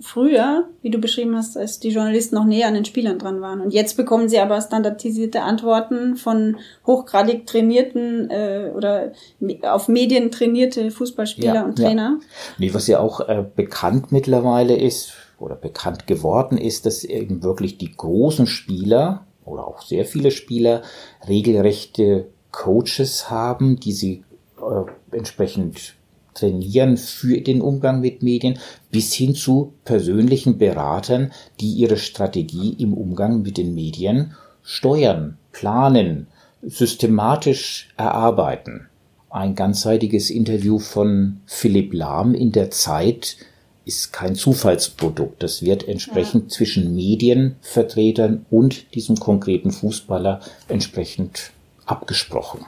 früher, 0.00 0.64
wie 0.82 0.90
du 0.90 0.98
beschrieben 0.98 1.36
hast, 1.36 1.56
als 1.56 1.78
die 1.78 1.90
Journalisten 1.90 2.34
noch 2.34 2.44
näher 2.44 2.66
an 2.66 2.74
den 2.74 2.84
Spielern 2.84 3.18
dran 3.18 3.40
waren. 3.40 3.60
Und 3.60 3.72
jetzt 3.72 3.96
bekommen 3.96 4.28
sie 4.28 4.40
aber 4.40 4.60
standardisierte 4.60 5.42
Antworten 5.42 6.16
von 6.16 6.56
hochgradig 6.86 7.46
trainierten 7.46 8.28
äh, 8.30 8.72
oder 8.74 9.12
auf 9.62 9.88
Medien 9.88 10.30
trainierte 10.30 10.90
Fußballspieler 10.90 11.54
Ja, 11.54 11.62
und 11.64 11.78
ja. 11.78 11.86
Trainer. 11.86 12.18
Nee, 12.58 12.74
was 12.74 12.88
ja 12.88 12.98
auch 12.98 13.20
äh, 13.20 13.44
bekannt 13.54 14.10
mittlerweile 14.10 14.76
ist 14.76 15.12
oder 15.42 15.56
bekannt 15.56 16.06
geworden 16.06 16.56
ist, 16.56 16.86
dass 16.86 17.04
eben 17.04 17.42
wirklich 17.42 17.76
die 17.76 17.92
großen 17.92 18.46
Spieler 18.46 19.26
oder 19.44 19.66
auch 19.66 19.82
sehr 19.82 20.04
viele 20.04 20.30
Spieler 20.30 20.82
regelrechte 21.28 22.28
Coaches 22.52 23.28
haben, 23.30 23.76
die 23.76 23.92
sie 23.92 24.24
äh, 24.58 25.16
entsprechend 25.16 25.94
trainieren 26.34 26.96
für 26.96 27.40
den 27.40 27.60
Umgang 27.60 28.00
mit 28.00 28.22
Medien, 28.22 28.58
bis 28.90 29.12
hin 29.12 29.34
zu 29.34 29.74
persönlichen 29.84 30.58
Beratern, 30.58 31.32
die 31.60 31.72
ihre 31.72 31.96
Strategie 31.96 32.74
im 32.78 32.94
Umgang 32.94 33.42
mit 33.42 33.58
den 33.58 33.74
Medien 33.74 34.34
steuern, 34.62 35.36
planen, 35.50 36.28
systematisch 36.62 37.92
erarbeiten. 37.96 38.88
Ein 39.28 39.54
ganzseitiges 39.54 40.30
Interview 40.30 40.78
von 40.78 41.40
Philipp 41.46 41.92
Lahm 41.92 42.34
in 42.34 42.52
der 42.52 42.70
Zeit 42.70 43.36
ist 43.84 44.12
kein 44.12 44.34
Zufallsprodukt. 44.34 45.42
Das 45.42 45.62
wird 45.62 45.86
entsprechend 45.88 46.52
zwischen 46.52 46.94
Medienvertretern 46.94 48.46
und 48.50 48.94
diesem 48.94 49.16
konkreten 49.16 49.70
Fußballer 49.70 50.40
entsprechend 50.68 51.50
abgesprochen. 51.86 52.64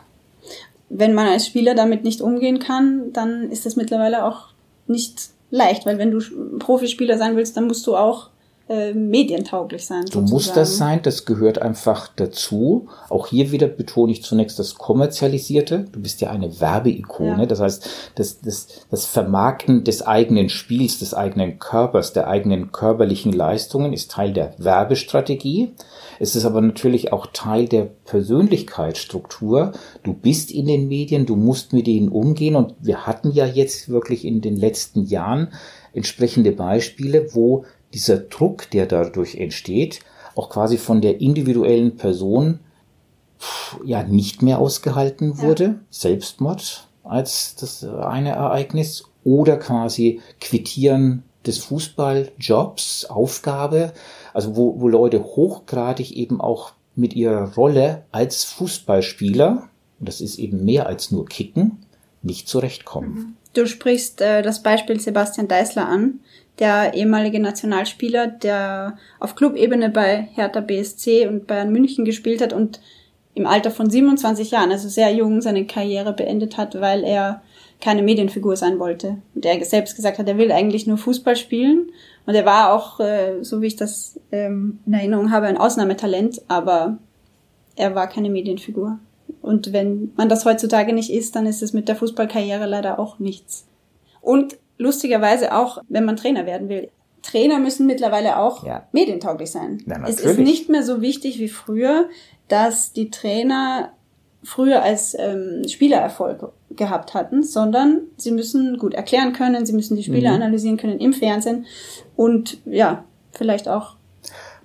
Wenn 0.88 1.14
man 1.14 1.28
als 1.28 1.46
Spieler 1.46 1.74
damit 1.74 2.04
nicht 2.04 2.20
umgehen 2.20 2.58
kann, 2.58 3.12
dann 3.12 3.50
ist 3.50 3.66
das 3.66 3.76
mittlerweile 3.76 4.24
auch 4.24 4.48
nicht 4.86 5.30
leicht, 5.50 5.86
weil 5.86 5.98
wenn 5.98 6.10
du 6.10 6.58
Profispieler 6.58 7.16
sein 7.16 7.36
willst, 7.36 7.56
dann 7.56 7.66
musst 7.66 7.86
du 7.86 7.96
auch 7.96 8.30
äh, 8.66 8.94
medientauglich 8.94 9.84
sein. 9.84 10.06
Du 10.10 10.22
musst 10.22 10.56
das 10.56 10.78
sein, 10.78 11.00
das 11.02 11.26
gehört 11.26 11.58
einfach 11.60 12.08
dazu. 12.08 12.88
Auch 13.10 13.26
hier 13.26 13.52
wieder 13.52 13.66
betone 13.66 14.10
ich 14.10 14.22
zunächst 14.22 14.58
das 14.58 14.76
Kommerzialisierte. 14.76 15.84
Du 15.92 16.00
bist 16.00 16.22
ja 16.22 16.30
eine 16.30 16.60
Werbeikone. 16.60 17.42
Ja. 17.42 17.46
Das 17.46 17.60
heißt, 17.60 17.86
das, 18.14 18.40
das, 18.40 18.68
das 18.90 19.04
Vermarkten 19.04 19.84
des 19.84 20.00
eigenen 20.00 20.48
Spiels, 20.48 20.98
des 20.98 21.12
eigenen 21.12 21.58
Körpers, 21.58 22.14
der 22.14 22.26
eigenen 22.26 22.72
körperlichen 22.72 23.34
Leistungen 23.34 23.92
ist 23.92 24.10
Teil 24.10 24.32
der 24.32 24.54
Werbestrategie. 24.56 25.74
Es 26.18 26.34
ist 26.34 26.46
aber 26.46 26.62
natürlich 26.62 27.12
auch 27.12 27.26
Teil 27.34 27.68
der 27.68 27.84
Persönlichkeitsstruktur. 28.06 29.72
Du 30.04 30.14
bist 30.14 30.50
in 30.50 30.68
den 30.68 30.88
Medien, 30.88 31.26
du 31.26 31.36
musst 31.36 31.74
mit 31.74 31.86
ihnen 31.86 32.08
umgehen 32.08 32.56
und 32.56 32.74
wir 32.80 33.06
hatten 33.06 33.30
ja 33.30 33.44
jetzt 33.44 33.90
wirklich 33.90 34.24
in 34.24 34.40
den 34.40 34.56
letzten 34.56 35.04
Jahren 35.04 35.48
entsprechende 35.92 36.52
Beispiele, 36.52 37.34
wo 37.34 37.64
dieser 37.94 38.18
Druck, 38.18 38.70
der 38.70 38.86
dadurch 38.86 39.36
entsteht, 39.36 40.00
auch 40.34 40.50
quasi 40.50 40.78
von 40.78 41.00
der 41.00 41.20
individuellen 41.20 41.96
Person 41.96 42.60
ja 43.84 44.02
nicht 44.02 44.42
mehr 44.42 44.58
ausgehalten 44.58 45.38
wurde. 45.38 45.80
Selbstmord 45.90 46.88
als 47.04 47.54
das 47.56 47.84
eine 47.84 48.30
Ereignis 48.30 49.04
oder 49.24 49.58
quasi 49.58 50.20
Quittieren 50.40 51.22
des 51.46 51.58
Fußballjobs, 51.58 53.06
Aufgabe, 53.06 53.92
also 54.32 54.56
wo, 54.56 54.80
wo 54.80 54.88
Leute 54.88 55.22
hochgradig 55.22 56.12
eben 56.12 56.40
auch 56.40 56.72
mit 56.96 57.14
ihrer 57.14 57.54
Rolle 57.54 58.04
als 58.12 58.44
Fußballspieler, 58.44 59.68
und 60.00 60.08
das 60.08 60.20
ist 60.20 60.38
eben 60.38 60.64
mehr 60.64 60.86
als 60.86 61.10
nur 61.10 61.26
Kicken, 61.26 61.84
nicht 62.22 62.48
zurechtkommen. 62.48 63.36
Du 63.52 63.66
sprichst 63.66 64.20
äh, 64.20 64.42
das 64.42 64.62
Beispiel 64.62 64.98
Sebastian 64.98 65.48
Deißler 65.48 65.86
an, 65.86 66.20
der 66.58 66.94
ehemalige 66.94 67.40
Nationalspieler, 67.40 68.28
der 68.28 68.96
auf 69.18 69.34
Clubebene 69.34 69.90
bei 69.90 70.28
Hertha 70.34 70.60
BSC 70.60 71.26
und 71.26 71.46
Bayern 71.46 71.72
München 71.72 72.04
gespielt 72.04 72.40
hat 72.40 72.52
und 72.52 72.80
im 73.34 73.46
Alter 73.46 73.72
von 73.72 73.90
27 73.90 74.52
Jahren, 74.52 74.70
also 74.70 74.88
sehr 74.88 75.12
jung, 75.12 75.40
seine 75.40 75.66
Karriere 75.66 76.12
beendet 76.12 76.56
hat, 76.56 76.80
weil 76.80 77.02
er 77.02 77.42
keine 77.80 78.02
Medienfigur 78.02 78.56
sein 78.56 78.78
wollte. 78.78 79.16
Und 79.34 79.44
er 79.44 79.62
selbst 79.64 79.96
gesagt 79.96 80.18
hat, 80.18 80.28
er 80.28 80.38
will 80.38 80.52
eigentlich 80.52 80.86
nur 80.86 80.96
Fußball 80.96 81.34
spielen. 81.34 81.90
Und 82.26 82.34
er 82.34 82.46
war 82.46 82.72
auch, 82.72 83.00
äh, 83.00 83.42
so 83.42 83.60
wie 83.60 83.66
ich 83.66 83.76
das 83.76 84.20
ähm, 84.30 84.78
in 84.86 84.94
Erinnerung 84.94 85.32
habe, 85.32 85.46
ein 85.46 85.58
Ausnahmetalent, 85.58 86.42
aber 86.46 86.98
er 87.74 87.94
war 87.96 88.08
keine 88.08 88.30
Medienfigur. 88.30 88.98
Und 89.42 89.72
wenn 89.72 90.12
man 90.16 90.28
das 90.28 90.44
heutzutage 90.44 90.92
nicht 90.92 91.10
ist, 91.10 91.34
dann 91.34 91.46
ist 91.46 91.62
es 91.62 91.72
mit 91.72 91.88
der 91.88 91.96
Fußballkarriere 91.96 92.66
leider 92.66 92.98
auch 92.98 93.18
nichts. 93.18 93.66
Und 94.20 94.56
lustigerweise 94.78 95.54
auch, 95.54 95.78
wenn 95.88 96.04
man 96.04 96.16
Trainer 96.16 96.46
werden 96.46 96.68
will. 96.68 96.90
Trainer 97.22 97.58
müssen 97.58 97.86
mittlerweile 97.86 98.38
auch 98.38 98.66
ja. 98.66 98.86
medientauglich 98.92 99.50
sein. 99.50 99.82
Ja, 99.86 100.02
es 100.06 100.20
ist 100.20 100.38
nicht 100.38 100.68
mehr 100.68 100.82
so 100.82 101.00
wichtig 101.00 101.38
wie 101.38 101.48
früher, 101.48 102.08
dass 102.48 102.92
die 102.92 103.10
Trainer 103.10 103.92
früher 104.42 104.82
als 104.82 105.16
ähm, 105.18 105.62
Spielererfolg 105.66 106.52
gehabt 106.70 107.14
hatten, 107.14 107.42
sondern 107.42 108.02
sie 108.16 108.30
müssen 108.30 108.78
gut 108.78 108.92
erklären 108.92 109.32
können, 109.32 109.64
sie 109.64 109.72
müssen 109.72 109.96
die 109.96 110.02
Spiele 110.02 110.28
mhm. 110.28 110.34
analysieren 110.34 110.76
können 110.76 110.98
im 110.98 111.14
Fernsehen 111.14 111.64
und 112.14 112.58
ja, 112.66 113.04
vielleicht 113.32 113.68
auch 113.68 113.96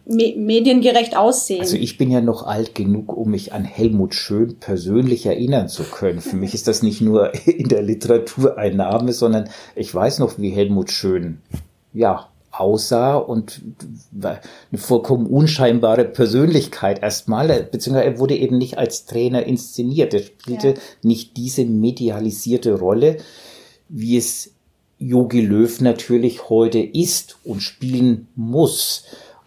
me 0.09 0.33
mediengerecht 0.35 1.15
aussehen. 1.15 1.61
Also 1.61 1.77
ich 1.77 1.97
bin 1.97 2.09
ja 2.09 2.19
noch 2.19 2.43
alt 2.43 2.73
genug, 2.73 3.15
um 3.15 3.29
mich 3.31 3.53
an 3.53 3.63
Helmut 3.63 4.15
Schön 4.15 4.57
persönlich 4.59 5.25
erinnern 5.25 5.69
zu 5.69 5.83
können. 5.83 6.19
Für 6.19 6.35
mich 6.35 6.53
ist 6.53 6.67
das 6.67 6.81
nicht 6.81 6.99
nur 6.99 7.33
in 7.45 7.69
der 7.69 7.83
Literatur 7.83 8.57
ein 8.57 8.75
Name, 8.75 9.13
sondern 9.13 9.49
ich 9.75 9.93
weiß 9.93 10.19
noch, 10.19 10.39
wie 10.39 10.49
Helmut 10.49 10.91
Schön 10.91 11.37
ja 11.93 12.27
aussah 12.51 13.15
und 13.15 13.61
eine 14.21 14.39
vollkommen 14.75 15.27
unscheinbare 15.27 16.05
Persönlichkeit 16.05 17.01
erstmal, 17.01 17.47
beziehungsweise 17.63 18.05
er 18.05 18.19
wurde 18.19 18.35
eben 18.35 18.57
nicht 18.57 18.77
als 18.77 19.05
Trainer 19.05 19.45
inszeniert. 19.45 20.13
Er 20.13 20.23
spielte 20.23 20.67
ja. 20.69 20.73
nicht 21.03 21.37
diese 21.37 21.65
medialisierte 21.65 22.73
Rolle, 22.73 23.17
wie 23.87 24.17
es 24.17 24.51
Jogi 24.97 25.41
Löw 25.41 25.79
natürlich 25.79 26.49
heute 26.49 26.79
ist 26.79 27.37
und 27.43 27.61
spielen 27.61 28.27
muss. 28.35 29.05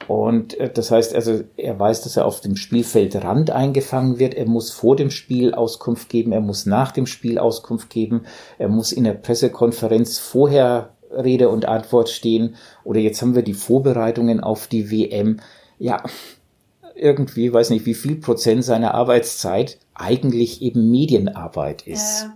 Und 0.09 0.59
äh, 0.59 0.71
das 0.73 0.91
heißt 0.91 1.15
also, 1.15 1.43
er 1.57 1.79
weiß, 1.79 2.03
dass 2.03 2.17
er 2.17 2.27
auf 2.27 2.41
dem 2.41 2.57
Spielfeldrand 2.57 3.51
eingefangen 3.51 4.19
wird. 4.19 4.35
Er 4.35 4.47
muss 4.47 4.71
vor 4.71 4.97
dem 4.97 5.11
Spiel 5.11 5.55
Auskunft 5.55 6.09
geben. 6.09 6.33
Er 6.33 6.41
muss 6.41 6.67
nach 6.67 6.93
dem 6.93 7.07
Spiel 7.07 7.39
Auskunft 7.39 7.91
geben. 7.91 8.23
Er 8.59 8.69
muss 8.69 8.93
in 8.93 9.05
der 9.05 9.15
Pressekonferenz 9.15 10.19
vorher 10.19 10.91
Rede 11.11 11.49
und 11.49 11.67
Antwort 11.67 12.09
stehen. 12.09 12.57
Oder 12.85 13.01
jetzt 13.01 13.21
haben 13.23 13.35
wir 13.35 13.43
die 13.43 13.55
Vorbereitungen 13.55 14.41
auf 14.41 14.67
die 14.67 14.91
WM. 14.91 15.41
Ja, 15.79 16.03
irgendwie, 16.95 17.53
weiß 17.53 17.71
nicht, 17.71 17.87
wie 17.87 17.95
viel 17.95 18.17
Prozent 18.17 18.65
seiner 18.65 18.95
Arbeitszeit 18.95 19.79
eigentlich 19.95 20.63
eben 20.63 20.91
Medienarbeit 20.91 21.87
ist. 21.87 22.23
Ja. 22.23 22.35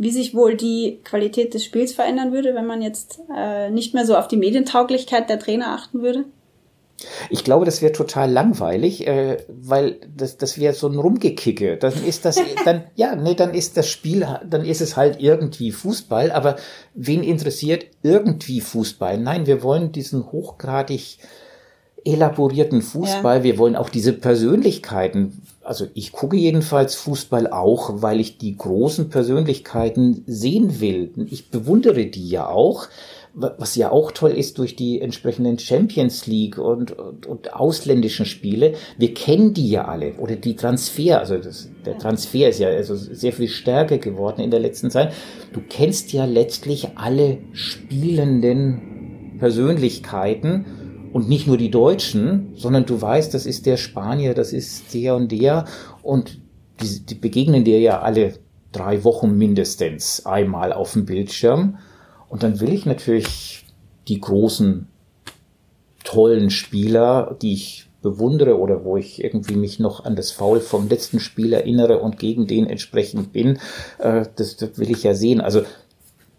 Wie 0.00 0.10
sich 0.10 0.34
wohl 0.34 0.56
die 0.56 1.00
Qualität 1.02 1.54
des 1.54 1.64
Spiels 1.64 1.92
verändern 1.92 2.32
würde, 2.32 2.54
wenn 2.54 2.66
man 2.66 2.82
jetzt 2.82 3.20
äh, 3.36 3.68
nicht 3.70 3.94
mehr 3.94 4.06
so 4.06 4.16
auf 4.16 4.28
die 4.28 4.36
Medientauglichkeit 4.36 5.28
der 5.28 5.40
Trainer 5.40 5.72
achten 5.72 6.02
würde? 6.02 6.24
Ich 7.30 7.44
glaube, 7.44 7.64
das 7.64 7.80
wäre 7.80 7.92
total 7.92 8.30
langweilig, 8.30 9.06
äh, 9.06 9.38
weil 9.48 9.96
das, 10.16 10.36
das 10.36 10.58
wäre 10.58 10.74
so 10.74 10.88
ein 10.88 10.98
Rumgekicke. 10.98 11.76
Dann 11.76 11.92
ist 12.04 12.24
das, 12.24 12.40
dann, 12.64 12.84
ja, 12.96 13.14
nee, 13.14 13.34
dann 13.34 13.54
ist 13.54 13.76
das 13.76 13.88
Spiel, 13.88 14.26
dann 14.48 14.64
ist 14.64 14.80
es 14.80 14.96
halt 14.96 15.20
irgendwie 15.20 15.70
Fußball, 15.70 16.32
aber 16.32 16.56
wen 16.94 17.22
interessiert 17.22 17.86
irgendwie 18.02 18.60
Fußball? 18.60 19.18
Nein, 19.18 19.46
wir 19.46 19.62
wollen 19.62 19.92
diesen 19.92 20.32
hochgradig 20.32 21.18
elaborierten 22.04 22.82
Fußball, 22.82 23.38
ja. 23.38 23.44
wir 23.44 23.58
wollen 23.58 23.76
auch 23.76 23.88
diese 23.88 24.12
Persönlichkeiten. 24.12 25.42
Also 25.62 25.86
ich 25.94 26.12
gucke 26.12 26.36
jedenfalls 26.36 26.94
Fußball 26.94 27.48
auch, 27.48 28.02
weil 28.02 28.20
ich 28.20 28.38
die 28.38 28.56
großen 28.56 29.10
Persönlichkeiten 29.10 30.24
sehen 30.26 30.80
will. 30.80 31.12
Ich 31.30 31.50
bewundere 31.50 32.06
die 32.06 32.28
ja 32.28 32.48
auch 32.48 32.86
was 33.34 33.76
ja 33.76 33.90
auch 33.90 34.10
toll 34.12 34.30
ist 34.30 34.58
durch 34.58 34.74
die 34.74 35.00
entsprechenden 35.00 35.58
Champions 35.58 36.26
League 36.26 36.58
und, 36.58 36.92
und, 36.92 37.26
und 37.26 37.54
ausländischen 37.54 38.26
Spiele. 38.26 38.74
Wir 38.96 39.14
kennen 39.14 39.54
die 39.54 39.70
ja 39.70 39.84
alle 39.84 40.14
oder 40.14 40.36
die 40.36 40.56
Transfer, 40.56 41.20
also 41.20 41.36
das, 41.36 41.70
der 41.86 41.98
Transfer 41.98 42.48
ist 42.48 42.58
ja 42.58 42.68
also 42.68 42.94
sehr 42.96 43.32
viel 43.32 43.48
stärker 43.48 43.98
geworden 43.98 44.40
in 44.40 44.50
der 44.50 44.60
letzten 44.60 44.90
Zeit. 44.90 45.12
Du 45.52 45.60
kennst 45.60 46.12
ja 46.12 46.24
letztlich 46.24 46.88
alle 46.96 47.38
spielenden 47.52 49.36
Persönlichkeiten 49.38 50.66
und 51.12 51.28
nicht 51.28 51.46
nur 51.46 51.56
die 51.56 51.70
Deutschen, 51.70 52.52
sondern 52.54 52.86
du 52.86 53.00
weißt, 53.00 53.32
das 53.32 53.46
ist 53.46 53.66
der 53.66 53.76
Spanier, 53.76 54.34
das 54.34 54.52
ist 54.52 54.92
der 54.94 55.14
und 55.14 55.32
der 55.32 55.64
und 56.02 56.40
die, 56.82 57.06
die 57.06 57.14
begegnen 57.14 57.64
dir 57.64 57.80
ja 57.80 58.00
alle 58.00 58.34
drei 58.72 59.04
Wochen 59.04 59.36
mindestens 59.36 60.26
einmal 60.26 60.72
auf 60.72 60.92
dem 60.92 61.06
Bildschirm 61.06 61.78
und 62.28 62.42
dann 62.42 62.60
will 62.60 62.72
ich 62.72 62.86
natürlich 62.86 63.64
die 64.08 64.20
großen, 64.20 64.88
tollen 66.04 66.50
Spieler, 66.50 67.36
die 67.42 67.52
ich 67.52 67.88
bewundere 68.02 68.58
oder 68.58 68.84
wo 68.84 68.96
ich 68.96 69.22
irgendwie 69.22 69.56
mich 69.56 69.78
noch 69.78 70.04
an 70.04 70.16
das 70.16 70.30
Foul 70.30 70.60
vom 70.60 70.88
letzten 70.88 71.20
Spiel 71.20 71.52
erinnere 71.52 71.98
und 71.98 72.18
gegen 72.18 72.46
den 72.46 72.66
entsprechend 72.66 73.32
bin, 73.32 73.58
äh, 73.98 74.24
das, 74.36 74.56
das 74.56 74.78
will 74.78 74.90
ich 74.90 75.02
ja 75.02 75.14
sehen. 75.14 75.40
Also 75.40 75.62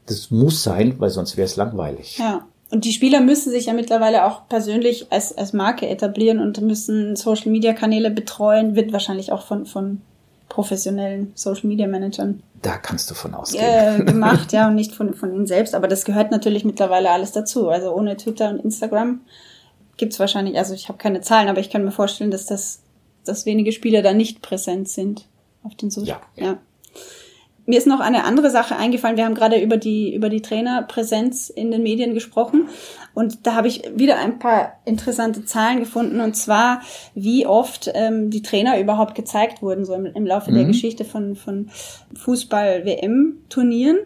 das 0.05 0.31
muss 0.31 0.63
sein, 0.63 0.95
weil 0.99 1.09
sonst 1.09 1.37
wäre 1.37 1.45
es 1.45 1.55
langweilig. 1.55 2.17
Ja. 2.17 2.47
Und 2.71 2.85
die 2.85 2.93
Spieler 2.93 3.19
müssen 3.19 3.51
sich 3.51 3.65
ja 3.65 3.73
mittlerweile 3.73 4.25
auch 4.25 4.47
persönlich 4.47 5.07
als, 5.11 5.35
als 5.35 5.53
Marke 5.53 5.87
etablieren 5.87 6.39
und 6.39 6.61
müssen 6.61 7.15
Social 7.15 7.51
Media 7.51 7.73
Kanäle 7.73 8.11
betreuen, 8.11 8.75
wird 8.75 8.93
wahrscheinlich 8.93 9.31
auch 9.31 9.41
von, 9.41 9.65
von 9.65 10.01
professionellen 10.49 11.31
Social 11.35 11.67
Media 11.67 11.87
Managern. 11.87 12.43
Da 12.61 12.77
kannst 12.77 13.09
du 13.09 13.15
von 13.15 13.33
ausgehen. 13.33 13.63
Äh, 13.63 14.03
gemacht, 14.05 14.51
ja, 14.51 14.67
und 14.67 14.75
nicht 14.75 14.93
von, 14.93 15.13
von 15.13 15.33
ihnen 15.33 15.47
selbst. 15.47 15.75
Aber 15.75 15.87
das 15.87 16.03
gehört 16.03 16.31
natürlich 16.31 16.65
mittlerweile 16.65 17.11
alles 17.11 17.31
dazu. 17.31 17.69
Also 17.69 17.93
ohne 17.93 18.17
Twitter 18.17 18.49
und 18.49 18.59
Instagram 18.59 19.21
gibt's 19.97 20.19
wahrscheinlich, 20.19 20.57
also 20.57 20.73
ich 20.73 20.89
habe 20.89 20.97
keine 20.97 21.21
Zahlen, 21.21 21.49
aber 21.49 21.59
ich 21.59 21.69
kann 21.69 21.85
mir 21.85 21.91
vorstellen, 21.91 22.31
dass 22.31 22.45
das, 22.45 22.81
dass 23.25 23.45
wenige 23.45 23.71
Spieler 23.71 24.01
da 24.01 24.13
nicht 24.13 24.41
präsent 24.41 24.89
sind 24.89 25.27
auf 25.63 25.75
den 25.75 25.91
Social. 25.91 26.19
Ja. 26.35 26.45
ja. 26.45 26.57
Mir 27.69 27.77
ist 27.77 27.85
noch 27.85 27.99
eine 27.99 28.23
andere 28.23 28.49
Sache 28.49 28.75
eingefallen. 28.75 29.15
Wir 29.15 29.25
haben 29.25 29.35
gerade 29.35 29.61
über 29.61 29.77
die, 29.77 30.15
über 30.15 30.29
die 30.29 30.41
Trainerpräsenz 30.41 31.51
in 31.51 31.69
den 31.69 31.83
Medien 31.83 32.15
gesprochen. 32.15 32.67
Und 33.13 33.45
da 33.45 33.53
habe 33.53 33.67
ich 33.67 33.83
wieder 33.95 34.17
ein 34.17 34.39
paar 34.39 34.79
interessante 34.85 35.45
Zahlen 35.45 35.79
gefunden. 35.79 36.19
Und 36.19 36.35
zwar, 36.35 36.81
wie 37.13 37.45
oft 37.45 37.91
ähm, 37.93 38.31
die 38.31 38.41
Trainer 38.41 38.79
überhaupt 38.79 39.13
gezeigt 39.13 39.61
wurden, 39.61 39.85
so 39.85 39.93
im, 39.93 40.07
im 40.07 40.25
Laufe 40.25 40.49
mhm. 40.49 40.55
der 40.55 40.65
Geschichte 40.65 41.05
von, 41.05 41.35
von 41.35 41.69
Fußball-WM-Turnieren. 42.15 43.97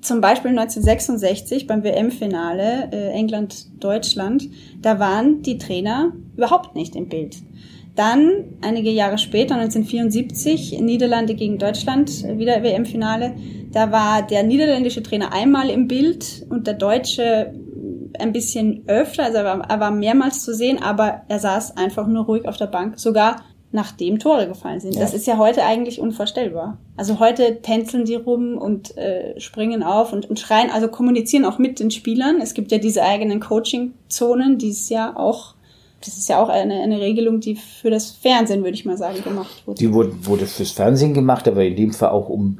Zum 0.00 0.20
Beispiel 0.20 0.52
1966 0.52 1.66
beim 1.66 1.82
WM-Finale 1.82 2.90
äh, 2.92 3.08
England-Deutschland, 3.10 4.48
da 4.80 5.00
waren 5.00 5.42
die 5.42 5.58
Trainer 5.58 6.12
überhaupt 6.36 6.76
nicht 6.76 6.94
im 6.94 7.08
Bild. 7.08 7.38
Dann, 8.00 8.56
einige 8.62 8.88
Jahre 8.88 9.18
später, 9.18 9.56
1974, 9.56 10.80
Niederlande 10.80 11.34
gegen 11.34 11.58
Deutschland, 11.58 12.24
wieder 12.38 12.62
WM-Finale. 12.62 13.34
Da 13.72 13.92
war 13.92 14.22
der 14.22 14.42
niederländische 14.42 15.02
Trainer 15.02 15.34
einmal 15.34 15.68
im 15.68 15.86
Bild 15.86 16.46
und 16.48 16.66
der 16.66 16.72
deutsche 16.72 17.52
ein 18.18 18.32
bisschen 18.32 18.84
öfter, 18.86 19.24
also 19.24 19.36
er 19.36 19.44
war, 19.44 19.70
er 19.70 19.80
war 19.80 19.90
mehrmals 19.90 20.42
zu 20.42 20.54
sehen, 20.54 20.82
aber 20.82 21.24
er 21.28 21.40
saß 21.40 21.76
einfach 21.76 22.06
nur 22.06 22.24
ruhig 22.24 22.48
auf 22.48 22.56
der 22.56 22.68
Bank, 22.68 22.98
sogar 22.98 23.42
nachdem 23.70 24.18
Tore 24.18 24.48
gefallen 24.48 24.80
sind. 24.80 24.94
Ja. 24.94 25.02
Das 25.02 25.12
ist 25.12 25.26
ja 25.26 25.36
heute 25.36 25.62
eigentlich 25.62 26.00
unvorstellbar. 26.00 26.78
Also 26.96 27.20
heute 27.20 27.60
tänzeln 27.60 28.06
die 28.06 28.14
rum 28.14 28.56
und 28.56 28.96
äh, 28.96 29.38
springen 29.38 29.82
auf 29.82 30.14
und, 30.14 30.24
und 30.30 30.40
schreien, 30.40 30.70
also 30.70 30.88
kommunizieren 30.88 31.44
auch 31.44 31.58
mit 31.58 31.78
den 31.78 31.90
Spielern. 31.90 32.40
Es 32.40 32.54
gibt 32.54 32.72
ja 32.72 32.78
diese 32.78 33.02
eigenen 33.02 33.40
Coaching-Zonen, 33.40 34.56
die 34.56 34.70
es 34.70 34.88
ja 34.88 35.14
auch 35.14 35.54
das 36.04 36.16
ist 36.16 36.28
ja 36.28 36.42
auch 36.42 36.48
eine, 36.48 36.80
eine 36.82 37.00
Regelung, 37.00 37.40
die 37.40 37.56
für 37.56 37.90
das 37.90 38.10
Fernsehen, 38.10 38.62
würde 38.62 38.74
ich 38.74 38.84
mal 38.84 38.96
sagen, 38.96 39.22
gemacht 39.22 39.66
wurde. 39.66 39.78
Die 39.78 39.92
wurde, 39.92 40.26
wurde 40.26 40.46
fürs 40.46 40.70
Fernsehen 40.70 41.14
gemacht, 41.14 41.46
aber 41.46 41.64
in 41.64 41.76
dem 41.76 41.92
Fall 41.92 42.10
auch 42.10 42.28
um, 42.28 42.58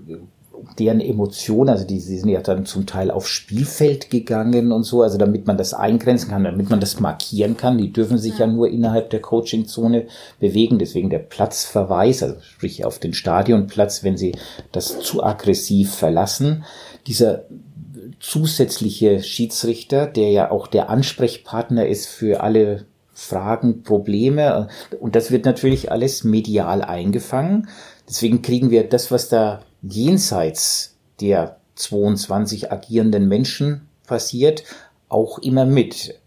deren 0.78 1.00
Emotionen, 1.00 1.70
also 1.70 1.84
die, 1.84 1.94
die 1.94 2.18
sind 2.18 2.28
ja 2.28 2.40
dann 2.40 2.66
zum 2.66 2.86
Teil 2.86 3.10
aufs 3.10 3.28
Spielfeld 3.28 4.10
gegangen 4.10 4.72
und 4.72 4.84
so, 4.84 5.02
also 5.02 5.18
damit 5.18 5.46
man 5.46 5.56
das 5.56 5.74
eingrenzen 5.74 6.30
kann, 6.30 6.44
damit 6.44 6.70
man 6.70 6.80
das 6.80 7.00
markieren 7.00 7.56
kann. 7.56 7.78
Die 7.78 7.92
dürfen 7.92 8.18
sich 8.18 8.38
ja, 8.38 8.46
ja 8.46 8.52
nur 8.52 8.68
innerhalb 8.68 9.10
der 9.10 9.20
Coachingzone 9.20 10.06
bewegen, 10.38 10.78
deswegen 10.78 11.10
der 11.10 11.18
Platzverweis, 11.18 12.22
also 12.22 12.36
sprich 12.40 12.84
auf 12.84 12.98
den 12.98 13.14
Stadionplatz, 13.14 14.04
wenn 14.04 14.16
sie 14.16 14.34
das 14.72 15.00
zu 15.00 15.22
aggressiv 15.22 15.94
verlassen. 15.94 16.64
Dieser 17.06 17.44
zusätzliche 18.20 19.22
Schiedsrichter, 19.22 20.06
der 20.06 20.30
ja 20.30 20.50
auch 20.50 20.66
der 20.66 20.90
Ansprechpartner 20.90 21.86
ist 21.86 22.06
für 22.06 22.42
alle 22.42 22.86
Fragen, 23.20 23.82
Probleme. 23.82 24.68
Und 24.98 25.14
das 25.14 25.30
wird 25.30 25.44
natürlich 25.44 25.92
alles 25.92 26.24
medial 26.24 26.80
eingefangen. 26.82 27.68
Deswegen 28.08 28.40
kriegen 28.40 28.70
wir 28.70 28.88
das, 28.88 29.10
was 29.10 29.28
da 29.28 29.60
jenseits 29.82 30.96
der 31.20 31.58
22 31.74 32.72
agierenden 32.72 33.28
Menschen 33.28 33.88
passiert, 34.06 34.64
auch 35.10 35.38
immer 35.38 35.66
mit. 35.66 36.18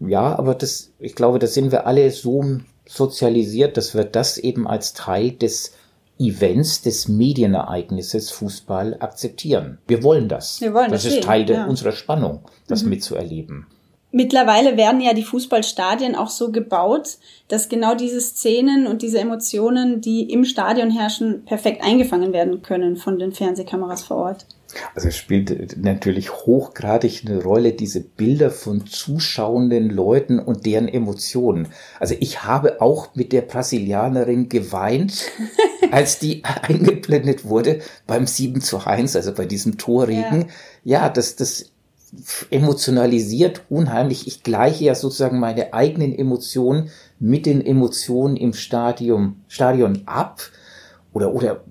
Ja, 0.00 0.36
aber 0.36 0.54
das, 0.54 0.90
ich 0.98 1.14
glaube, 1.14 1.38
da 1.38 1.46
sind 1.46 1.70
wir 1.70 1.86
alle 1.86 2.10
so, 2.10 2.42
sozialisiert, 2.88 3.76
dass 3.76 3.94
wir 3.94 4.04
das 4.04 4.38
eben 4.38 4.66
als 4.66 4.94
Teil 4.94 5.32
des 5.32 5.74
Events, 6.18 6.80
des 6.80 7.08
Medienereignisses 7.08 8.30
Fußball 8.30 8.96
akzeptieren. 9.00 9.78
Wir 9.86 10.02
wollen 10.02 10.28
das. 10.28 10.60
Wir 10.62 10.72
wollen 10.72 10.90
das 10.90 11.02
das 11.02 11.12
ist 11.12 11.12
sehen, 11.16 11.24
Teil 11.24 11.50
ja. 11.50 11.66
unserer 11.66 11.92
Spannung, 11.92 12.40
das 12.68 12.84
mitzuerleben. 12.84 13.66
Mittlerweile 14.14 14.76
werden 14.76 15.00
ja 15.00 15.14
die 15.14 15.22
Fußballstadien 15.22 16.14
auch 16.14 16.28
so 16.28 16.52
gebaut, 16.52 17.16
dass 17.48 17.70
genau 17.70 17.94
diese 17.94 18.20
Szenen 18.20 18.86
und 18.86 19.00
diese 19.00 19.18
Emotionen, 19.18 20.02
die 20.02 20.30
im 20.30 20.44
Stadion 20.44 20.90
herrschen, 20.90 21.44
perfekt 21.46 21.82
eingefangen 21.82 22.34
werden 22.34 22.60
können 22.60 22.96
von 22.96 23.18
den 23.18 23.32
Fernsehkameras 23.32 24.02
vor 24.02 24.18
Ort. 24.18 24.46
Also 24.94 25.08
es 25.08 25.16
spielt 25.16 25.76
natürlich 25.82 26.32
hochgradig 26.32 27.24
eine 27.26 27.42
Rolle, 27.42 27.72
diese 27.72 28.00
Bilder 28.00 28.50
von 28.50 28.86
zuschauenden 28.86 29.90
Leuten 29.90 30.38
und 30.38 30.66
deren 30.66 30.88
Emotionen. 30.88 31.68
Also 31.98 32.14
ich 32.20 32.44
habe 32.44 32.80
auch 32.80 33.14
mit 33.14 33.32
der 33.32 33.42
Brasilianerin 33.42 34.48
geweint, 34.48 35.30
als 35.90 36.18
die 36.18 36.42
eingeblendet 36.44 37.44
wurde 37.44 37.80
beim 38.06 38.26
7 38.26 38.60
zu 38.60 38.86
1, 38.86 39.16
also 39.16 39.32
bei 39.32 39.46
diesem 39.46 39.78
Torregen. 39.78 40.46
Ja, 40.84 41.08
das, 41.08 41.36
das 41.36 41.71
emotionalisiert 42.50 43.62
unheimlich. 43.70 44.26
Ich 44.26 44.42
gleiche 44.42 44.84
ja 44.84 44.94
sozusagen 44.94 45.40
meine 45.40 45.72
eigenen 45.72 46.14
Emotionen 46.14 46.90
mit 47.18 47.46
den 47.46 47.64
Emotionen 47.64 48.36
im 48.36 48.52
Stadion, 48.52 49.36
Stadion 49.48 50.02
ab 50.06 50.42
oder, 51.12 51.34
oder 51.34 51.64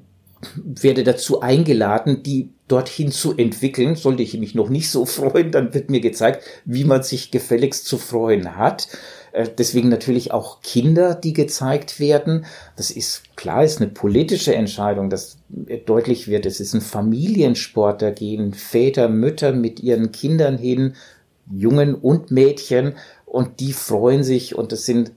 werde 0.56 1.04
dazu 1.04 1.42
eingeladen, 1.42 2.24
die 2.24 2.50
dorthin 2.68 3.12
zu 3.12 3.38
entwickeln. 3.38 3.96
Sollte 3.96 4.24
ich 4.24 4.38
mich 4.38 4.56
noch 4.56 4.70
nicht 4.70 4.90
so 4.90 5.06
freuen, 5.06 5.52
dann 5.52 5.74
wird 5.74 5.90
mir 5.90 6.02
gezeigt, 6.02 6.44
wie 6.66 6.84
man 6.84 7.04
sich 7.04 7.32
gefälligst 7.32 7.86
zu 7.86 7.98
freuen 7.98 8.56
hat. 8.56 8.88
Äh, 9.32 9.48
Deswegen 9.58 9.90
natürlich 9.90 10.32
auch 10.32 10.62
Kinder, 10.62 11.16
die 11.16 11.34
gezeigt 11.34 12.00
werden. 12.00 12.46
Das 12.76 12.92
ist 12.92 13.36
klar, 13.36 13.64
ist 13.64 13.82
eine 13.82 13.90
politische 13.90 14.56
Entscheidung, 14.56 15.10
dass 15.10 15.38
deutlich 15.86 16.28
wird, 16.28 16.46
es 16.46 16.60
ist 16.60 16.74
ein 16.74 16.82
Familiensport, 16.82 18.02
da 18.02 18.12
gehen 18.12 18.54
Väter, 18.54 19.10
Mütter 19.10 19.52
mit 19.52 19.80
ihren 19.80 20.12
Kindern 20.12 20.58
hin, 20.58 20.94
Jungen 21.52 21.96
und 21.96 22.32
Mädchen, 22.32 22.94
und 23.26 23.62
die 23.62 23.72
freuen 23.72 24.24
sich 24.24 24.56
und 24.56 24.74
das 24.74 24.86
sind 24.86 25.14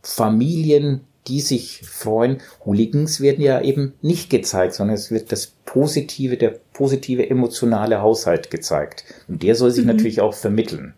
Familien, 0.00 1.00
die 1.26 1.40
sich 1.40 1.82
freuen. 1.82 2.38
Hooligans 2.64 3.20
werden 3.20 3.42
ja 3.42 3.60
eben 3.60 3.94
nicht 4.02 4.30
gezeigt, 4.30 4.74
sondern 4.74 4.94
es 4.94 5.10
wird 5.10 5.32
das 5.32 5.48
positive, 5.64 6.36
der 6.36 6.54
positive 6.72 7.28
emotionale 7.28 8.00
Haushalt 8.00 8.50
gezeigt. 8.50 9.04
Und 9.26 9.42
der 9.42 9.56
soll 9.56 9.72
sich 9.72 9.84
natürlich 9.84 10.20
auch 10.20 10.34
vermitteln. 10.34 10.94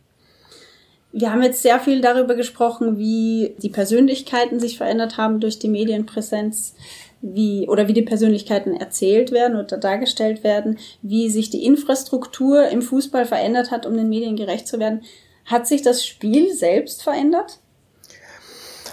Wir 1.12 1.32
haben 1.32 1.42
jetzt 1.42 1.62
sehr 1.62 1.80
viel 1.80 2.00
darüber 2.00 2.34
gesprochen, 2.34 2.98
wie 2.98 3.54
die 3.58 3.70
Persönlichkeiten 3.70 4.60
sich 4.60 4.76
verändert 4.76 5.16
haben 5.16 5.40
durch 5.40 5.58
die 5.58 5.68
Medienpräsenz, 5.68 6.74
wie 7.20 7.66
oder 7.68 7.88
wie 7.88 7.94
die 7.94 8.02
Persönlichkeiten 8.02 8.76
erzählt 8.76 9.32
werden 9.32 9.56
oder 9.58 9.78
dargestellt 9.78 10.44
werden, 10.44 10.78
wie 11.02 11.30
sich 11.30 11.50
die 11.50 11.64
Infrastruktur 11.64 12.68
im 12.68 12.82
Fußball 12.82 13.24
verändert 13.24 13.70
hat, 13.70 13.86
um 13.86 13.96
den 13.96 14.08
Medien 14.08 14.36
gerecht 14.36 14.68
zu 14.68 14.78
werden. 14.78 15.02
Hat 15.44 15.66
sich 15.66 15.82
das 15.82 16.04
Spiel 16.04 16.52
selbst 16.54 17.02
verändert? 17.02 17.58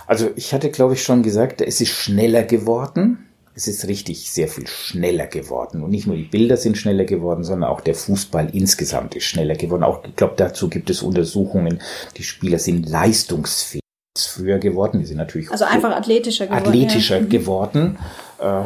Also 0.07 0.29
ich 0.35 0.53
hatte, 0.53 0.71
glaube 0.71 0.93
ich, 0.93 1.03
schon 1.03 1.21
gesagt, 1.21 1.61
es 1.61 1.81
ist 1.81 1.89
schneller 1.89 2.43
geworden. 2.43 3.27
Es 3.55 3.67
ist 3.67 3.87
richtig 3.87 4.29
sehr 4.31 4.49
viel 4.49 4.67
schneller 4.67 5.27
geworden. 5.27 5.81
Und 5.81 5.89
nicht 5.91 6.07
nur 6.07 6.17
die 6.17 6.23
Bilder 6.23 6.57
sind 6.57 6.77
schneller 6.77 7.05
geworden, 7.05 7.43
sondern 7.43 7.69
auch 7.69 7.79
der 7.81 7.95
Fußball 7.95 8.49
insgesamt 8.51 9.15
ist 9.15 9.23
schneller 9.23 9.55
geworden. 9.55 9.83
Auch, 9.83 10.03
ich 10.03 10.15
glaube, 10.15 10.33
dazu 10.35 10.69
gibt 10.69 10.89
es 10.89 11.01
Untersuchungen. 11.01 11.81
Die 12.17 12.23
Spieler 12.23 12.59
sind 12.59 12.89
leistungsfähig 12.89 13.81
früher 14.17 14.59
geworden. 14.59 14.99
Die 14.99 15.05
sind 15.05 15.17
natürlich 15.17 15.49
Also 15.51 15.65
einfach 15.65 15.95
athletischer 15.95 16.47
geworden. 16.47 16.67
athletischer 16.67 17.19
ja. 17.21 17.25
geworden. 17.25 17.97
Äh, 18.39 18.61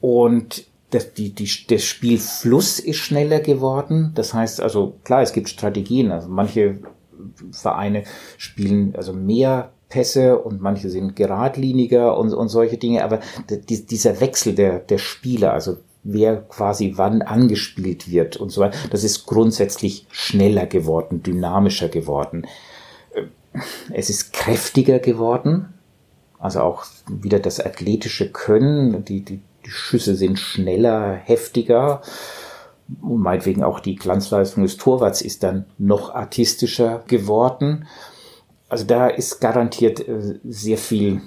Und 0.00 0.64
das, 0.90 1.14
die, 1.14 1.30
die, 1.34 1.48
der 1.68 1.78
Spielfluss 1.78 2.78
ist 2.78 2.98
schneller 2.98 3.40
geworden. 3.40 4.12
Das 4.14 4.34
heißt 4.34 4.60
also, 4.60 4.98
klar, 5.04 5.22
es 5.22 5.32
gibt 5.32 5.48
Strategien. 5.48 6.12
Also 6.12 6.28
manche 6.28 6.80
Vereine 7.50 8.04
spielen 8.36 8.94
also 8.96 9.12
mehr 9.14 9.72
Pässe 9.94 10.40
und 10.40 10.60
manche 10.60 10.90
sind 10.90 11.14
geradliniger 11.14 12.18
und, 12.18 12.34
und 12.34 12.48
solche 12.48 12.78
Dinge. 12.78 13.04
Aber 13.04 13.20
die, 13.48 13.86
dieser 13.86 14.20
Wechsel 14.20 14.52
der, 14.56 14.80
der 14.80 14.98
Spieler, 14.98 15.52
also 15.52 15.76
wer 16.02 16.38
quasi 16.38 16.94
wann 16.96 17.22
angespielt 17.22 18.10
wird 18.10 18.36
und 18.36 18.50
so 18.50 18.60
weiter, 18.60 18.76
das 18.90 19.04
ist 19.04 19.24
grundsätzlich 19.24 20.06
schneller 20.10 20.66
geworden, 20.66 21.22
dynamischer 21.22 21.88
geworden. 21.88 22.44
Es 23.92 24.10
ist 24.10 24.32
kräftiger 24.32 24.98
geworden. 24.98 25.72
Also 26.40 26.62
auch 26.62 26.84
wieder 27.08 27.38
das 27.38 27.60
athletische 27.60 28.32
Können. 28.32 29.04
Die, 29.04 29.20
die, 29.24 29.40
die 29.64 29.70
Schüsse 29.70 30.16
sind 30.16 30.40
schneller, 30.40 31.12
heftiger. 31.14 32.02
Und 33.00 33.20
meinetwegen 33.20 33.62
auch 33.62 33.78
die 33.78 33.94
Glanzleistung 33.94 34.64
des 34.64 34.76
Torwarts 34.76 35.22
ist 35.22 35.44
dann 35.44 35.66
noch 35.78 36.12
artistischer 36.12 37.04
geworden. 37.06 37.86
Also 38.74 38.86
da 38.86 39.06
ist 39.06 39.40
garantiert 39.40 40.00
äh, 40.08 40.40
sehr 40.42 40.78
viel 40.78 41.20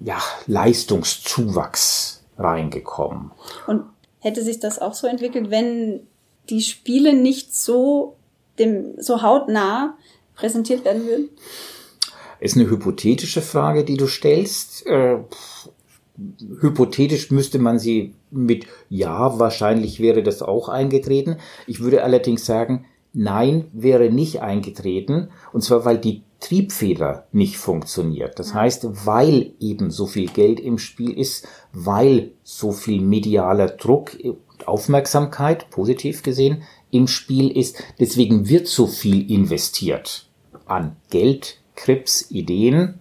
ja, 0.00 0.18
Leistungszuwachs 0.46 2.22
reingekommen. 2.36 3.30
Und 3.66 3.84
hätte 4.18 4.44
sich 4.44 4.60
das 4.60 4.78
auch 4.78 4.92
so 4.92 5.06
entwickelt, 5.06 5.50
wenn 5.50 6.00
die 6.50 6.60
Spiele 6.60 7.14
nicht 7.14 7.56
so 7.56 8.16
dem 8.58 9.00
so 9.00 9.22
hautnah 9.22 9.96
präsentiert 10.34 10.84
werden 10.84 11.06
würden? 11.06 11.30
Ist 12.38 12.58
eine 12.58 12.68
hypothetische 12.68 13.40
Frage, 13.40 13.82
die 13.82 13.96
du 13.96 14.06
stellst. 14.06 14.86
Äh, 14.86 15.20
hypothetisch 16.60 17.30
müsste 17.30 17.58
man 17.58 17.78
sie 17.78 18.14
mit 18.30 18.66
Ja, 18.90 19.38
wahrscheinlich 19.38 20.00
wäre 20.00 20.22
das 20.22 20.42
auch 20.42 20.68
eingetreten. 20.68 21.38
Ich 21.66 21.80
würde 21.80 22.04
allerdings 22.04 22.44
sagen, 22.44 22.84
nein, 23.14 23.68
wäre 23.72 24.10
nicht 24.10 24.42
eingetreten. 24.42 25.30
Und 25.54 25.64
zwar, 25.64 25.86
weil 25.86 25.96
die 25.96 26.24
Triebfeder 26.40 27.26
nicht 27.32 27.58
funktioniert. 27.58 28.38
Das 28.38 28.54
heißt, 28.54 29.06
weil 29.06 29.52
eben 29.60 29.90
so 29.90 30.06
viel 30.06 30.28
Geld 30.28 30.58
im 30.58 30.78
Spiel 30.78 31.16
ist, 31.16 31.46
weil 31.72 32.32
so 32.42 32.72
viel 32.72 33.00
medialer 33.02 33.68
Druck, 33.68 34.16
Aufmerksamkeit, 34.66 35.70
positiv 35.70 36.22
gesehen, 36.22 36.62
im 36.90 37.06
Spiel 37.06 37.56
ist. 37.56 37.82
Deswegen 37.98 38.48
wird 38.48 38.66
so 38.66 38.86
viel 38.86 39.30
investiert 39.30 40.28
an 40.66 40.96
Geld, 41.10 41.58
Krips, 41.76 42.30
Ideen, 42.30 42.98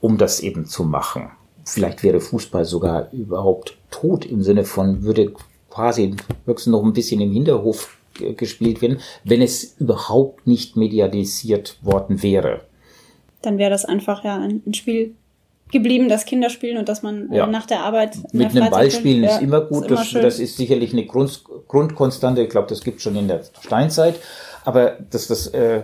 um 0.00 0.18
das 0.18 0.40
eben 0.40 0.66
zu 0.66 0.84
machen. 0.84 1.30
Vielleicht 1.64 2.02
wäre 2.02 2.20
Fußball 2.20 2.64
sogar 2.64 3.12
überhaupt 3.12 3.76
tot 3.90 4.24
im 4.24 4.42
Sinne 4.42 4.64
von, 4.64 5.02
würde 5.02 5.34
quasi 5.70 6.14
höchstens 6.46 6.72
noch 6.72 6.82
ein 6.82 6.92
bisschen 6.92 7.20
im 7.20 7.32
Hinterhof 7.32 7.97
gespielt 8.36 8.82
werden, 8.82 9.00
wenn 9.24 9.42
es 9.42 9.76
überhaupt 9.78 10.46
nicht 10.46 10.76
medialisiert 10.76 11.78
worden 11.82 12.22
wäre. 12.22 12.62
Dann 13.42 13.58
wäre 13.58 13.70
das 13.70 13.84
einfach 13.84 14.24
ja 14.24 14.36
ein, 14.36 14.62
ein 14.66 14.74
Spiel 14.74 15.14
geblieben, 15.70 16.08
das 16.08 16.24
Kinder 16.24 16.50
spielen 16.50 16.78
und 16.78 16.88
dass 16.88 17.02
man 17.02 17.32
Ja. 17.32 17.46
äh, 17.46 17.50
nach 17.50 17.66
der 17.66 17.80
Arbeit 17.80 18.16
Mit 18.32 18.54
der 18.54 18.62
einem 18.62 18.70
Ball 18.70 18.90
spielen 18.90 19.22
Ja, 19.24 19.36
ist 19.36 19.42
immer 19.42 19.60
gut. 19.60 19.86
immer 19.86 19.96
das, 19.96 20.12
das 20.12 20.38
ist 20.38 20.56
sicherlich 20.56 20.92
eine 20.92 21.04
Grund, 21.06 21.42
Grundkonstante. 21.68 22.42
Ich 22.42 22.48
glaube, 22.48 22.68
das 22.68 22.82
gibt 22.82 23.00
schon 23.02 23.16
in 23.16 23.28
der 23.28 23.42
Steinzeit. 23.60 24.16
Aber 24.64 24.98
dass 25.10 25.28
das 25.28 25.46
äh, 25.48 25.82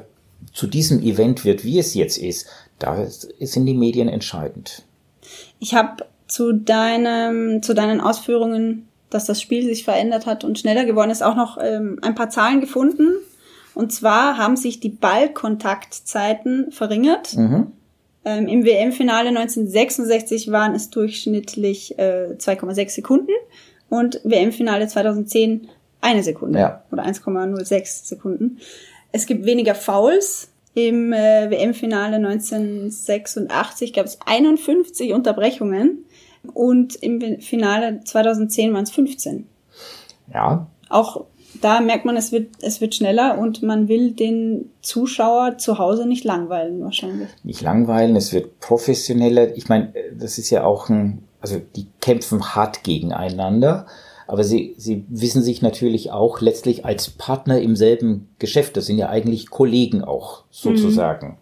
zu 0.52 0.66
diesem 0.66 1.02
Event 1.02 1.44
wird, 1.44 1.64
wie 1.64 1.78
es 1.78 1.94
jetzt 1.94 2.18
ist, 2.18 2.46
da 2.78 3.06
sind 3.06 3.66
die 3.66 3.74
Medien 3.74 4.08
entscheidend. 4.08 4.82
Ich 5.58 5.74
habe 5.74 6.04
zu 6.26 6.52
deinem, 6.52 7.62
zu 7.62 7.74
deinen 7.74 8.00
Ausführungen, 8.00 8.88
dass 9.14 9.26
das 9.26 9.40
Spiel 9.40 9.64
sich 9.64 9.84
verändert 9.84 10.26
hat 10.26 10.42
und 10.44 10.58
schneller 10.58 10.84
geworden 10.84 11.10
ist, 11.10 11.22
auch 11.22 11.36
noch 11.36 11.56
ähm, 11.60 11.98
ein 12.02 12.14
paar 12.14 12.30
Zahlen 12.30 12.60
gefunden. 12.60 13.12
Und 13.74 13.92
zwar 13.92 14.38
haben 14.38 14.56
sich 14.56 14.80
die 14.80 14.88
Ballkontaktzeiten 14.88 16.70
verringert. 16.72 17.36
Mhm. 17.36 17.68
Ähm, 18.24 18.48
Im 18.48 18.64
WM-Finale 18.64 19.28
1966 19.28 20.50
waren 20.50 20.74
es 20.74 20.90
durchschnittlich 20.90 21.98
äh, 21.98 22.34
2,6 22.38 22.90
Sekunden 22.90 23.32
und 23.88 24.20
WM-Finale 24.24 24.88
2010 24.88 25.68
eine 26.00 26.22
Sekunde 26.22 26.58
Ja. 26.58 26.84
oder 26.90 27.04
1,06 27.04 28.06
Sekunden. 28.06 28.58
Es 29.12 29.26
gibt 29.26 29.44
weniger 29.44 29.74
Fouls. 29.74 30.48
Im 30.74 31.12
äh, 31.12 31.50
WM-Finale 31.50 32.16
1986 32.16 33.92
gab 33.92 34.06
es 34.06 34.18
51 34.26 35.12
Unterbrechungen 35.12 36.04
und 36.52 36.96
im 36.96 37.40
Finale 37.40 38.00
2010 38.04 38.72
waren 38.74 38.84
es 38.84 38.90
15. 38.90 39.46
Ja, 40.32 40.66
Auch 40.88 41.24
da 41.60 41.80
merkt 41.80 42.04
man, 42.04 42.16
es 42.16 42.32
wird, 42.32 42.48
es 42.60 42.80
wird 42.80 42.94
schneller 42.94 43.38
und 43.38 43.62
man 43.62 43.88
will 43.88 44.12
den 44.12 44.70
Zuschauer 44.82 45.58
zu 45.58 45.78
Hause 45.78 46.06
nicht 46.06 46.24
langweilen 46.24 46.82
wahrscheinlich. 46.82 47.28
nicht 47.42 47.62
langweilen, 47.62 48.16
es 48.16 48.32
wird 48.32 48.60
professioneller. 48.60 49.56
Ich 49.56 49.68
meine, 49.68 49.92
das 50.18 50.38
ist 50.38 50.50
ja 50.50 50.64
auch 50.64 50.88
ein, 50.88 51.22
also 51.40 51.60
die 51.76 51.86
kämpfen 52.00 52.54
hart 52.54 52.82
gegeneinander, 52.84 53.86
aber 54.26 54.42
sie, 54.42 54.74
sie 54.78 55.04
wissen 55.08 55.42
sich 55.42 55.62
natürlich 55.62 56.10
auch 56.10 56.40
letztlich 56.40 56.84
als 56.84 57.10
Partner 57.10 57.60
im 57.60 57.76
selben 57.76 58.28
Geschäft. 58.38 58.76
Das 58.76 58.86
sind 58.86 58.98
ja 58.98 59.08
eigentlich 59.08 59.50
Kollegen 59.50 60.02
auch 60.02 60.44
sozusagen. 60.50 61.38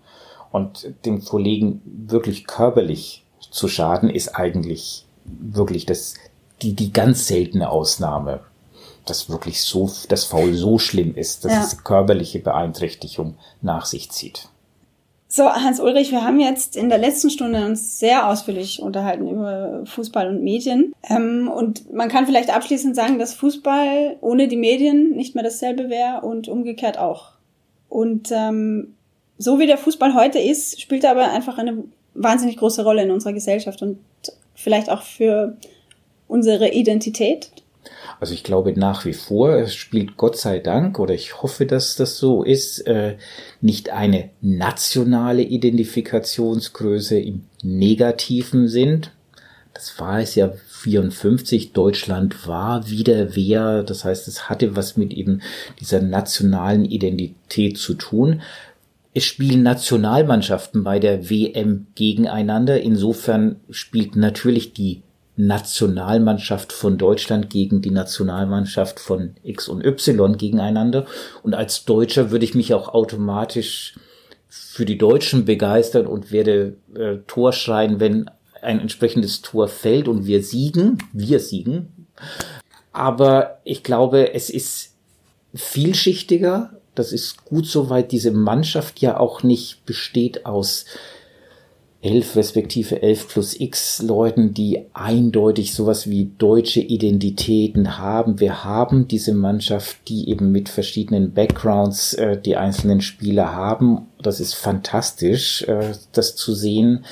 Und 0.50 0.92
den 1.06 1.24
Kollegen 1.24 1.80
wirklich 1.84 2.46
körperlich 2.46 3.21
zu 3.50 3.68
schaden, 3.68 4.10
ist 4.10 4.36
eigentlich 4.36 5.04
wirklich 5.24 5.86
das, 5.86 6.14
die, 6.62 6.74
die 6.74 6.92
ganz 6.92 7.26
seltene 7.26 7.70
Ausnahme, 7.70 8.40
dass 9.06 9.28
wirklich 9.28 9.62
so, 9.62 9.90
das 10.08 10.24
Faul 10.24 10.54
so 10.54 10.78
schlimm 10.78 11.14
ist, 11.14 11.44
dass 11.44 11.52
Ja. 11.52 11.64
es 11.64 11.84
körperliche 11.84 12.38
Beeinträchtigung 12.38 13.36
nach 13.60 13.86
sich 13.86 14.10
zieht. 14.10 14.48
So, 15.28 15.44
Hans-Ulrich, 15.44 16.10
wir 16.10 16.24
haben 16.24 16.40
jetzt 16.40 16.76
in 16.76 16.90
der 16.90 16.98
letzten 16.98 17.30
Stunde 17.30 17.64
uns 17.64 17.98
sehr 17.98 18.28
ausführlich 18.28 18.82
unterhalten 18.82 19.28
über 19.28 19.80
Fußball 19.86 20.28
und 20.28 20.44
Medien. 20.44 20.92
Ähm, 21.08 21.50
und 21.50 21.90
man 21.90 22.10
kann 22.10 22.26
vielleicht 22.26 22.54
abschließend 22.54 22.94
sagen, 22.94 23.18
dass 23.18 23.32
Fußball 23.32 24.18
ohne 24.20 24.46
die 24.46 24.58
Medien 24.58 25.12
nicht 25.16 25.34
mehr 25.34 25.42
dasselbe 25.42 25.88
wäre 25.88 26.20
und 26.20 26.48
umgekehrt 26.48 26.98
auch. 26.98 27.30
Und 27.88 28.30
ähm, 28.30 28.94
so 29.38 29.58
wie 29.58 29.66
der 29.66 29.78
Fußball 29.78 30.14
heute 30.14 30.38
ist, 30.38 30.78
spielt 30.80 31.02
er 31.04 31.12
aber 31.12 31.30
einfach 31.30 31.56
eine 31.56 31.82
wahnsinnig 32.14 32.56
große 32.56 32.84
Rolle 32.84 33.02
in 33.02 33.10
unserer 33.10 33.32
Gesellschaft 33.32 33.82
und 33.82 33.98
vielleicht 34.54 34.90
auch 34.90 35.02
für 35.02 35.56
unsere 36.28 36.70
Identität. 36.70 37.50
Also 38.20 38.34
ich 38.34 38.44
glaube 38.44 38.78
nach 38.78 39.04
wie 39.04 39.12
vor, 39.12 39.56
es 39.56 39.74
spielt 39.74 40.16
Gott 40.16 40.38
sei 40.38 40.60
Dank, 40.60 40.98
oder 40.98 41.14
ich 41.14 41.42
hoffe, 41.42 41.66
dass 41.66 41.96
das 41.96 42.18
so 42.18 42.44
ist, 42.44 42.86
äh, 42.86 43.16
nicht 43.60 43.90
eine 43.90 44.30
nationale 44.40 45.42
Identifikationsgröße 45.42 47.18
im 47.18 47.44
negativen 47.62 48.68
Sinn. 48.68 49.06
Das 49.74 49.98
war 49.98 50.20
es 50.20 50.36
ja 50.36 50.52
54. 50.82 51.72
Deutschland 51.72 52.46
war 52.46 52.88
wieder 52.88 53.34
wer. 53.34 53.82
Das 53.82 54.04
heißt, 54.04 54.28
es 54.28 54.48
hatte 54.48 54.76
was 54.76 54.96
mit 54.96 55.12
eben 55.12 55.42
dieser 55.80 56.00
nationalen 56.00 56.84
Identität 56.84 57.78
zu 57.78 57.94
tun. 57.94 58.42
Es 59.14 59.24
spielen 59.24 59.62
Nationalmannschaften 59.62 60.84
bei 60.84 60.98
der 60.98 61.28
WM 61.28 61.88
gegeneinander. 61.94 62.80
Insofern 62.80 63.60
spielt 63.70 64.16
natürlich 64.16 64.72
die 64.72 65.02
Nationalmannschaft 65.36 66.72
von 66.72 66.98
Deutschland 66.98 67.50
gegen 67.50 67.82
die 67.82 67.90
Nationalmannschaft 67.90 69.00
von 69.00 69.34
X 69.42 69.68
und 69.68 69.84
Y 69.84 70.36
gegeneinander. 70.36 71.06
Und 71.42 71.54
als 71.54 71.84
Deutscher 71.84 72.30
würde 72.30 72.44
ich 72.44 72.54
mich 72.54 72.72
auch 72.74 72.88
automatisch 72.88 73.94
für 74.48 74.84
die 74.84 74.98
Deutschen 74.98 75.44
begeistern 75.44 76.06
und 76.06 76.32
werde 76.32 76.76
äh, 76.94 77.16
Tor 77.26 77.52
schreien, 77.52 78.00
wenn 78.00 78.30
ein 78.60 78.80
entsprechendes 78.80 79.42
Tor 79.42 79.68
fällt 79.68 80.08
und 80.08 80.26
wir 80.26 80.42
siegen. 80.42 80.98
Wir 81.12 81.40
siegen. 81.40 82.06
Aber 82.92 83.60
ich 83.64 83.82
glaube, 83.82 84.34
es 84.34 84.50
ist 84.50 84.94
vielschichtiger. 85.54 86.78
Das 86.94 87.12
ist 87.12 87.44
gut 87.44 87.66
soweit 87.66 88.12
diese 88.12 88.32
Mannschaft 88.32 89.00
ja 89.00 89.18
auch 89.18 89.42
nicht 89.42 89.86
besteht 89.86 90.44
aus 90.46 90.84
elf 92.02 92.34
respektive 92.34 93.00
elf 93.00 93.28
plus 93.28 93.58
x 93.58 94.02
Leuten, 94.02 94.52
die 94.52 94.86
eindeutig 94.92 95.72
sowas 95.72 96.10
wie 96.10 96.32
deutsche 96.36 96.80
Identitäten 96.80 97.96
haben. 97.96 98.40
Wir 98.40 98.64
haben 98.64 99.06
diese 99.06 99.32
Mannschaft, 99.34 100.08
die 100.08 100.28
eben 100.28 100.50
mit 100.50 100.68
verschiedenen 100.68 101.32
Backgrounds 101.32 102.14
äh, 102.14 102.36
die 102.36 102.56
einzelnen 102.56 103.00
Spieler 103.00 103.54
haben. 103.54 104.08
Das 104.20 104.40
ist 104.40 104.54
fantastisch, 104.54 105.62
äh, 105.62 105.92
das 106.10 106.34
zu 106.34 106.54
sehen. 106.54 107.04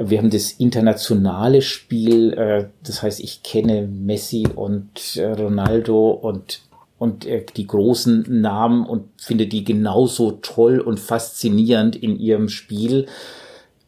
Wir 0.00 0.18
haben 0.18 0.30
das 0.30 0.52
internationale 0.52 1.60
Spiel, 1.60 2.32
äh, 2.32 2.68
das 2.82 3.02
heißt, 3.02 3.20
ich 3.20 3.42
kenne 3.42 3.86
Messi 3.86 4.46
und 4.54 5.16
äh, 5.16 5.26
Ronaldo 5.26 6.10
und 6.12 6.62
und 7.00 7.24
äh, 7.24 7.46
die 7.56 7.66
großen 7.66 8.26
Namen 8.28 8.84
und 8.84 9.08
finde 9.16 9.46
die 9.46 9.64
genauso 9.64 10.32
toll 10.32 10.80
und 10.80 11.00
faszinierend 11.00 11.96
in 11.96 12.20
ihrem 12.20 12.50
Spiel. 12.50 13.06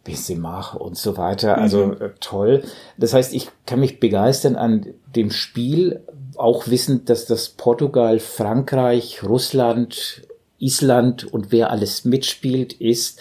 Benzema 0.02 0.72
und 0.72 0.96
so 0.96 1.16
weiter, 1.18 1.58
also 1.58 1.92
äh, 1.92 2.10
toll. 2.20 2.64
Das 2.96 3.12
heißt, 3.12 3.34
ich 3.34 3.50
kann 3.66 3.80
mich 3.80 4.00
begeistern 4.00 4.56
an 4.56 4.86
dem 5.14 5.30
Spiel, 5.30 6.00
auch 6.36 6.66
wissend, 6.68 7.10
dass 7.10 7.26
das 7.26 7.50
Portugal, 7.50 8.18
Frankreich, 8.18 9.22
Russland, 9.22 10.22
Island 10.58 11.24
und 11.24 11.52
wer 11.52 11.70
alles 11.70 12.06
mitspielt, 12.06 12.72
ist. 12.72 13.20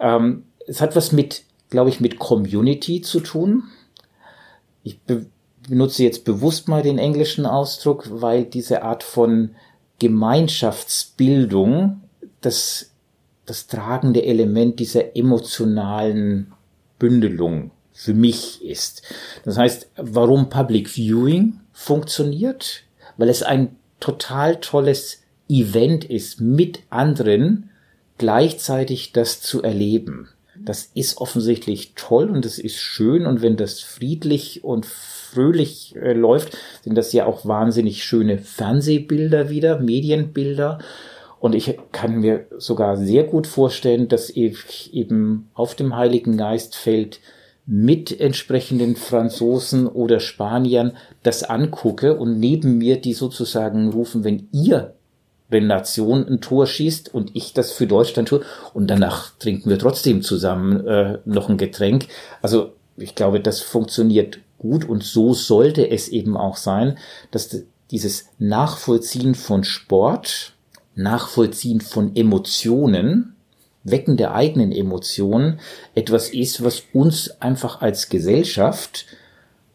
Ähm, 0.00 0.46
es 0.66 0.80
hat 0.80 0.96
was 0.96 1.12
mit, 1.12 1.44
glaube 1.70 1.90
ich, 1.90 2.00
mit 2.00 2.18
Community 2.18 3.02
zu 3.02 3.20
tun. 3.20 3.62
Ich 4.82 4.98
benutze 5.68 6.04
jetzt 6.04 6.24
bewusst 6.24 6.68
mal 6.68 6.82
den 6.82 6.98
englischen 6.98 7.46
Ausdruck, 7.46 8.08
weil 8.10 8.44
diese 8.44 8.82
Art 8.82 9.02
von 9.02 9.54
Gemeinschaftsbildung 9.98 12.02
das, 12.40 12.90
das 13.46 13.66
tragende 13.66 14.24
Element 14.24 14.78
dieser 14.80 15.16
emotionalen 15.16 16.52
Bündelung 16.98 17.70
für 17.92 18.14
mich 18.14 18.64
ist. 18.64 19.02
Das 19.44 19.58
heißt, 19.58 19.90
warum 19.96 20.50
Public 20.50 20.88
Viewing 20.88 21.60
funktioniert? 21.72 22.84
Weil 23.16 23.28
es 23.28 23.42
ein 23.42 23.74
total 23.98 24.60
tolles 24.60 25.22
Event 25.48 26.04
ist, 26.04 26.40
mit 26.40 26.80
anderen 26.90 27.70
gleichzeitig 28.18 29.12
das 29.12 29.40
zu 29.40 29.62
erleben. 29.62 30.28
Das 30.56 30.90
ist 30.94 31.18
offensichtlich 31.18 31.92
toll 31.94 32.30
und 32.30 32.44
es 32.44 32.58
ist 32.58 32.76
schön 32.76 33.26
und 33.26 33.42
wenn 33.42 33.56
das 33.56 33.80
friedlich 33.80 34.64
und 34.64 34.86
fröhlich 35.32 35.94
äh, 35.96 36.12
läuft, 36.12 36.56
sind 36.82 36.96
das 36.96 37.12
ja 37.12 37.26
auch 37.26 37.46
wahnsinnig 37.46 38.04
schöne 38.04 38.38
Fernsehbilder 38.38 39.50
wieder, 39.50 39.78
Medienbilder. 39.80 40.78
Und 41.40 41.54
ich 41.54 41.78
kann 41.92 42.20
mir 42.20 42.46
sogar 42.58 42.96
sehr 42.96 43.24
gut 43.24 43.46
vorstellen, 43.46 44.08
dass 44.08 44.30
ich 44.30 44.92
eben 44.92 45.50
auf 45.54 45.74
dem 45.74 45.96
Heiligen 45.96 46.36
Geistfeld 46.36 47.20
mit 47.64 48.18
entsprechenden 48.18 48.96
Franzosen 48.96 49.86
oder 49.86 50.20
Spaniern 50.20 50.96
das 51.22 51.44
angucke 51.44 52.16
und 52.16 52.40
neben 52.40 52.78
mir 52.78 53.00
die 53.00 53.12
sozusagen 53.12 53.90
rufen, 53.90 54.24
wenn 54.24 54.48
ihr 54.52 54.94
wenn 55.50 55.66
Nation 55.66 56.26
ein 56.26 56.40
Tor 56.40 56.66
schießt 56.66 57.14
und 57.14 57.34
ich 57.34 57.54
das 57.54 57.72
für 57.72 57.86
Deutschland 57.86 58.28
tue 58.28 58.42
und 58.74 58.88
danach 58.88 59.30
trinken 59.38 59.70
wir 59.70 59.78
trotzdem 59.78 60.22
zusammen 60.22 60.86
äh, 60.86 61.18
noch 61.24 61.48
ein 61.48 61.56
Getränk. 61.56 62.06
Also 62.42 62.72
ich 62.96 63.14
glaube, 63.14 63.40
das 63.40 63.60
funktioniert 63.60 64.40
gut 64.58 64.88
und 64.88 65.02
so 65.02 65.34
sollte 65.34 65.88
es 65.88 66.08
eben 66.08 66.36
auch 66.36 66.56
sein, 66.56 66.98
dass 67.30 67.64
dieses 67.90 68.26
Nachvollziehen 68.38 69.34
von 69.34 69.64
Sport, 69.64 70.54
Nachvollziehen 70.94 71.80
von 71.80 72.14
Emotionen, 72.16 73.34
Wecken 73.84 74.16
der 74.16 74.34
eigenen 74.34 74.72
Emotionen 74.72 75.60
etwas 75.94 76.30
ist, 76.30 76.62
was 76.62 76.82
uns 76.92 77.40
einfach 77.40 77.80
als 77.80 78.08
Gesellschaft 78.08 79.06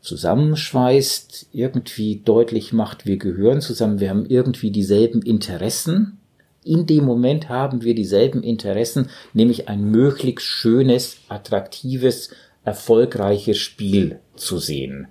zusammenschweißt, 0.02 1.48
irgendwie 1.54 2.22
deutlich 2.24 2.74
macht, 2.74 3.06
wir 3.06 3.18
gehören 3.18 3.62
zusammen, 3.62 4.00
wir 4.00 4.10
haben 4.10 4.26
irgendwie 4.26 4.70
dieselben 4.70 5.22
Interessen. 5.22 6.20
In 6.66 6.86
dem 6.86 7.06
Moment 7.06 7.50
haben 7.50 7.84
wir 7.84 7.96
dieselben 7.96 8.44
Interessen, 8.44 9.10
nämlich 9.34 9.70
ein 9.70 9.84
möglichst 9.84 10.46
schönes, 10.46 11.18
attraktives, 11.30 12.32
erfolgreiches 12.66 13.58
Spiel 13.58 14.20
zu 14.36 14.58
sehen. 14.58 15.08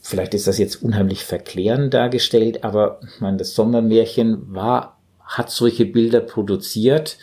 Vielleicht 0.00 0.34
ist 0.34 0.46
das 0.46 0.58
jetzt 0.58 0.82
unheimlich 0.82 1.24
verklärend 1.24 1.92
dargestellt, 1.92 2.64
aber 2.64 3.00
ich 3.02 3.20
meine, 3.20 3.36
das 3.36 3.54
Sommermärchen 3.54 4.54
war, 4.54 4.98
hat 5.20 5.50
solche 5.50 5.84
Bilder 5.84 6.20
produziert 6.20 7.18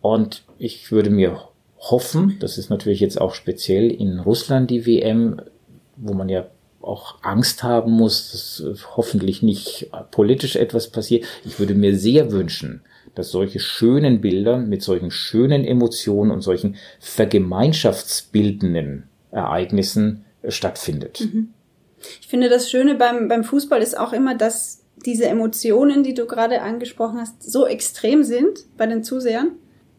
und 0.00 0.44
ich 0.58 0.90
würde 0.90 1.10
mir 1.10 1.40
hoffen, 1.78 2.36
das 2.40 2.58
ist 2.58 2.70
natürlich 2.70 3.00
jetzt 3.00 3.20
auch 3.20 3.34
speziell 3.34 3.90
in 3.90 4.18
Russland 4.20 4.70
die 4.70 4.86
WM, 4.86 5.40
wo 5.96 6.14
man 6.14 6.28
ja 6.28 6.46
auch 6.80 7.22
Angst 7.22 7.62
haben 7.62 7.92
muss, 7.92 8.32
dass 8.32 8.86
hoffentlich 8.96 9.42
nicht 9.42 9.90
politisch 10.10 10.56
etwas 10.56 10.88
passiert. 10.88 11.24
Ich 11.44 11.58
würde 11.58 11.74
mir 11.74 11.96
sehr 11.96 12.32
wünschen, 12.32 12.82
dass 13.18 13.32
solche 13.32 13.58
schönen 13.58 14.20
Bilder 14.20 14.58
mit 14.58 14.82
solchen 14.82 15.10
schönen 15.10 15.64
Emotionen 15.64 16.30
und 16.30 16.40
solchen 16.40 16.76
vergemeinschaftsbildenden 17.00 19.08
Ereignissen 19.32 20.24
stattfindet. 20.46 21.20
Mhm. 21.20 21.52
Ich 22.20 22.28
finde, 22.28 22.48
das 22.48 22.70
Schöne 22.70 22.94
beim, 22.94 23.26
beim 23.26 23.42
Fußball 23.42 23.82
ist 23.82 23.98
auch 23.98 24.12
immer, 24.12 24.36
dass 24.36 24.84
diese 25.04 25.26
Emotionen, 25.26 26.04
die 26.04 26.14
du 26.14 26.26
gerade 26.26 26.62
angesprochen 26.62 27.18
hast, 27.18 27.42
so 27.42 27.66
extrem 27.66 28.22
sind 28.22 28.66
bei 28.76 28.86
den 28.86 29.02
Zusehern. 29.02 29.50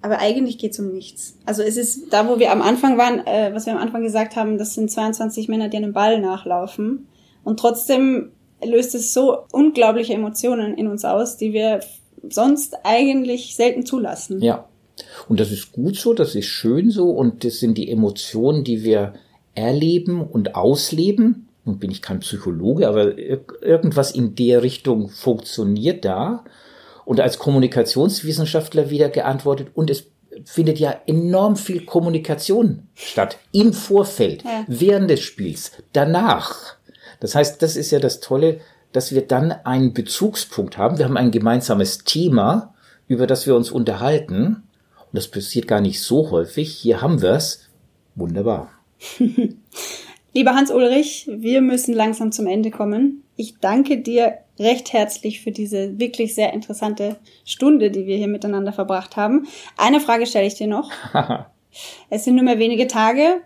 Aber 0.01 0.19
eigentlich 0.19 0.57
geht's 0.57 0.79
um 0.79 0.93
nichts. 0.93 1.37
Also 1.45 1.61
es 1.61 1.75
ist 1.75 2.13
da, 2.13 2.29
wo 2.29 2.39
wir 2.39 2.53
am 2.53 2.61
Anfang 2.61 2.97
waren, 2.97 3.27
äh, 3.27 3.53
was 3.53 3.65
wir 3.65 3.73
am 3.73 3.79
Anfang 3.79 4.01
gesagt 4.01 4.37
haben, 4.37 4.57
das 4.57 4.75
sind 4.75 4.89
22 4.89 5.49
Männer, 5.49 5.67
die 5.67 5.75
einem 5.75 5.91
Ball 5.91 6.21
nachlaufen. 6.21 7.09
Und 7.43 7.59
trotzdem 7.59 8.31
löst 8.63 8.95
es 8.95 9.13
so 9.13 9.39
unglaubliche 9.51 10.13
Emotionen 10.13 10.73
in 10.75 10.87
uns 10.87 11.03
aus, 11.03 11.35
die 11.35 11.51
wir 11.51 11.81
sonst 12.29 12.75
eigentlich 12.83 13.55
selten 13.55 13.85
zulassen. 13.85 14.41
Ja. 14.41 14.65
Und 15.27 15.39
das 15.39 15.51
ist 15.51 15.71
gut 15.71 15.95
so, 15.95 16.13
das 16.13 16.35
ist 16.35 16.45
schön 16.45 16.91
so 16.91 17.09
und 17.11 17.43
das 17.43 17.59
sind 17.59 17.77
die 17.77 17.89
Emotionen, 17.89 18.63
die 18.63 18.83
wir 18.83 19.13
erleben 19.55 20.21
und 20.21 20.55
ausleben. 20.55 21.47
Nun 21.65 21.79
bin 21.79 21.91
ich 21.91 22.01
kein 22.01 22.19
Psychologe, 22.19 22.87
aber 22.87 23.17
irgendwas 23.17 24.11
in 24.11 24.35
der 24.35 24.63
Richtung 24.63 25.09
funktioniert 25.09 26.03
da. 26.05 26.43
Und 27.05 27.19
als 27.19 27.39
Kommunikationswissenschaftler 27.39 28.89
wieder 28.89 29.09
geantwortet 29.09 29.67
und 29.73 29.89
es 29.89 30.05
findet 30.45 30.79
ja 30.79 30.95
enorm 31.07 31.55
viel 31.55 31.85
Kommunikation 31.85 32.83
statt. 32.93 33.37
Im 33.51 33.73
Vorfeld, 33.73 34.43
Ja. 34.43 34.63
während 34.67 35.09
des 35.09 35.21
Spiels, 35.21 35.71
danach. 35.93 36.75
Das 37.19 37.35
heißt, 37.35 37.61
das 37.61 37.75
ist 37.75 37.91
ja 37.91 37.99
das 37.99 38.19
Tolle, 38.19 38.59
dass 38.91 39.13
wir 39.13 39.21
dann 39.21 39.51
einen 39.51 39.93
Bezugspunkt 39.93 40.77
haben. 40.77 40.97
Wir 40.97 41.05
haben 41.05 41.17
ein 41.17 41.31
gemeinsames 41.31 41.99
Thema, 41.99 42.73
über 43.07 43.27
das 43.27 43.45
wir 43.45 43.55
uns 43.55 43.71
unterhalten. 43.71 44.63
Und 44.97 45.13
das 45.13 45.27
passiert 45.27 45.67
gar 45.67 45.81
nicht 45.81 46.01
so 46.01 46.31
häufig. 46.31 46.71
Hier 46.75 47.01
haben 47.01 47.21
wir 47.21 47.31
es. 47.31 47.69
Wunderbar. 48.15 48.71
Lieber 50.33 50.53
Hans-Ulrich, 50.53 51.29
wir 51.31 51.61
müssen 51.61 51.93
langsam 51.93 52.31
zum 52.31 52.45
Ende 52.45 52.69
kommen. 52.69 53.23
Ich 53.35 53.57
danke 53.59 54.01
dir 54.01 54.39
recht 54.59 54.93
herzlich 54.93 55.41
für 55.41 55.51
diese 55.51 55.97
wirklich 55.97 56.35
sehr 56.35 56.53
interessante 56.53 57.15
Stunde, 57.45 57.89
die 57.89 58.05
wir 58.05 58.17
hier 58.17 58.27
miteinander 58.27 58.73
verbracht 58.73 59.15
haben. 59.15 59.47
Eine 59.77 59.99
Frage 59.99 60.25
stelle 60.25 60.47
ich 60.47 60.55
dir 60.55 60.67
noch. 60.67 60.91
Es 62.09 62.23
sind 62.23 62.33
nur 62.33 62.43
mehr 62.43 62.57
wenige 62.57 62.87
Tage 62.87 63.41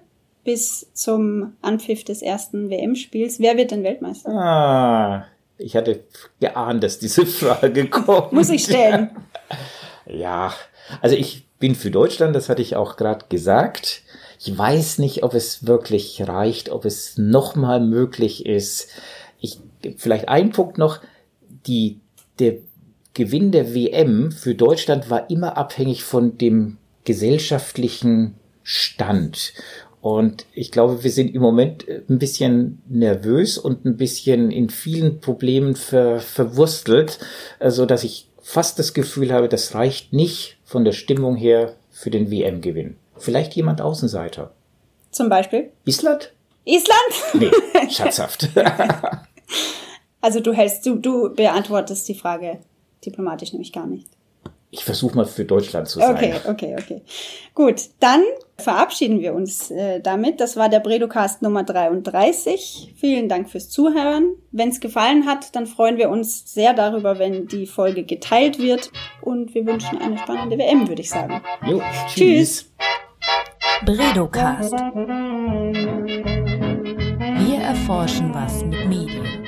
bis 0.46 0.90
zum 0.94 1.54
Anpfiff 1.62 2.06
des 2.06 2.22
ersten 2.22 2.70
WM-Spiels. 2.70 3.40
Wer 3.40 3.58
wird 3.58 3.72
denn 3.72 3.84
Weltmeister? 3.84 4.30
Ah, 4.32 5.26
ich 5.64 5.76
hatte 5.76 6.04
geahnt, 6.40 6.84
dass 6.84 7.00
diese 7.00 7.26
Frage 7.26 7.90
kommt. 7.90 8.32
Muss 8.32 8.50
ich 8.50 8.64
stellen. 8.64 9.12
Ja, 10.06 10.54
also 11.00 11.16
ich 11.16 11.48
bin 11.60 11.76
für 11.76 11.90
Deutschland, 11.90 12.36
das 12.36 12.50
hatte 12.50 12.62
ich 12.62 12.76
auch 12.76 12.98
gerade 12.98 13.28
gesagt. 13.30 14.02
Ich 14.38 14.58
weiß 14.58 14.98
nicht, 14.98 15.24
ob 15.24 15.34
es 15.34 15.66
wirklich 15.66 16.28
reicht, 16.28 16.70
ob 16.70 16.84
es 16.84 17.18
nochmal 17.18 17.80
möglich 17.80 18.46
ist. 18.46 18.90
Ich, 19.40 19.60
vielleicht 19.96 20.28
ein 20.28 20.52
Punkt 20.52 20.78
noch, 20.78 21.00
die, 21.66 22.02
der 22.40 22.56
Gewinn 23.14 23.54
der 23.54 23.74
WM 23.74 24.34
für 24.34 24.56
Deutschland 24.56 25.10
war 25.10 25.30
immer 25.30 25.56
abhängig 25.56 26.04
von 26.04 26.38
dem 26.38 26.80
gesellschaftlichen 27.06 28.36
Stand. 28.64 29.54
Und 30.04 30.46
ich 30.52 30.70
glaube, 30.70 31.02
wir 31.06 31.12
sind 31.12 31.34
im 31.34 31.42
Moment 31.42 31.86
ein 31.88 32.20
bisschen 32.20 32.82
nervös 32.90 33.58
und 33.58 33.86
ein 33.86 33.96
bisschen 33.96 34.52
in 34.52 34.70
vielen 34.70 35.22
Problemen 35.22 35.78
ver, 35.78 36.20
verwurstelt, 36.20 37.20
so 37.66 37.86
dass 37.86 38.04
ich 38.04 38.28
fast 38.42 38.78
das 38.80 38.94
Gefühl 38.94 39.32
habe, 39.32 39.48
das 39.48 39.74
reicht 39.76 40.12
nicht 40.12 40.58
von 40.66 40.84
der 40.84 40.92
Stimmung 40.92 41.38
her 41.38 41.76
für 41.90 42.10
den 42.10 42.30
WM-Gewinn. 42.30 42.98
Vielleicht 43.16 43.54
jemand 43.54 43.80
Außenseiter. 43.80 44.52
Zum 45.10 45.30
Beispiel 45.30 45.72
Island? 45.86 46.34
Island? 46.66 47.24
Nee, 47.36 47.52
scherzhaft. 47.90 48.50
Also 50.20 50.42
du 50.42 50.52
hältst, 50.52 50.86
du, 50.86 50.98
du 50.98 51.34
beantwortest 51.34 52.10
die 52.10 52.16
Frage 52.16 52.60
diplomatisch 53.06 53.54
nämlich 53.54 53.72
gar 53.72 53.88
nicht. 53.88 54.10
Ich 54.70 54.84
versuche 54.84 55.16
mal 55.16 55.26
für 55.26 55.46
Deutschland 55.46 55.88
zu 55.88 56.00
sein. 56.00 56.14
Okay, 56.14 56.34
okay, 56.46 56.76
okay. 56.78 57.02
Gut, 57.54 57.84
dann 58.02 58.22
verabschieden 58.58 59.20
wir 59.20 59.34
uns 59.34 59.72
äh, 59.72 60.00
damit. 60.00 60.40
Das 60.40 60.56
war 60.56 60.70
der 60.70 60.80
Bredocast 60.80 61.42
Nummer 61.42 61.64
33. 61.64 62.94
Vielen 62.96 63.28
Dank 63.30 63.50
fürs 63.50 63.70
Zuhören. 63.70 64.36
Wenn 64.52 64.70
es 64.70 64.80
gefallen 64.80 65.26
hat, 65.26 65.56
dann 65.56 65.66
freuen 65.66 65.98
wir 65.98 66.10
uns 66.10 66.54
sehr 66.54 66.74
darüber, 66.74 67.20
wenn 67.20 67.48
die 67.48 67.66
Folge 67.66 68.04
geteilt 68.04 68.60
wird. 68.60 68.92
Und 69.22 69.54
wir 69.56 69.66
wünschen 69.66 70.00
eine 70.00 70.18
spannende 70.18 70.58
WM, 70.58 70.88
würde 70.88 71.02
ich 71.02 71.10
sagen. 71.10 71.42
Jo, 71.66 71.82
Tschüss. 72.08 72.72
Bredocast. 73.86 74.72
Wir 77.40 77.60
erforschen 77.60 78.34
was 78.34 78.64
mit 78.64 78.88
Medien. 78.88 79.43